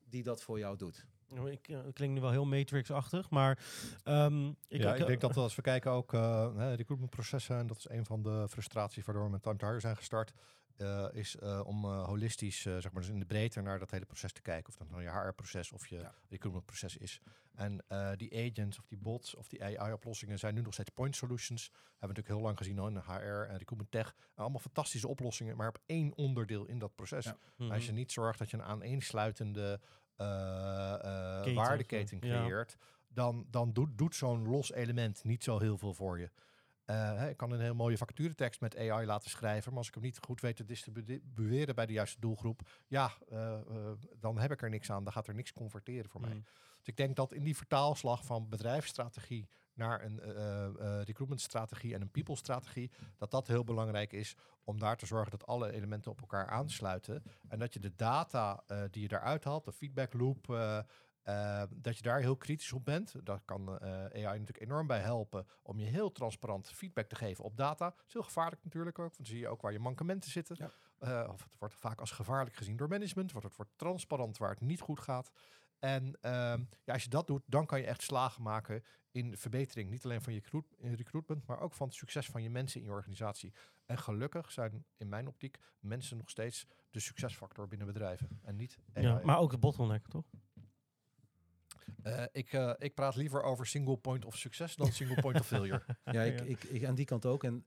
die 0.05 0.23
dat 0.23 0.43
voor 0.43 0.59
jou 0.59 0.77
doet. 0.77 1.07
Ik, 1.35 1.68
eh, 1.68 1.85
het 1.85 1.95
klinkt 1.95 2.14
nu 2.14 2.21
wel 2.21 2.31
heel 2.31 2.45
Matrix-achtig, 2.45 3.31
maar 3.31 3.59
ehm, 4.03 4.49
ik, 4.49 4.83
ja, 4.83 4.95
ik, 4.95 5.01
ik 5.01 5.07
denk 5.07 5.21
dat 5.21 5.35
we 5.35 5.40
als 5.40 5.55
we 5.55 5.62
kijken 5.62 5.90
ook 5.90 6.12
uh, 6.12 6.51
recruitmentprocessen, 6.75 7.57
en 7.57 7.66
dat 7.66 7.77
is 7.77 7.88
een 7.88 8.05
van 8.05 8.23
de 8.23 8.47
frustraties 8.49 9.05
waardoor 9.05 9.25
we 9.25 9.31
met 9.31 9.42
Time 9.42 9.57
to 9.57 9.66
Hire 9.66 9.81
zijn 9.81 9.97
gestart, 9.97 10.33
uh, 10.83 11.07
is 11.12 11.37
uh, 11.42 11.61
om 11.64 11.85
uh, 11.85 12.05
holistisch, 12.05 12.61
zeg 12.61 12.92
maar, 12.92 13.03
dus 13.03 13.11
in 13.11 13.18
de 13.18 13.27
breedte 13.27 13.61
naar 13.61 13.79
dat 13.79 13.90
hele 13.90 14.05
proces 14.05 14.33
te 14.33 14.42
kijken. 14.42 14.68
Of 14.68 14.77
dat 14.77 14.90
nou 14.90 15.03
je 15.03 15.11
HR-proces 15.11 15.73
of 15.73 15.87
je 15.87 15.97
ja. 15.97 16.14
recruitmentproces 16.29 16.97
is. 16.97 17.21
En 17.55 17.85
die 18.16 18.51
agents 18.51 18.79
of 18.79 18.87
die 18.87 18.99
bots 18.99 19.35
of 19.35 19.49
die 19.49 19.64
AI-oplossingen 19.64 20.38
zijn 20.38 20.55
nu 20.55 20.61
nog 20.61 20.73
steeds 20.73 20.90
point 20.90 21.16
solutions. 21.16 21.62
Hebben 21.62 21.83
we 21.99 22.07
natuurlijk 22.07 22.29
heel 22.29 22.40
lang 22.40 22.59
gezien 22.59 22.79
al 22.79 22.87
in 22.87 22.95
de 22.95 23.01
HR 23.01 23.51
en 23.51 23.59
recruitment 23.59 23.90
tech. 23.90 24.14
allemaal 24.35 24.61
fantastische 24.61 25.09
oplossingen, 25.09 25.57
maar 25.57 25.68
op 25.68 25.79
één 25.87 26.16
onderdeel 26.16 26.66
in 26.66 26.79
dat 26.79 26.95
proces. 26.95 27.25
Ja. 27.25 27.37
Mhm. 27.57 27.73
Als 27.73 27.87
je 27.87 27.92
niet 27.92 28.12
zorgt 28.12 28.38
dat 28.38 28.51
je 28.51 28.57
een 28.57 28.62
aaneensluitende 28.62 29.81
uh, 30.18 31.55
waardeketen 31.55 32.20
creëert, 32.20 32.77
ja. 32.81 32.87
dan, 33.09 33.46
dan 33.51 33.72
doet, 33.72 33.98
doet 33.98 34.14
zo'n 34.14 34.48
los 34.48 34.72
element 34.72 35.25
niet 35.25 35.44
zo 35.44 35.59
heel 35.59 35.79
veel 35.79 35.94
voor 35.94 36.18
je. 36.18 36.31
Uh, 36.87 37.29
ik 37.29 37.37
kan 37.37 37.53
een 37.53 37.61
heel 37.61 37.75
mooie 37.75 37.96
vacaturetekst 37.96 38.61
met 38.61 38.77
AI 38.77 39.07
laten 39.07 39.31
schrijven, 39.31 39.68
maar 39.70 39.79
als 39.79 39.88
ik 39.88 39.94
hem 39.94 40.03
niet 40.03 40.18
goed 40.20 40.40
weet 40.40 40.57
te 40.57 40.64
distribueren 40.64 41.75
bij 41.75 41.87
de 41.87 41.92
juiste 41.92 42.20
doelgroep, 42.20 42.61
ja, 42.87 43.12
uh, 43.33 43.59
dan 44.20 44.38
heb 44.38 44.53
ik 44.53 44.62
er 44.62 44.70
niks 44.70 44.90
aan. 44.90 45.05
Dan 45.05 45.12
gaat 45.12 45.27
er 45.27 45.35
niks 45.35 45.53
converteren 45.53 46.11
voor 46.11 46.20
mm. 46.20 46.29
mij. 46.29 46.42
Dus 46.79 46.87
ik 46.87 46.96
denk 46.96 47.16
dat 47.16 47.33
in 47.33 47.42
die 47.42 47.57
vertaalslag 47.57 48.25
van 48.25 48.48
bedrijfsstrategie 48.48 49.48
naar 49.74 50.04
een 50.04 50.20
recruitmentstrategie 51.04 51.94
en 51.94 52.00
een 52.00 52.11
people-strategie, 52.11 52.90
dat 53.16 53.30
dat 53.30 53.46
heel 53.46 53.64
belangrijk 53.64 54.12
is 54.12 54.37
om 54.64 54.78
daar 54.78 54.96
te 54.96 55.06
zorgen 55.06 55.30
dat 55.30 55.46
alle 55.46 55.72
elementen 55.72 56.11
op 56.11 56.20
elkaar 56.20 56.46
aansluiten 56.46 57.22
en 57.48 57.58
dat 57.58 57.72
je 57.72 57.80
de 57.80 57.94
data 57.96 58.64
die 58.90 59.02
je 59.02 59.08
daaruit 59.08 59.44
haalt, 59.44 59.64
de 59.64 59.72
feedback 59.72 60.12
loop, 60.12 60.48
uh, 60.48 60.78
eh, 61.22 61.62
dat 61.70 61.96
je 61.96 62.02
daar 62.02 62.20
heel 62.20 62.37
kritisch 62.37 62.72
op 62.72 62.85
bent. 62.85 63.14
Daar 63.24 63.40
kan 63.44 63.78
eh, 63.78 63.90
AI 63.92 64.38
natuurlijk 64.38 64.61
enorm 64.61 64.87
bij 64.87 65.00
helpen 65.00 65.46
om 65.62 65.78
je 65.78 65.87
heel 65.87 66.12
transparant 66.12 66.70
feedback 66.70 67.08
te 67.08 67.14
geven 67.14 67.44
op 67.44 67.56
data. 67.56 67.85
Dat 67.85 68.06
is 68.06 68.12
heel 68.12 68.22
gevaarlijk 68.22 68.64
natuurlijk 68.64 68.98
ook, 68.98 69.04
want 69.04 69.16
dan 69.16 69.26
zie 69.26 69.38
je 69.38 69.48
ook 69.48 69.62
waar 69.62 69.72
je 69.72 69.78
mankementen 69.78 70.30
zitten. 70.30 70.56
Ja. 70.58 70.70
Eh, 70.98 71.32
of 71.32 71.42
het 71.42 71.58
wordt 71.58 71.74
vaak 71.74 72.00
als 72.00 72.11
gevaarlijk 72.11 72.56
gezien 72.56 72.76
door 72.76 72.88
management, 72.88 73.32
wordt 73.32 73.46
het 73.46 73.56
wordt 73.56 73.72
transparant 73.76 74.38
waar 74.38 74.50
het 74.50 74.61
niet 74.61 74.80
goed 74.80 75.00
gaat. 75.00 75.30
En 75.83 76.18
ehm, 76.21 76.62
ja, 76.85 76.92
als 76.92 77.03
je 77.03 77.09
dat 77.09 77.27
doet, 77.27 77.42
dan 77.47 77.66
kan 77.66 77.81
je 77.81 77.87
echt 77.87 78.03
slagen 78.03 78.42
maken 78.42 78.83
in 79.11 79.31
de 79.31 79.37
verbetering. 79.37 79.90
Niet 79.90 80.05
alleen 80.05 80.23
van 80.23 80.33
je 80.33 80.40
recruit- 80.40 80.75
in 80.79 80.95
recruitment, 80.95 81.47
maar 81.47 81.61
ook 81.61 81.73
van 81.73 81.87
het 81.87 81.97
succes 81.97 82.27
van 82.27 82.42
je 82.42 82.51
mensen 82.51 82.81
in 82.81 82.87
je 82.87 82.92
organisatie. 82.92 83.53
En 83.87 83.99
gelukkig 83.99 84.53
zijn 84.53 84.85
in 84.97 85.09
mijn 85.09 85.27
optiek 85.29 85.59
mensen 85.81 86.16
nog 86.16 86.31
steeds 86.31 86.66
de 86.90 87.01
succesfactor 87.01 87.68
binnen 87.68 87.87
bedrijven. 87.87 88.40
En 88.42 88.57
niet 88.57 88.79
AI. 88.95 89.07
Ja, 89.07 89.21
maar 89.25 89.38
ook 89.38 89.51
de 89.51 89.59
bottleneck, 89.59 90.09
toch? 90.09 90.25
Eh, 92.03 92.25
ik, 92.33 92.53
eh, 92.53 92.73
ik 92.79 92.95
praat 92.95 93.16
liever 93.16 93.42
over 93.42 93.66
single 93.66 93.97
point 93.97 94.25
of 94.25 94.37
succes 94.37 94.77
dan 94.77 94.92
single 94.92 95.21
point 95.21 95.40
of 95.40 95.47
failure. 95.47 95.83
Ja, 96.05 96.23
ik. 96.23 96.40
Ik, 96.40 96.64
ik 96.64 96.85
aan 96.85 96.95
die 96.95 97.05
kant 97.05 97.27
ook. 97.27 97.45
En 97.45 97.66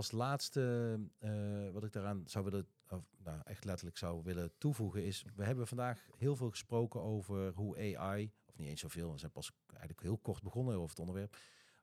als 0.00 0.10
laatste 0.10 0.98
eh, 1.18 1.70
wat 1.72 1.84
ik 1.84 1.92
daaraan 1.92 2.22
zou 2.26 2.44
willen, 2.44 2.66
of, 2.88 3.04
nou, 3.24 3.40
echt 3.44 3.64
letterlijk 3.64 3.96
zou 3.98 4.22
willen 4.22 4.52
toevoegen, 4.58 5.04
is 5.04 5.24
we 5.36 5.44
hebben 5.44 5.66
vandaag 5.66 6.06
heel 6.16 6.36
veel 6.36 6.50
gesproken 6.50 7.02
over 7.02 7.52
hoe 7.54 7.96
AI, 7.96 8.32
of 8.46 8.56
niet 8.56 8.68
eens 8.68 8.80
zoveel, 8.80 9.12
we 9.12 9.18
zijn 9.18 9.32
pas 9.32 9.52
eigenlijk 9.70 10.02
heel 10.02 10.18
kort 10.18 10.42
begonnen 10.42 10.74
over 10.74 10.88
het 10.88 10.98
onderwerp, 10.98 11.36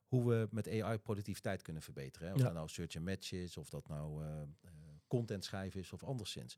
hoe 0.08 0.28
we 0.30 0.48
met 0.52 0.68
AI 0.82 0.98
productiviteit 0.98 1.62
kunnen 1.62 1.82
verbeteren. 1.82 2.28
Hè? 2.28 2.34
Of 2.34 2.40
Ja. 2.40 2.46
dat 2.46 2.54
nou 2.54 2.68
search 2.70 2.96
and 2.96 3.06
match 3.06 3.32
is, 3.32 3.58
of 3.58 3.70
dat 3.70 3.88
nou 3.88 4.24
eh, 4.24 4.42
eh, 4.42 4.48
content 5.08 5.44
schrijven 5.44 5.80
is, 5.80 5.94
of 5.94 6.04
anderszins. 6.04 6.58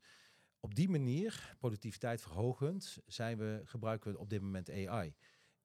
Op 0.60 0.74
die 0.74 0.88
manier, 0.88 1.56
productiviteit 1.58 2.20
verhogend, 2.20 2.98
zijn 3.06 3.38
we, 3.38 3.60
gebruiken 3.64 4.12
we 4.12 4.18
op 4.18 4.30
dit 4.30 4.40
moment 4.42 4.70
AI. 4.70 5.14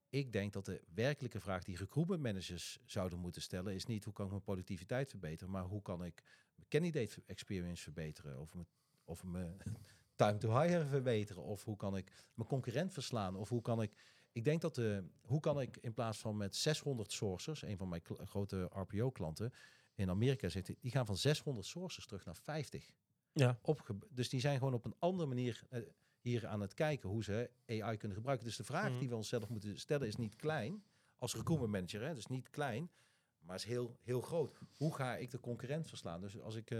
Ik 0.10 0.32
denk 0.32 0.54
dat 0.54 0.65
de 0.65 0.82
werkelijke 0.94 1.39
vraag 1.39 1.63
die 1.63 1.78
recruitment 1.78 2.22
managers 2.22 2.80
zouden 2.86 3.20
moeten 3.20 3.41
stellen, 3.41 3.74
is 3.74 3.86
niet 3.86 4.04
hoe 4.04 4.13
kan 4.13 4.26
ik 4.26 4.32
mijn 4.32 4.44
productiviteit 4.44 5.10
verbeteren, 5.10 5.54
maar 5.54 5.63
hoe 5.63 5.82
kan 5.82 6.04
ik 6.04 6.24
mijn 6.56 6.68
candidate 6.70 7.24
experience 7.26 7.84
verbeteren, 7.84 8.39
of 8.39 8.54
mijn, 8.54 8.68
of 9.04 9.24
mijn 9.24 9.58
time 10.15 10.38
to 10.38 10.60
hire 10.60 10.86
verbeteren, 10.86 11.44
of 11.44 11.63
hoe 11.63 11.78
kan 11.78 11.98
ik 11.98 12.12
mijn 12.34 12.50
concurrent 12.50 12.94
verslaan, 12.94 13.36
of 13.36 13.50
hoe 13.50 13.62
kan 13.62 13.82
ik, 13.82 13.91
ik 14.32 14.44
denk 14.44 14.62
dat 14.62 14.76
de, 14.76 15.04
hoe 15.22 15.39
kan 15.39 15.62
ik 15.62 15.78
in 15.78 15.94
plaats 15.94 16.18
van 16.20 16.38
met 16.38 16.56
600 16.56 17.12
sourcers, 17.12 17.62
een 17.62 17.78
van 17.78 17.89
mijn 17.89 18.02
grote 18.18 18.70
RPO-klanten 18.74 19.54
in 19.96 20.10
Amerika 20.10 20.50
zitten, 20.50 20.76
die 20.80 20.91
gaan 20.91 21.06
van 21.06 21.18
600 21.18 21.65
sourcers 21.65 22.06
terug 22.06 22.26
naar 22.26 22.36
50 22.36 22.89
Ja. 23.34 23.60
opge 23.62 23.96
dus 24.10 24.30
die 24.30 24.39
zijn 24.39 24.58
gewoon 24.58 24.74
op 24.74 24.86
een 24.86 24.96
andere 25.00 25.28
manier 25.28 25.62
eh, 25.70 25.82
hier 26.26 26.48
aan 26.48 26.62
het 26.62 26.74
kijken 26.74 27.10
hoe 27.10 27.24
ze 27.24 27.50
AI 27.68 27.98
kunnen 27.98 28.18
gebruiken. 28.18 28.46
Dus 28.48 28.56
de 28.58 28.64
vraag 28.64 28.90
Mhm. 28.90 29.00
die 29.00 29.10
we 29.10 29.16
onszelf 29.16 29.50
moeten 29.50 29.80
stellen 29.80 30.08
is 30.08 30.16
niet 30.16 30.36
klein 30.36 30.84
als 31.18 31.36
recruitment 31.36 31.72
manager, 31.72 32.02
hè, 32.08 32.14
dus 32.14 32.26
niet 32.28 32.50
klein, 32.50 32.90
maar 33.45 33.55
is 33.55 33.63
heel, 33.63 33.95
heel 34.03 34.21
groot. 34.21 34.60
Hoe 34.77 34.95
ga 34.95 35.15
ik 35.15 35.31
de 35.31 35.39
concurrent 35.39 35.88
verslaan? 35.88 36.21
Dus 36.21 36.41
als 36.41 36.55
ik 36.55 36.71
eh, 36.71 36.79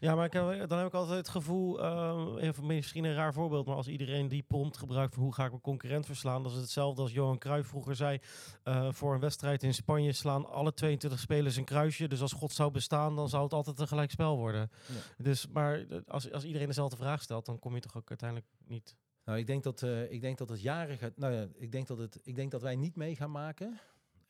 Ja, 0.00 0.14
maar 0.14 0.24
ik 0.24 0.32
dan 0.68 0.78
heb 0.78 0.86
ik 0.86 0.94
altijd 0.94 1.18
het 1.18 1.28
gevoel, 1.28 1.82
eh, 1.82 2.34
even 2.38 2.66
misschien 2.66 3.04
een 3.04 3.14
raar 3.14 3.32
voorbeeld, 3.32 3.66
maar 3.66 3.76
als 3.76 3.88
iedereen 3.88 4.28
die 4.28 4.42
prompt 4.42 4.76
gebruikt 4.76 5.14
van 5.14 5.22
hoe 5.22 5.34
ga 5.34 5.44
ik 5.44 5.50
mijn 5.50 5.62
concurrent 5.62 6.06
verslaan, 6.06 6.42
dat 6.42 6.52
is 6.52 6.58
hetzelfde 6.58 7.02
als 7.02 7.12
Johan 7.12 7.38
Cruijff 7.38 7.68
vroeger 7.68 7.96
zei, 7.96 8.18
eh, 8.62 8.92
voor 8.92 9.14
een 9.14 9.20
wedstrijd 9.20 9.62
in 9.62 9.74
Spanje 9.74 10.12
slaan 10.12 10.46
alle 10.46 10.74
22 10.74 11.20
spelers 11.20 11.56
een 11.56 11.64
kruisje, 11.64 12.08
dus 12.08 12.20
als 12.20 12.32
God 12.32 12.52
zou 12.52 12.70
bestaan, 12.70 13.16
dan 13.16 13.28
zou 13.28 13.42
het 13.42 13.52
altijd 13.52 13.80
een 13.80 13.88
gelijk 13.88 14.10
spel 14.10 14.36
worden. 14.36 14.70
Ja. 14.86 15.24
Dus, 15.24 15.48
maar 15.48 15.86
als, 16.06 16.32
als 16.32 16.44
iedereen 16.44 16.66
dezelfde 16.66 16.96
vraag 16.96 17.22
stelt, 17.22 17.46
dan 17.46 17.58
kom 17.58 17.74
je 17.74 17.80
toch 17.80 17.96
ook 17.96 18.08
uiteindelijk 18.08 18.48
niet... 18.66 18.96
Nou, 19.24 19.38
ik 19.38 19.46
denk 19.46 19.62
dat, 19.62 19.82
ik 20.08 20.20
denk 20.20 20.38
dat 20.38 20.48
het 20.48 20.60
jaren 20.60 20.98
gaat. 20.98 21.16
Nou 21.16 21.32
ja, 21.32 21.46
ik 21.54 21.72
denk 21.72 21.86
dat, 21.86 21.98
het, 21.98 22.18
ik 22.22 22.34
denk 22.34 22.50
dat 22.50 22.62
wij 22.62 22.76
niet 22.76 22.96
mee 22.96 23.16
gaan 23.16 23.30
maken. 23.30 23.80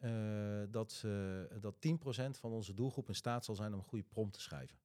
Eh, 0.00 0.62
dat, 0.70 1.04
dat 1.60 1.74
10% 1.74 2.30
van 2.30 2.50
onze 2.52 2.74
doelgroep 2.74 3.08
in 3.08 3.14
staat 3.14 3.44
zal 3.44 3.54
zijn 3.54 3.72
om 3.72 3.78
een 3.78 3.84
goede 3.84 4.04
prompt 4.04 4.32
te 4.34 4.40
schrijven. 4.40 4.78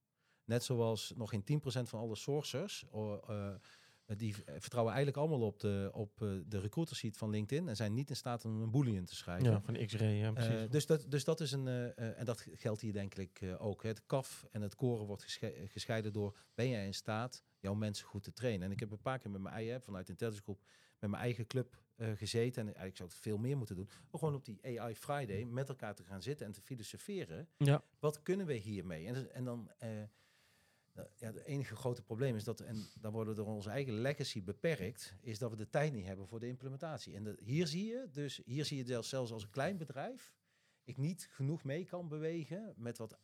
Net 0.46 0.64
zoals 0.64 1.14
nog 1.16 1.30
geen 1.30 1.62
10% 1.62 1.62
van 1.90 2.00
alle 2.00 2.16
sourcers. 2.16 2.86
eh, 2.92 3.54
die 4.18 4.36
vertrouwen 4.36 4.94
eigenlijk 4.94 5.24
allemaal 5.26 5.48
op 5.48 5.60
de, 5.60 5.90
op 5.94 6.22
eh, 6.22 6.30
de 6.46 6.60
recruiter 6.60 6.96
sheet 6.96 7.18
van 7.18 7.30
LinkedIn. 7.30 7.68
En 7.68 7.76
zijn 7.76 7.94
niet 7.94 8.10
in 8.10 8.16
staat 8.16 8.46
om 8.46 8.62
een 8.62 8.72
boolean 8.72 9.06
te 9.06 9.16
schrijven. 9.16 9.52
Ja, 9.52 9.62
van 9.62 9.86
X-ray, 9.86 10.14
ja, 10.14 10.32
precies. 10.32 10.70
Dus, 10.70 10.86
dat, 10.86 11.06
dus 11.12 11.24
dat 11.24 11.40
is 11.40 11.52
een, 11.52 11.68
en 11.96 12.26
dat 12.26 12.46
geldt 12.52 12.82
hier 12.82 12.94
denk 12.94 13.16
ik 13.16 13.42
ook. 13.58 13.84
hè. 13.84 13.90
Het 13.90 14.06
kaf 14.06 14.46
en 14.52 14.62
het 14.62 14.76
koren 14.76 15.06
wordt 15.06 15.24
gesche- 15.24 15.62
gescheiden 15.68 16.14
door, 16.14 16.38
ben 16.54 16.70
jij 16.70 16.86
in 16.86 16.94
staat 16.94 17.44
jouw 17.60 17.74
mensen 17.74 18.06
goed 18.06 18.24
te 18.24 18.34
trainen? 18.34 18.66
En 18.66 18.72
ik 18.72 18.80
heb 18.80 18.92
een 18.92 19.02
paar 19.02 19.20
keer 19.20 19.32
met 19.32 19.42
mijn 19.42 19.56
eigen, 19.56 19.82
vanuit 19.82 20.10
Intelligence 20.10 20.44
Group, 20.44 20.62
met 21.00 21.10
mijn 21.10 21.22
eigen 21.24 21.48
club 21.48 21.78
eh, 21.96 22.12
gezeten. 22.16 22.62
En 22.62 22.66
eigenlijk 22.66 22.96
zou 22.98 23.10
ik 23.10 23.16
het 23.16 23.24
veel 23.24 23.38
meer 23.38 23.58
moeten 23.58 23.76
doen. 23.76 23.90
Maar 24.12 24.20
gewoon 24.20 24.36
op 24.36 24.46
die 24.46 24.80
AI 24.82 24.96
Friday 24.96 25.44
met 25.44 25.70
elkaar 25.70 25.96
te 25.96 26.04
gaan 26.04 26.22
zitten 26.22 26.46
en 26.46 26.52
te 26.52 26.62
filosoferen. 26.62 27.50
ja. 27.58 27.84
Wat 28.00 28.22
kunnen 28.24 28.46
we 28.46 28.54
hiermee? 28.54 29.06
En, 29.08 29.34
en 29.34 29.44
dan, 29.44 29.72
eh, 29.78 29.90
nou, 30.94 31.08
ja, 31.16 31.28
het 31.34 31.44
enige 31.44 31.76
grote 31.76 32.02
probleem 32.04 32.36
is 32.36 32.44
dat, 32.44 32.60
en 32.60 32.86
dan 33.00 33.12
worden 33.12 33.36
we 33.36 33.42
door 33.44 33.54
onze 33.54 33.70
eigen 33.70 33.94
legacy 33.94 34.44
beperkt, 34.44 35.16
is 35.22 35.40
dat 35.40 35.50
we 35.52 35.58
de 35.58 35.70
tijd 35.70 35.94
niet 35.94 36.06
hebben 36.06 36.28
voor 36.28 36.40
de 36.40 36.48
implementatie. 36.48 37.16
En 37.16 37.38
hier 37.44 37.68
zie 37.68 37.86
je, 37.86 38.08
dus 38.12 38.42
hier 38.46 38.66
zie 38.66 38.78
je 38.78 38.86
zelfs, 38.86 39.10
zelfs 39.10 39.32
als 39.32 39.44
een 39.44 39.50
klein 39.50 39.78
bedrijf, 39.78 40.34
ik 40.84 40.98
niet 40.98 41.28
genoeg 41.32 41.64
mee 41.64 41.86
kan 41.86 42.08
bewegen 42.08 42.74
met 42.78 42.98
wat 42.98 43.18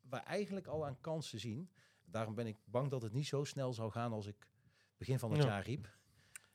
we 0.00 0.16
eigenlijk 0.16 0.66
al 0.66 0.86
aan 0.86 1.00
kansen 1.00 1.40
zien. 1.40 1.70
Daarom 2.04 2.34
ben 2.34 2.46
ik 2.46 2.56
bang 2.64 2.90
dat 2.90 3.02
het 3.02 3.12
niet 3.12 3.26
zo 3.26 3.44
snel 3.44 3.72
zou 3.72 3.90
gaan 3.90 4.12
als 4.12 4.26
ik 4.26 4.48
begin 4.96 5.18
van 5.18 5.30
het 5.32 5.42
Ja. 5.42 5.46
jaar 5.48 5.62
riep. 5.64 5.96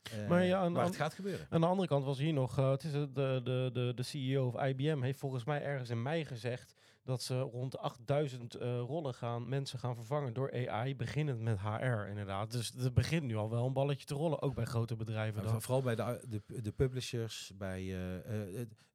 Eh, 0.04 0.28
Maar 0.28 0.46
ja, 0.46 0.60
aan- 0.60 0.72
maar 0.72 0.86
het 0.86 0.96
gaat 0.96 1.14
gebeuren. 1.14 1.48
Aan 1.50 1.62
de 1.62 1.68
andere 1.68 1.88
kant 1.88 2.04
was 2.06 2.18
hier 2.18 2.34
nog, 2.34 2.58
eh, 2.58 2.72
het 2.72 2.84
is 2.84 2.92
de, 2.92 3.10
de, 3.14 3.70
de, 3.74 3.92
de, 3.96 4.04
CEO 4.04 4.48
of 4.48 4.64
IBM 4.64 5.02
heeft 5.02 5.20
volgens 5.20 5.44
mij 5.44 5.62
ergens 5.64 5.90
in 5.90 6.02
mei 6.02 6.26
gezegd 6.26 6.74
dat 7.04 7.22
ze 7.22 7.40
rond 7.40 7.72
de 7.72 7.78
8000 7.80 8.56
eh, 8.56 8.80
rollen 8.80 9.14
gaan, 9.14 9.50
mensen 9.50 9.80
gaan 9.80 9.96
vervangen 9.96 10.34
door 10.34 10.68
AI, 10.70 10.96
beginnend 10.96 11.40
met 11.42 11.60
HR 11.60 12.08
inderdaad. 12.08 12.52
Dus 12.52 12.72
het 12.78 12.94
begint 12.94 13.24
nu 13.24 13.36
al 13.36 13.50
wel 13.50 13.66
een 13.66 13.74
balletje 13.74 14.06
te 14.06 14.14
rollen, 14.14 14.42
ook 14.42 14.56
bij 14.56 14.66
grote 14.66 14.96
bedrijven. 14.96 15.44
Ja, 15.44 15.52
dan. 15.52 15.62
vooral 15.62 15.82
bij 15.82 15.96
de, 15.96 16.22
de, 16.30 16.62
de 16.62 16.72
publishers, 16.72 17.52
bij 17.58 17.84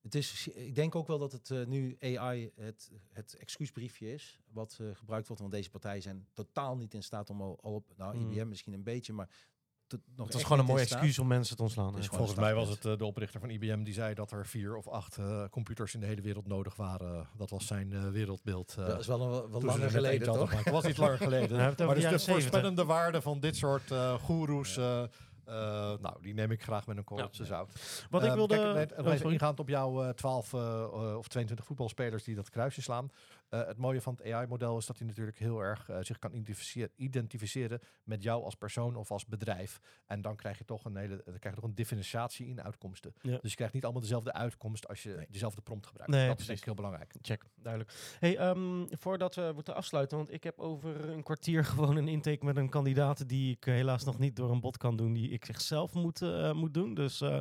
het, 0.03 0.15
is, 0.15 0.49
ik 0.49 0.75
denk 0.75 0.95
ook 0.95 1.07
wel 1.07 1.19
dat 1.19 1.33
het 1.33 1.69
nu 1.69 1.97
AI 2.01 2.51
het, 2.55 2.91
het 3.13 3.37
excuusbriefje 3.39 4.13
is, 4.13 4.41
wat 4.53 4.79
gebruikt 4.93 5.27
wordt, 5.27 5.43
want 5.43 5.55
deze 5.55 5.71
partijen 5.71 6.03
zijn 6.03 6.27
totaal 6.33 6.77
niet 6.77 6.95
in 6.95 7.03
staat 7.03 7.31
om 7.31 7.41
al, 7.41 7.59
op, 7.63 7.93
nou. 7.97 8.17
IBM 8.19 8.49
misschien 8.49 8.73
een 8.73 8.83
beetje, 8.83 9.13
maar 9.13 9.29
tot, 9.87 10.01
nog 10.07 10.17
Het 10.17 10.27
was 10.27 10.35
echt 10.35 10.45
gewoon 10.45 10.59
een 10.59 10.65
mooi 10.65 10.83
excuus 10.83 11.19
om 11.19 11.27
mensen 11.27 11.57
te 11.57 11.63
ontslaan. 11.63 11.99
Is 11.99 12.07
Volgens 12.07 12.39
mij 12.39 12.55
was 12.55 12.69
het 12.69 12.85
eh, 12.85 12.97
de 12.97 13.05
oprichter 13.05 13.41
van 13.41 13.51
IBM 13.51 13.83
die 13.83 13.95
zei 13.95 14.15
dat 14.15 14.31
er 14.31 14.47
vier 14.47 14.77
of 14.77 14.89
acht 14.89 15.17
eh, 15.17 15.45
computers 15.51 15.95
in 15.95 16.01
de 16.01 16.07
hele 16.07 16.21
wereld 16.21 16.47
nodig 16.47 16.77
waren. 16.77 17.29
Dat 17.37 17.51
was 17.51 17.67
zijn 17.67 17.93
eh, 17.93 18.09
wereldbeeld. 18.09 18.75
Dat 18.75 19.01
is 19.01 19.07
wel, 19.07 19.21
een, 19.21 19.51
wel 19.51 19.63
langer 19.63 19.83
er 19.83 19.91
geleden, 19.91 20.33
toch? 20.33 20.63
Dat 20.63 20.73
was 20.73 20.85
iets 20.85 20.99
langer 20.99 21.19
geleden. 21.19 21.57
Maar 21.65 21.77
dus 21.77 21.87
de 21.87 21.95
de 21.95 22.01
jaren 22.01 22.21
70. 22.21 22.25
voorspellende 22.25 22.85
waarde 22.85 23.23
van 23.23 23.41
dit 23.41 23.57
soort 23.57 23.91
eh 23.91 24.15
goeroes, 24.15 24.79
nou, 26.01 26.15
die 26.21 26.35
neem 26.35 26.51
ik 26.51 26.63
graag 26.63 26.87
met 26.87 26.97
een 26.97 27.05
korreltje 27.05 27.43
Ja. 27.43 27.49
zout. 27.49 28.07
Wat 28.11 28.23
ik 28.23 28.29
Ehm, 28.29 28.37
wilde... 28.37 28.57
kijk, 28.57 28.97
net, 28.97 29.25
oh, 29.25 29.33
ingaand 29.33 29.61
op 29.61 29.69
jouw 29.69 30.05
eh, 30.05 30.09
12 30.09 30.53
eh, 30.53 30.61
eh, 30.61 31.17
of 31.17 31.29
22 31.29 31.67
voetbalspelers 31.67 32.25
die 32.25 32.35
dat 32.35 32.51
kruisje 32.51 32.83
slaan. 32.83 33.11
Eh, 33.55 33.67
het 33.67 33.79
mooie 33.79 34.01
van 34.01 34.15
het 34.17 34.33
AI-model 34.33 34.77
is 34.79 34.87
dat 34.87 34.99
hij 34.99 35.07
natuurlijk 35.07 35.39
heel 35.39 35.61
erg 35.61 35.89
eh, 35.89 35.97
zich 36.01 36.19
kan 36.19 36.33
identificeren, 36.33 36.91
identificeren 36.97 37.81
met 38.05 38.23
jou 38.23 38.45
als 38.45 38.55
persoon 38.55 38.97
of 38.97 39.11
als 39.11 39.27
bedrijf. 39.27 39.81
En 40.07 40.23
dan 40.23 40.37
krijg 40.37 40.59
je 40.59 40.65
toch 40.65 40.85
een 40.85 40.97
hele, 40.97 41.23
dan 41.25 41.39
krijg 41.39 41.55
je 41.55 41.61
toch 41.61 41.71
een 41.71 41.75
differentiatie 41.75 42.47
in 42.47 42.63
uitkomsten. 42.63 43.15
Ja. 43.21 43.39
Dus 43.41 43.51
je 43.51 43.57
krijgt 43.57 43.75
niet 43.75 43.85
allemaal 43.85 44.03
dezelfde 44.03 44.33
uitkomst 44.33 44.89
als 44.89 45.03
je 45.03 45.15
Nee. 45.15 45.27
dezelfde 45.31 45.61
prompt 45.61 45.87
gebruikt. 45.87 46.13
Nee, 46.13 46.27
dat 46.27 46.41
is 46.41 46.47
denk 46.47 46.59
ik 46.59 46.65
heel 46.65 46.75
belangrijk. 46.75 47.15
Check, 47.23 47.45
duidelijk. 47.55 47.93
Hey, 48.19 48.37
ehm, 48.37 48.85
voordat 48.89 49.35
we 49.35 49.51
moeten 49.55 49.75
afsluiten, 49.75 50.17
want 50.17 50.33
ik 50.33 50.45
heb 50.45 50.59
over 50.59 51.09
een 51.09 51.23
kwartier 51.23 51.65
gewoon 51.75 51.97
een 51.97 52.09
intake 52.09 52.45
met 52.45 52.57
een 52.57 52.69
kandidaat 52.69 53.29
die 53.29 53.53
ik 53.57 53.65
helaas 53.65 54.05
nog 54.05 54.19
niet 54.19 54.37
door 54.37 54.51
een 54.51 54.61
bot 54.61 54.77
kan 54.77 54.97
doen, 54.97 55.13
die 55.13 55.31
ik 55.31 55.45
zichzelf 55.45 55.93
moet, 55.93 56.23
eh, 56.23 56.53
moet 56.53 56.75
doen. 56.75 56.95
Dus 56.95 57.21
eh, 57.21 57.37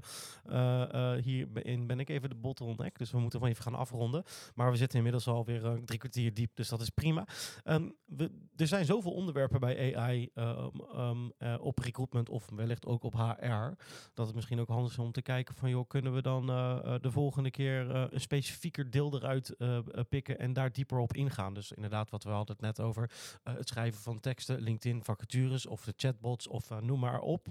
eh, 0.46 1.16
eh, 1.16 1.24
hierin 1.24 1.88
ben 1.88 2.00
ik 2.00 2.10
even 2.10 2.30
de 2.30 2.36
bottleneck, 2.36 2.98
dus 2.98 3.12
we 3.12 3.20
moeten 3.20 3.40
van 3.40 3.50
even 3.50 3.64
gaan 3.64 3.76
afronden. 3.76 4.24
Maar 4.56 4.72
we 4.72 4.78
zitten 4.78 4.98
inmiddels 4.98 5.28
alweer 5.28 5.64
uh, 5.66 5.74
drie 5.74 6.00
kwartier 6.04 6.34
diep, 6.34 6.56
dus 6.56 6.70
dat 6.70 6.82
is 6.82 6.90
prima. 6.90 7.28
Ehm, 7.64 7.90
er 8.56 8.68
zijn 8.68 8.86
zoveel 8.86 9.12
onderwerpen 9.12 9.60
bij 9.60 9.98
AI 9.98 10.30
ehm, 10.34 10.80
ehm, 10.94 11.30
eh, 11.38 11.56
op 11.60 11.80
recruitment 11.80 12.30
of 12.30 12.50
wellicht 12.56 12.86
ook 12.86 13.04
op 13.04 13.14
HR, 13.14 13.84
dat 14.14 14.26
het 14.26 14.36
misschien 14.36 14.60
ook 14.60 14.68
handig 14.68 14.92
is 14.92 15.00
om 15.00 15.12
te 15.12 15.22
kijken 15.22 15.56
van, 15.56 15.70
joh, 15.70 15.88
kunnen 15.88 16.14
we 16.14 16.22
dan 16.22 16.50
eh, 16.50 16.78
eh, 16.84 17.02
de 17.02 17.12
volgende 17.12 17.52
keer 17.52 17.90
een 17.90 18.20
specifieker 18.20 18.90
deel 18.90 19.16
eruit 19.16 19.56
pikken 20.10 20.40
en 20.40 20.54
daar 20.54 20.72
dieper 20.72 20.98
op 20.98 21.14
ingaan. 21.14 21.54
Dus 21.54 21.72
inderdaad, 21.72 22.10
wat 22.10 22.24
we 22.24 22.30
hadden 22.30 22.56
net 22.60 22.80
over, 22.80 23.12
het 23.44 23.68
schrijven 23.68 24.02
van 24.02 24.20
teksten, 24.20 24.62
LinkedIn 24.62 25.04
vacatures 25.04 25.66
of 25.66 25.84
de 25.84 25.94
chatbots 25.96 26.48
of 26.48 26.70
noem 26.82 27.00
maar 27.00 27.20
op. 27.20 27.48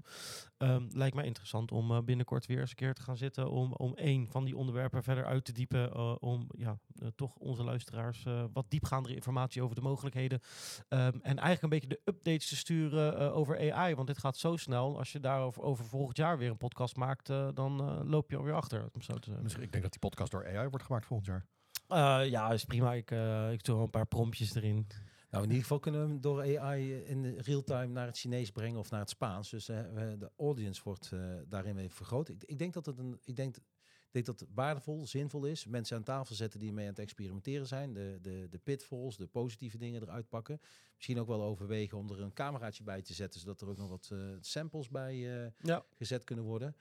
Lijkt 0.88 1.14
mij 1.14 1.24
interessant 1.24 1.72
om 1.72 2.04
binnenkort 2.04 2.46
weer 2.46 2.60
eens 2.60 2.70
een 2.70 2.76
keer 2.76 2.94
te 2.94 3.02
gaan 3.02 3.16
zitten 3.16 3.50
om, 3.50 3.72
om 3.72 3.94
één 3.94 4.28
van 4.28 4.44
die 4.44 4.56
onderwerpen 4.56 5.02
verder 5.02 5.24
uit 5.24 5.44
te 5.44 5.52
diepen, 5.52 6.20
om 6.22 6.46
ja, 6.56 6.78
toch 7.14 7.36
onze 7.36 7.64
luisteraars 7.64 8.24
wat 8.52 8.70
diepgaandere 8.70 9.14
informatie 9.14 9.62
over 9.62 9.76
de 9.76 9.82
mogelijkheden. 9.82 10.40
Ehm, 10.88 11.18
en 11.22 11.38
eigenlijk 11.38 11.62
een 11.62 11.68
beetje 11.68 11.88
de 11.88 12.00
updates 12.04 12.48
te 12.48 12.56
sturen 12.56 13.18
eh, 13.18 13.36
over 13.36 13.72
AI. 13.72 13.94
Want 13.94 14.06
dit 14.06 14.18
gaat 14.18 14.36
zo 14.36 14.56
snel. 14.56 14.98
Als 14.98 15.12
je 15.12 15.20
daarover 15.20 15.62
over 15.62 15.84
volgend 15.84 16.16
jaar 16.16 16.38
weer 16.38 16.50
een 16.50 16.56
podcast 16.56 16.96
maakt, 16.96 17.28
eh, 17.28 17.48
dan 17.54 17.80
eh, 17.80 18.00
loop 18.04 18.30
je 18.30 18.36
alweer 18.36 18.54
achter. 18.54 18.88
Om 18.92 19.02
zo 19.02 19.14
te 19.14 19.24
zeggen. 19.24 19.42
Misschien, 19.42 19.64
ik 19.64 19.70
denk 19.70 19.82
dat 19.82 19.92
die 19.92 20.00
podcast 20.00 20.30
door 20.30 20.46
AI 20.46 20.68
wordt 20.68 20.84
gemaakt 20.84 21.06
volgend 21.06 21.28
jaar. 21.28 21.46
Eh, 21.92 22.30
ja, 22.30 22.52
is 22.52 22.64
prima. 22.64 22.92
Ik, 22.92 23.10
eh, 23.10 23.52
ik 23.52 23.64
doe 23.64 23.74
wel 23.74 23.84
een 23.84 23.90
paar 23.90 24.06
promptjes 24.06 24.54
erin. 24.54 24.86
Nou, 25.30 25.44
in 25.44 25.50
ieder 25.50 25.62
geval 25.62 25.78
kunnen 25.78 26.00
we 26.00 26.08
hem 26.08 26.20
door 26.20 26.58
AI 26.58 26.92
in 27.04 27.22
de 27.22 27.34
real-time 27.38 27.86
naar 27.86 28.06
het 28.06 28.18
Chinees 28.18 28.50
brengen 28.50 28.78
of 28.78 28.90
naar 28.90 29.00
het 29.00 29.10
Spaans. 29.10 29.50
Dus 29.50 29.68
eh, 29.68 29.78
de 30.18 30.30
audience 30.36 30.80
wordt 30.84 31.10
eh, 31.12 31.20
daarin 31.48 31.74
weer 31.74 31.90
vergroot. 31.90 32.28
Ik, 32.28 32.44
ik 32.44 32.58
denk 32.58 32.72
dat 32.72 32.86
het 32.86 32.98
een, 32.98 33.20
ik 33.24 33.36
denk, 33.36 33.56
ik 34.12 34.24
denk 34.24 34.38
dat 34.38 34.48
het 34.48 34.56
waardevol, 34.56 35.06
zinvol 35.06 35.44
is. 35.44 35.66
Mensen 35.66 35.96
aan 35.96 36.02
tafel 36.02 36.34
zetten 36.34 36.60
die 36.60 36.72
mee 36.72 36.84
aan 36.84 36.90
het 36.90 36.98
experimenteren 36.98 37.66
zijn. 37.66 37.92
De, 37.92 38.18
de, 38.22 38.46
de 38.50 38.58
pitfalls, 38.58 39.16
de 39.16 39.26
positieve 39.26 39.78
dingen 39.78 40.02
eruit 40.02 40.28
pakken. 40.28 40.60
Misschien 40.96 41.18
ook 41.20 41.26
wel 41.26 41.42
overwegen 41.42 41.98
om 41.98 42.10
er 42.10 42.20
een 42.20 42.32
cameraatje 42.32 42.82
bij 42.82 43.02
te 43.02 43.14
zetten, 43.14 43.40
zodat 43.40 43.60
er 43.60 43.68
ook 43.68 43.76
nog 43.76 43.88
wat 43.88 44.08
eh, 44.12 44.18
samples 44.40 44.88
bij 44.88 45.42
eh, 45.44 45.50
Ja. 45.58 45.84
gezet 45.96 46.24
kunnen 46.24 46.44
worden. 46.44 46.76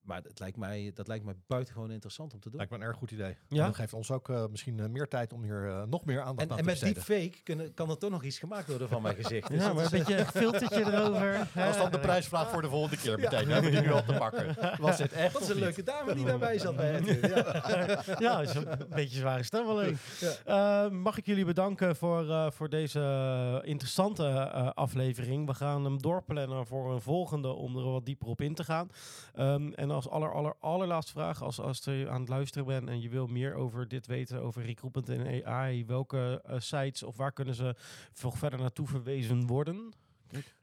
Maar 0.00 0.22
dat 0.22 0.38
lijkt 0.38 0.56
mij, 0.56 0.90
dat 0.94 1.08
lijkt 1.08 1.24
mij 1.24 1.34
buitengewoon 1.46 1.90
interessant 1.90 2.32
om 2.34 2.40
te 2.40 2.48
doen. 2.48 2.56
Lijkt 2.58 2.72
me 2.72 2.78
een 2.78 2.84
erg 2.84 2.96
goed 2.96 3.10
idee. 3.10 3.36
Ja? 3.48 3.60
En 3.60 3.66
Dat 3.66 3.74
geeft 3.74 3.92
ons 3.92 4.10
ook 4.10 4.28
eh, 4.28 4.44
misschien 4.50 4.80
eh, 4.80 4.86
meer 4.86 5.08
tijd 5.08 5.32
om 5.32 5.42
hier 5.42 5.68
eh, 5.68 5.82
nog 5.82 6.04
meer 6.04 6.20
aandacht 6.20 6.38
En, 6.40 6.50
aan 6.52 6.58
en 6.58 6.64
te 6.64 6.70
met 6.70 6.80
besteden. 6.80 6.94
deepfake 7.06 7.42
kunnen, 7.42 7.74
kan 7.74 7.90
er 7.90 7.98
toch 7.98 8.10
nog 8.10 8.22
iets 8.24 8.38
gemaakt 8.38 8.66
worden 8.68 8.88
van 8.88 9.02
mijn 9.02 9.14
gezicht. 9.16 9.48
Dus 9.48 9.58
Ja, 9.60 9.66
dat 9.66 9.74
maar 9.74 9.84
een 9.84 9.90
is, 9.92 9.98
eh, 10.00 10.06
beetje 10.06 10.20
een 10.22 10.26
filtertje 10.42 10.92
erover. 10.92 11.32
Dat 11.54 11.68
is 11.68 11.76
dan 11.76 11.90
de 11.90 11.98
prijsvraag 11.98 12.50
voor 12.50 12.62
de 12.62 12.68
volgende 12.68 12.96
keer 12.96 13.18
meteen. 13.18 13.46
We 13.46 13.52
hebben 13.52 13.70
die 13.70 13.80
nu 13.80 13.92
al 13.92 14.04
te 14.04 14.12
pakken. 14.12 14.56
Was 14.80 14.96
dit 14.96 15.12
echt 15.12 15.32
Dat 15.32 15.42
is 15.42 15.48
of 15.48 15.54
een 15.54 15.56
niet? 15.56 15.64
leuke 15.64 15.82
dame 15.82 16.14
die 16.14 16.24
daarbij 16.24 16.58
zat 16.58 16.76
bij 16.76 16.94
Edwin. 16.96 17.18
Ja. 17.30 18.16
ja, 18.18 18.40
is 18.40 18.54
een 18.54 18.64
beetje 18.88 18.98
een 18.98 19.08
zware 19.20 19.42
stem 19.42 19.66
alleen. 19.66 19.98
Eh, 20.44 20.88
mag 20.88 21.18
ik 21.18 21.26
jullie 21.26 21.44
bedanken 21.44 21.96
voor, 21.96 22.28
eh, 22.30 22.50
voor 22.50 22.68
deze 22.68 23.60
interessante 23.64 24.26
eh, 24.26 24.70
aflevering. 24.74 25.46
We 25.46 25.54
gaan 25.54 25.84
hem 25.84 26.02
doorplannen 26.02 26.66
voor 26.66 26.92
een 26.92 27.00
volgende 27.00 27.48
om 27.48 27.76
er 27.76 27.84
wat 27.90 28.04
dieper 28.06 28.28
op 28.28 28.40
in 28.40 28.54
te 28.54 28.64
gaan. 28.64 28.88
Ehm, 29.34 29.72
en 29.72 29.89
als 29.90 30.08
aller, 30.08 30.32
aller, 30.32 30.54
allerlaatste 30.58 31.12
vraag, 31.12 31.42
als, 31.42 31.60
als 31.60 31.84
je 31.84 32.06
aan 32.10 32.20
het 32.20 32.28
luisteren 32.28 32.66
bent 32.66 32.88
en 32.88 33.00
je 33.00 33.08
wil 33.08 33.26
meer 33.26 33.54
over 33.54 33.88
dit 33.88 34.06
weten, 34.06 34.42
over 34.42 34.62
recruitment 34.62 35.08
en 35.08 35.44
AI, 35.46 35.84
welke 35.86 36.42
eh, 36.44 36.60
sites 36.60 37.02
of 37.02 37.16
waar 37.16 37.32
kunnen 37.32 37.54
ze 37.54 37.74
nog 38.22 38.38
verder 38.38 38.58
naartoe 38.60 38.86
verwezen 38.86 39.46
worden? 39.46 39.92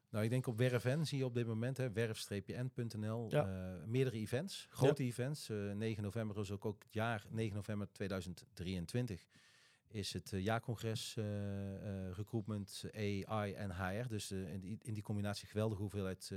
Nou, 0.10 0.24
ik 0.24 0.30
denk 0.30 0.48
op 0.48 0.58
Werfn 0.58 1.04
zie 1.04 1.18
je 1.18 1.26
op 1.26 1.34
dit 1.34 1.48
moment, 1.48 1.78
hè, 1.78 1.92
werf-n.nl, 1.92 3.28
Ja. 3.30 3.46
eh, 3.48 3.84
meerdere 3.88 4.16
events, 4.18 4.68
grote 4.70 5.04
events. 5.04 5.50
Eh 5.50 5.72
9 5.72 6.04
november 6.04 6.40
is 6.40 6.52
ook, 6.52 6.66
ook 6.66 6.84
het 6.84 6.94
jaar 6.94 7.26
9 7.30 7.56
november 7.56 7.88
2023 7.92 9.26
is 9.88 10.14
het 10.14 10.34
eh, 10.34 10.44
jaarcongres 10.44 11.18
eh, 11.18 12.06
eh, 12.06 12.12
recruitment, 12.16 12.84
AI 13.26 13.54
en 13.54 13.72
HR. 13.72 14.08
Dus 14.08 14.32
in, 14.32 14.60
die, 14.60 14.78
in 14.82 14.94
die 14.94 15.04
combinatie 15.04 15.48
geweldige 15.48 15.82
hoeveelheid 15.82 16.32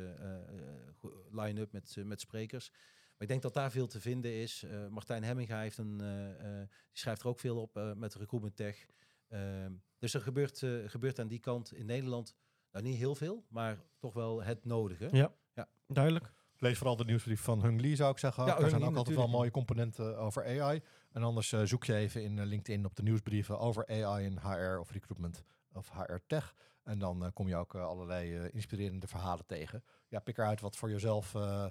line-up 1.30 1.72
met, 1.72 1.96
met 2.04 2.20
sprekers. 2.20 2.70
Maar 2.70 3.28
ik 3.28 3.28
denk 3.28 3.42
dat 3.42 3.54
daar 3.54 3.70
veel 3.70 3.86
te 3.86 4.00
vinden 4.00 4.32
is. 4.32 4.64
Martijn 4.90 5.22
Hemminga 5.22 5.60
heeft 5.60 5.78
een, 5.78 5.98
die 5.98 6.68
schrijft 6.92 7.22
er 7.22 7.28
ook 7.28 7.40
veel 7.40 7.60
op 7.60 7.94
met 7.96 8.14
recruitment 8.14 8.56
tech. 8.56 8.86
Ehm, 9.28 9.72
dus 9.98 10.14
er 10.14 10.20
gebeurt, 10.20 10.58
gebeurt 10.86 11.18
aan 11.18 11.28
die 11.28 11.40
kant 11.40 11.72
in 11.72 11.86
Nederland 11.86 12.36
nou, 12.72 12.84
niet 12.84 12.96
heel 12.96 13.14
veel, 13.14 13.44
maar 13.48 13.82
toch 13.98 14.14
wel 14.14 14.42
het 14.42 14.64
nodige. 14.64 15.08
Ja, 15.12 15.34
Ja. 15.54 15.68
duidelijk. 15.86 16.32
Lees 16.60 16.78
vooral 16.78 16.96
de 16.96 17.04
nieuwsbrief 17.04 17.40
van 17.40 17.62
Hung 17.62 17.80
Lee, 17.80 17.96
zou 17.96 18.10
ik 18.10 18.18
zeggen. 18.18 18.44
Ja, 18.46 18.58
er 18.58 18.70
zijn 18.70 18.84
ook 18.84 18.96
altijd 18.96 19.16
wel 19.16 19.28
mooie 19.28 19.50
componenten 19.50 20.18
over 20.18 20.60
AI. 20.62 20.82
En 21.12 21.22
anders 21.22 21.52
eh, 21.52 21.62
zoek 21.62 21.84
je 21.84 21.94
even 21.94 22.22
in 22.22 22.38
eh, 22.38 22.46
LinkedIn 22.46 22.84
op 22.84 22.96
de 22.96 23.02
nieuwsbrieven 23.02 23.58
over 23.58 23.86
AI 23.88 24.24
en 24.26 24.38
HR 24.40 24.78
of 24.78 24.90
recruitment 24.90 25.42
of 25.72 25.90
HR 25.90 26.16
tech. 26.26 26.54
En 26.84 26.98
dan 26.98 27.24
eh, 27.24 27.30
kom 27.34 27.48
je 27.48 27.56
ook 27.56 27.74
eh, 27.74 27.84
allerlei 27.86 28.36
eh, 28.36 28.54
inspirerende 28.54 29.06
verhalen 29.06 29.46
tegen. 29.46 29.84
Ja, 30.08 30.18
pik 30.20 30.38
eruit 30.38 30.60
wat 30.60 30.76
voor 30.76 30.90
jezelf 30.90 31.34
eh, 31.34 31.64
eh, 31.64 31.70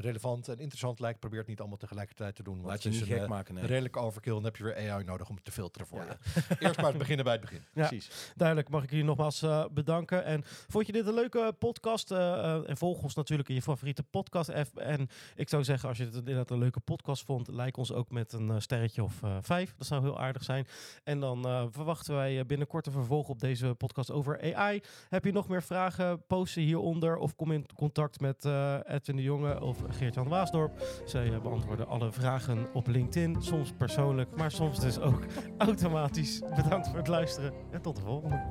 relevant 0.00 0.48
en 0.48 0.58
interessant 0.58 1.00
lijkt. 1.00 1.20
Probeer 1.20 1.38
het 1.38 1.48
niet 1.48 1.58
allemaal 1.60 1.78
tegelijkertijd 1.78 2.34
te 2.34 2.42
doen. 2.42 2.60
Laat 2.62 2.82
je 2.82 2.88
niet 2.88 3.00
een 3.00 3.06
gek 3.06 3.20
eh, 3.22 3.28
maken. 3.28 3.54
Nee. 3.54 3.66
redelijke 3.66 3.98
overkill. 3.98 4.32
Dan 4.32 4.44
heb 4.44 4.56
je 4.56 4.64
weer 4.64 4.90
AI 4.92 5.04
nodig 5.04 5.28
om 5.28 5.34
het 5.34 5.44
te 5.44 5.52
filteren 5.52 5.86
voor 5.86 5.98
Ja. 6.04 6.16
je. 6.34 6.56
Eerst 6.58 6.80
maar 6.80 6.96
beginnen 6.96 7.24
bij 7.24 7.32
het 7.34 7.42
begin. 7.42 7.60
Ja. 7.74 7.86
Precies. 7.86 8.32
Duidelijk, 8.36 8.68
mag 8.68 8.82
ik 8.82 8.90
jullie 8.90 9.04
nogmaals 9.04 9.42
eh, 9.42 9.64
bedanken. 9.72 10.24
En 10.24 10.42
vond 10.44 10.86
je 10.86 10.92
dit 10.92 11.06
een 11.06 11.14
leuke 11.14 11.54
podcast? 11.58 12.10
eh, 12.10 12.18
eh, 12.54 12.68
en 12.68 12.76
volg 12.76 13.02
ons 13.02 13.14
natuurlijk 13.14 13.48
in 13.48 13.54
je 13.54 13.62
favoriete 13.62 14.02
podcast-app. 14.02 14.76
En 14.76 15.08
ik 15.34 15.48
zou 15.48 15.64
zeggen, 15.64 15.88
als 15.88 15.98
je 15.98 16.04
het 16.04 16.14
inderdaad 16.14 16.50
een 16.50 16.58
leuke 16.58 16.80
podcast 16.80 17.24
vond, 17.24 17.48
like 17.48 17.78
ons 17.78 17.92
ook 17.92 18.10
met 18.10 18.32
een 18.32 18.50
eh, 18.50 18.56
sterretje 18.58 19.02
of 19.02 19.22
eh, 19.22 19.36
vijf. 19.40 19.74
Dat 19.78 19.86
zou 19.86 20.02
heel 20.02 20.20
aardig 20.20 20.44
zijn. 20.44 20.66
En 21.04 21.20
dan 21.20 21.46
eh, 21.46 21.64
verwachten 21.70 22.14
wij 22.14 22.38
eh, 22.38 22.44
binnenkort 22.46 22.86
een 22.86 22.92
vervolg 22.92 23.28
op 23.28 23.38
deze 23.40 23.74
podcast 23.74 24.10
over 24.10 24.54
AI. 24.54 24.80
Heb 25.08 25.24
je 25.24 25.32
nog 25.32 25.48
meer 25.48 25.62
vragen? 25.62 26.26
Post 26.26 26.52
ze 26.52 26.60
hieronder 26.60 27.16
of 27.16 27.36
kom 27.36 27.52
in 27.52 27.66
contact 27.74 28.20
met 28.20 28.44
eh, 28.44 28.78
Edwin 28.84 29.16
de 29.16 29.22
of 29.44 29.78
Geertjan 29.88 30.28
Waasdorp. 30.28 30.72
Zij 31.04 31.32
eh, 31.32 31.40
beantwoorden 31.40 31.88
alle 31.88 32.12
vragen 32.12 32.66
op 32.72 32.86
LinkedIn, 32.86 33.36
soms 33.42 33.72
persoonlijk, 33.72 34.36
maar 34.36 34.50
soms 34.50 34.80
dus 34.80 35.00
ook 35.00 35.24
automatisch. 35.58 36.42
Bedankt 36.56 36.88
voor 36.88 36.98
het 36.98 37.08
luisteren 37.08 37.52
en 37.70 37.82
tot 37.82 37.96
de 37.96 38.02
volgende. 38.02 38.42